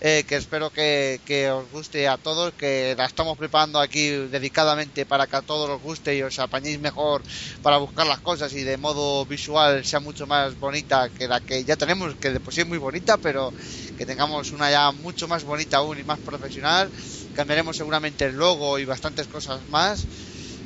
eh, 0.00 0.24
que 0.26 0.36
espero 0.36 0.70
que, 0.70 1.20
os 1.52 1.68
guste 1.70 2.08
a 2.08 2.16
todos, 2.16 2.54
que 2.54 2.94
la 2.96 3.04
estamos 3.04 3.36
preparando 3.36 3.78
aquí 3.78 4.08
dedicadamente 4.08 5.04
para 5.04 5.26
que 5.26 5.36
a 5.36 5.42
todos 5.42 5.68
os 5.68 5.80
guste 5.80 6.16
y 6.16 6.22
os 6.22 6.38
apañéis 6.38 6.80
mejor 6.80 7.22
para 7.62 7.76
buscar 7.76 8.06
las 8.06 8.20
cosas 8.20 8.52
y 8.54 8.62
de 8.62 8.78
modo 8.78 9.26
visual 9.26 9.84
sea 9.84 10.00
mucho 10.00 10.26
más 10.26 10.58
bonita 10.58 11.10
que 11.10 11.28
la 11.28 11.40
que 11.40 11.64
ya 11.64 11.76
tenemos, 11.76 12.16
que 12.16 12.30
de 12.30 12.40
por 12.40 12.54
sí 12.54 12.62
es 12.62 12.66
muy 12.66 12.78
bonita, 12.78 13.18
pero 13.18 13.52
que 13.96 14.06
tengamos 14.06 14.52
una 14.52 14.70
ya 14.70 14.90
mucho 14.92 15.28
más 15.28 15.44
bonita 15.44 15.78
aún 15.78 15.98
y 15.98 16.04
más 16.04 16.18
profesional. 16.20 16.90
Cambiaremos 17.34 17.76
seguramente 17.76 18.24
el 18.24 18.36
logo 18.36 18.78
y 18.78 18.84
bastantes 18.86 19.28
cosas 19.28 19.60
más. 19.68 20.06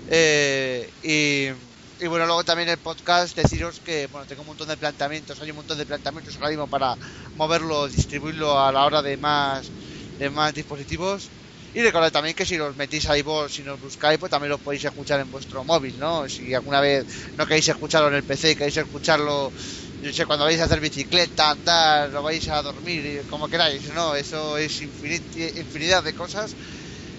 Eh, 0.06 0.88
y 1.02 1.73
y 1.98 2.06
bueno, 2.08 2.26
luego 2.26 2.44
también 2.44 2.68
el 2.68 2.80
podcast, 2.80 3.36
deciros 3.36 3.80
que 3.80 4.06
bueno, 4.08 4.26
tengo 4.26 4.42
un 4.42 4.48
montón 4.48 4.68
de 4.68 4.76
planteamientos, 4.76 5.40
hay 5.40 5.50
un 5.50 5.56
montón 5.56 5.78
de 5.78 5.86
planteamientos 5.86 6.36
ahora 6.36 6.48
mismo 6.50 6.68
para 6.68 6.98
moverlo, 7.34 7.88
distribuirlo 7.88 8.58
a 8.60 8.72
la 8.72 8.84
hora 8.84 9.00
de 9.02 9.16
más, 9.16 9.72
de 10.18 10.30
más 10.30 10.52
dispositivos. 10.54 11.32
Y 11.72 11.82
recordad 11.82 12.12
también 12.12 12.36
que 12.36 12.46
si 12.46 12.56
los 12.56 12.76
metís 12.76 13.08
ahí 13.08 13.22
vos, 13.22 13.52
si 13.52 13.62
nos 13.64 13.80
buscáis, 13.80 14.18
pues 14.18 14.30
también 14.30 14.50
lo 14.50 14.60
podéis 14.60 14.84
escuchar 14.84 15.18
en 15.20 15.30
vuestro 15.30 15.64
móvil, 15.64 15.98
¿no? 15.98 16.28
Si 16.28 16.54
alguna 16.54 16.80
vez 16.80 17.04
no 17.36 17.46
queréis 17.46 17.66
escucharlo 17.68 18.08
en 18.08 18.14
el 18.14 18.24
PC 18.24 18.54
queréis 18.56 18.76
escucharlo, 18.76 19.52
yo 19.98 20.12
sé, 20.12 20.24
cuando 20.26 20.44
vais 20.44 20.60
a 20.60 20.64
hacer 20.64 20.80
bicicleta, 20.80 21.50
andar, 21.50 22.10
lo 22.10 22.22
vais 22.22 22.46
a 22.48 22.62
dormir, 22.62 23.24
como 23.26 23.48
queráis, 23.48 23.92
¿no? 23.92 24.14
Eso 24.14 24.56
es 24.56 24.80
infinidad 24.80 26.04
de 26.04 26.14
cosas. 26.14 26.56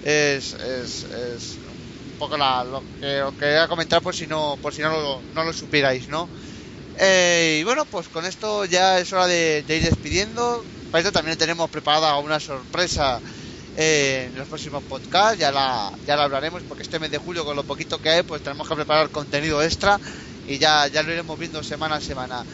Es, 0.00 0.52
es 0.54 1.58
poco 2.16 2.36
lo 2.36 2.82
que 3.00 3.22
os 3.22 3.34
quería 3.34 3.68
comentar 3.68 4.02
por 4.02 4.14
si 4.14 4.26
no, 4.26 4.58
por 4.60 4.72
si 4.74 4.82
no 4.82 4.90
lo, 4.90 5.20
no 5.34 5.44
lo 5.44 5.52
supierais, 5.52 6.08
¿no? 6.08 6.28
Eh, 6.98 7.58
y 7.60 7.64
bueno, 7.64 7.84
pues 7.84 8.08
con 8.08 8.24
esto 8.24 8.64
ya 8.64 8.98
es 8.98 9.12
hora 9.12 9.26
de, 9.26 9.64
ir 9.68 9.82
despidiendo. 9.82 10.64
Para 10.90 11.00
esto 11.00 11.12
también 11.12 11.36
tenemos 11.36 11.68
preparada 11.68 12.16
una 12.18 12.40
sorpresa 12.40 13.20
eh, 13.76 14.28
en 14.30 14.38
los 14.38 14.48
próximos 14.48 14.82
podcasts. 14.84 15.38
Ya 15.38 15.52
la, 15.52 15.92
ya 16.06 16.16
la 16.16 16.24
hablaremos 16.24 16.62
porque 16.62 16.82
este 16.82 16.98
mes 16.98 17.10
de 17.10 17.18
julio, 17.18 17.44
con 17.44 17.56
lo 17.56 17.64
poquito 17.64 18.00
que 18.00 18.10
hay, 18.10 18.22
pues 18.22 18.42
tenemos 18.42 18.68
que 18.68 18.74
preparar 18.74 19.10
contenido 19.10 19.62
extra 19.62 20.00
y 20.48 20.58
ya, 20.58 20.86
ya 20.86 21.02
lo 21.02 21.12
iremos 21.12 21.38
viendo 21.38 21.62
semana 21.62 21.96
a 21.96 22.00
semana. 22.00 22.44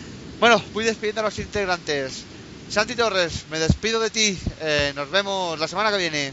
Bueno, 0.41 0.61
voy 0.73 0.85
despidiendo 0.85 1.21
a 1.21 1.25
los 1.25 1.39
integrantes. 1.39 2.25
Santi 2.69 2.95
Torres, 2.97 3.45
me 3.51 3.59
despido 3.59 4.01
de 4.01 4.11
ti. 4.11 4.39
Eh, 4.61 4.93
nos 4.97 5.11
vemos 5.11 5.59
la 5.59 5.69
semana 5.69 5.91
que 5.91 5.99
viene. 5.99 6.33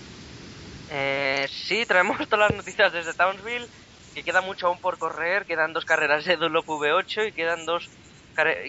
Eh, 0.92 1.48
sí, 1.50 1.86
traemos 1.86 2.18
todas 2.30 2.50
las 2.50 2.58
noticias 2.58 2.92
desde 2.92 3.14
Townsville, 3.14 3.68
que 4.14 4.24
queda 4.24 4.42
mucho 4.42 4.68
aún 4.68 4.80
por 4.80 4.98
correr, 4.98 5.46
quedan 5.46 5.74
dos 5.74 5.86
carreras 5.86 6.26
de 6.26 6.38
Dunlop 6.38 6.68
V8 6.68 7.30
y 7.30 7.32
quedan 7.32 7.66
dos 7.66 7.90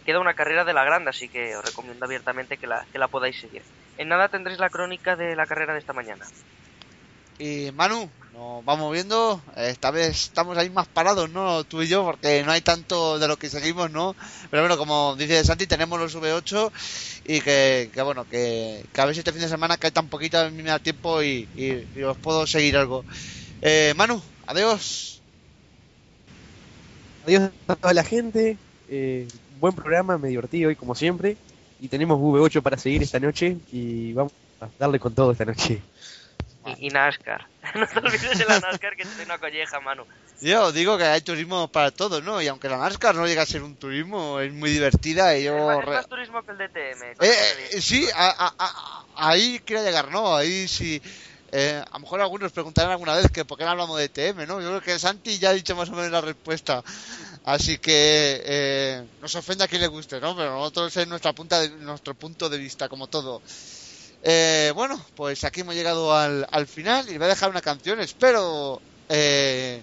queda 0.05 0.21
una 0.21 0.35
carrera 0.35 0.65
de 0.65 0.73
la 0.73 0.85
grande, 0.85 1.11
así 1.11 1.29
que 1.29 1.57
os 1.57 1.65
recomiendo 1.65 2.05
abiertamente 2.05 2.57
que 2.57 2.67
la, 2.67 2.87
que 2.93 2.99
la 2.99 3.09
podáis 3.09 3.39
seguir. 3.39 3.63
En 3.97 4.09
nada 4.09 4.29
tendréis 4.29 4.59
la 4.59 4.71
crónica 4.71 5.15
de 5.17 5.37
la 5.37 5.47
carrera 5.47 5.75
de 5.75 5.79
esta 5.79 5.93
mañana. 5.93 6.27
Y 7.39 7.71
Manu, 7.73 8.11
nos 8.33 8.65
vamos 8.65 8.93
viendo. 8.93 9.41
Esta 9.57 9.91
vez 9.91 10.09
estamos 10.09 10.57
ahí 10.57 10.71
más 10.71 10.87
parados, 10.87 11.31
¿no? 11.31 11.65
Tú 11.65 11.83
y 11.83 11.89
yo, 11.89 12.05
porque 12.05 12.43
no 12.45 12.53
hay 12.53 12.61
tanto 12.61 13.19
de 13.19 13.29
lo 13.29 13.37
que 13.37 13.51
seguimos, 13.51 13.91
¿no? 13.91 14.15
Pero 14.51 14.63
bueno, 14.63 14.77
como 14.77 15.17
dice 15.17 15.45
Santi, 15.45 15.67
tenemos 15.67 15.99
los 15.99 16.17
V8 16.17 16.71
y 17.27 17.41
que, 17.41 17.91
bueno, 18.05 18.27
que, 18.29 18.85
a 18.97 19.05
ver 19.05 19.15
si 19.15 19.21
este 19.21 19.33
fin 19.33 19.43
de 19.43 19.49
semana 19.49 19.77
cae 19.77 19.91
tan 19.91 20.09
poquito, 20.09 20.39
a 20.39 20.51
mí 20.51 20.63
me 20.63 20.71
da 20.71 20.79
tiempo 20.79 21.23
y, 21.23 21.49
os 22.05 22.17
puedo 22.19 22.47
seguir 22.47 22.77
algo. 22.77 23.05
Eh, 23.63 23.95
Manu, 23.97 24.21
adiós. 24.47 25.21
Adiós 27.27 27.51
a 27.69 27.77
toda 27.77 27.95
la 27.95 28.05
gente. 28.05 28.57
Eh, 28.89 29.29
buen 29.61 29.75
programa, 29.75 30.19
me 30.19 30.29
divertí 30.29 30.65
hoy 30.65 30.77
como 30.77 30.95
siempre. 30.95 31.37
Y 31.81 31.89
tenemos 31.89 32.19
V8 32.19 32.63
para 32.63 32.77
seguir 32.77 33.03
esta 33.03 33.19
noche 33.21 33.57
y 33.73 34.13
vamos 34.13 34.33
a 34.61 34.69
darle 34.79 34.99
con 34.99 35.15
todo 35.15 35.33
esta 35.33 35.45
noche. 35.45 35.81
Y, 36.79 36.89
NASCAR. 36.89 37.47
no 37.75 37.87
te 37.87 37.99
olvides 37.99 38.39
de 38.39 38.45
la 38.45 38.61
NASCAR 38.61 38.97
que 38.97 39.05
tiene 39.05 39.25
una 39.25 39.39
colleja, 39.39 39.81
Manu. 39.81 40.05
Yo 40.41 40.73
digo 40.73 40.97
que 40.97 41.05
hay 41.05 41.21
turismo 41.21 41.69
para 41.69 41.91
todos, 41.91 42.23
¿no? 42.23 42.41
Y 42.41 42.49
aunque 42.49 42.69
la 42.69 42.79
NASCAR 42.79 43.15
no 43.15 43.27
llega 43.27 43.43
a 43.43 43.47
ser 43.47 43.63
un 43.63 43.77
turismo, 43.77 44.41
es 44.41 44.53
muy 44.53 44.71
divertida 44.71 45.37
y 45.37 45.45
yo... 45.45 45.81
Es 45.81 45.87
más 45.87 46.09
turismo 46.09 46.43
que 46.43 46.53
el 46.53 46.59
DTM. 46.59 47.03
Eh, 47.21 47.35
eh, 47.73 47.81
sí, 47.81 48.07
ahí 49.17 49.61
quiero 49.65 49.83
llegar, 49.83 50.11
¿no? 50.11 50.37
Ahí 50.37 50.69
sí... 50.69 51.01
Eh, 51.53 51.83
a 51.85 51.95
lo 51.95 52.01
mejor 52.01 52.21
algunos 52.21 52.53
preguntarán 52.53 52.93
alguna 52.93 53.17
vez 53.17 53.29
que 53.33 53.45
por 53.45 53.59
qué 53.59 53.65
no 53.65 53.71
hablamos 53.71 53.99
de 53.99 54.09
DTM, 54.09 54.47
¿no? 54.47 54.61
Yo 54.61 54.69
creo 54.69 54.81
que 54.81 54.99
Santi 54.99 55.39
ya 55.39 55.51
ha 55.51 55.53
dicho 55.53 55.75
más 55.75 55.89
o 55.89 55.93
menos 55.93 56.11
la 56.11 56.21
respuesta. 56.21 56.83
Así 57.45 57.79
que 57.79 58.43
eh, 58.45 59.05
nos 59.21 59.35
ofende 59.35 59.65
a 59.65 59.69
quien 59.69 59.81
le 59.81 59.89
guste, 59.89 60.21
¿no? 60.21 60.37
Pero 60.37 60.53
nosotros 60.53 60.97
es 60.97 61.09
nuestra 61.09 61.33
punta 61.33 61.61
de, 61.61 61.71
nuestro 61.71 62.15
punto 62.15 62.49
de 62.49 62.59
vista, 62.59 62.89
como 62.89 63.09
todo. 63.09 63.43
Eh, 64.23 64.73
bueno, 64.75 65.03
pues 65.17 65.45
aquí 65.45 65.61
hemos 65.61 65.75
llegado 65.75 66.15
al, 66.15 66.47
al, 66.51 66.67
final 66.67 67.09
y 67.09 67.17
voy 67.17 67.25
a 67.25 67.29
dejar 67.29 67.51
una 67.51 67.63
canción. 67.63 68.01
Espero 68.01 68.81
eh, 69.09 69.83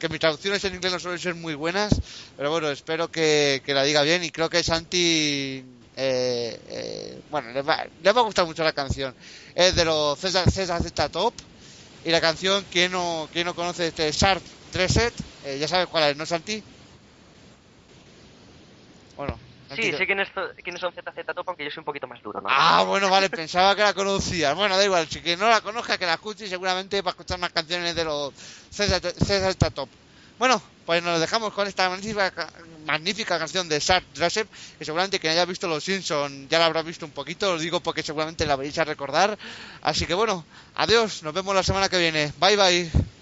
que 0.00 0.08
mis 0.08 0.18
traducciones 0.18 0.64
en 0.64 0.74
inglés 0.74 0.92
no 0.92 0.98
suelen 0.98 1.20
ser 1.20 1.34
muy 1.34 1.54
buenas, 1.54 1.92
pero 2.36 2.50
bueno, 2.50 2.70
espero 2.70 3.10
que, 3.12 3.62
la 3.66 3.84
diga 3.84 4.02
bien 4.02 4.24
y 4.24 4.30
creo 4.30 4.48
que 4.48 4.62
Santi, 4.62 5.62
eh, 5.96 6.60
eh, 6.68 7.20
bueno, 7.30 7.52
le 7.52 7.62
va, 7.62 7.86
va 8.04 8.10
a 8.10 8.24
gustar 8.24 8.46
mucho 8.46 8.64
la 8.64 8.72
canción. 8.72 9.14
Es 9.54 9.76
de 9.76 9.84
los 9.84 10.18
César, 10.18 10.50
César 10.50 10.82
Z 10.82 11.08
Top 11.10 11.34
y 12.04 12.10
la 12.10 12.20
canción, 12.20 12.64
quien 12.70 12.92
no, 12.92 13.28
quien 13.32 13.44
no 13.44 13.54
conoce 13.54 13.88
este 13.88 14.10
Sharp 14.10 14.42
3 14.72 14.92
Set, 14.92 15.14
eh, 15.44 15.58
ya 15.60 15.68
sabes 15.68 15.86
cuál 15.86 16.10
es, 16.10 16.16
¿no, 16.16 16.24
Santi? 16.24 16.62
Bueno, 19.16 19.38
Sí, 19.74 19.92
sé 19.92 20.06
quiénes, 20.06 20.28
quiénes 20.62 20.80
son 20.80 20.92
ZZ 20.92 21.34
Top, 21.34 21.48
aunque 21.48 21.64
yo 21.64 21.70
soy 21.70 21.80
un 21.80 21.84
poquito 21.84 22.06
más 22.06 22.20
duro. 22.22 22.40
¿no? 22.40 22.48
Ah, 22.50 22.82
bueno, 22.82 23.08
vale, 23.08 23.30
pensaba 23.30 23.74
que 23.76 23.82
la 23.82 23.94
conocías. 23.94 24.54
Bueno, 24.54 24.76
da 24.76 24.84
igual, 24.84 25.08
si 25.08 25.20
que 25.20 25.36
no 25.36 25.48
la 25.48 25.60
conozca, 25.60 25.98
que 25.98 26.06
la 26.06 26.14
escuche 26.14 26.46
y 26.46 26.48
seguramente 26.48 27.02
para 27.02 27.12
escuchar 27.12 27.38
más 27.38 27.52
canciones 27.52 27.94
de 27.94 28.04
los 28.04 28.32
ZZ 28.72 29.56
Top. 29.74 29.88
Bueno, 30.38 30.60
pues 30.86 31.02
nos 31.02 31.20
dejamos 31.20 31.52
con 31.52 31.68
esta 31.68 31.88
magnífica, 31.90 32.32
magnífica 32.86 33.38
canción 33.38 33.68
de 33.68 33.78
Sharp 33.78 34.04
Dresser, 34.14 34.48
que 34.78 34.84
seguramente 34.84 35.20
quien 35.20 35.32
haya 35.32 35.44
visto 35.44 35.68
Los 35.68 35.84
Simpsons 35.84 36.48
ya 36.48 36.58
la 36.58 36.66
habrá 36.66 36.82
visto 36.82 37.04
un 37.04 37.12
poquito, 37.12 37.52
os 37.52 37.60
digo 37.60 37.80
porque 37.80 38.02
seguramente 38.02 38.46
la 38.46 38.56
vais 38.56 38.76
a 38.78 38.84
recordar. 38.84 39.38
Así 39.82 40.06
que 40.06 40.14
bueno, 40.14 40.44
adiós, 40.74 41.22
nos 41.22 41.34
vemos 41.34 41.54
la 41.54 41.62
semana 41.62 41.88
que 41.88 41.98
viene. 41.98 42.32
Bye 42.38 42.56
bye. 42.56 43.19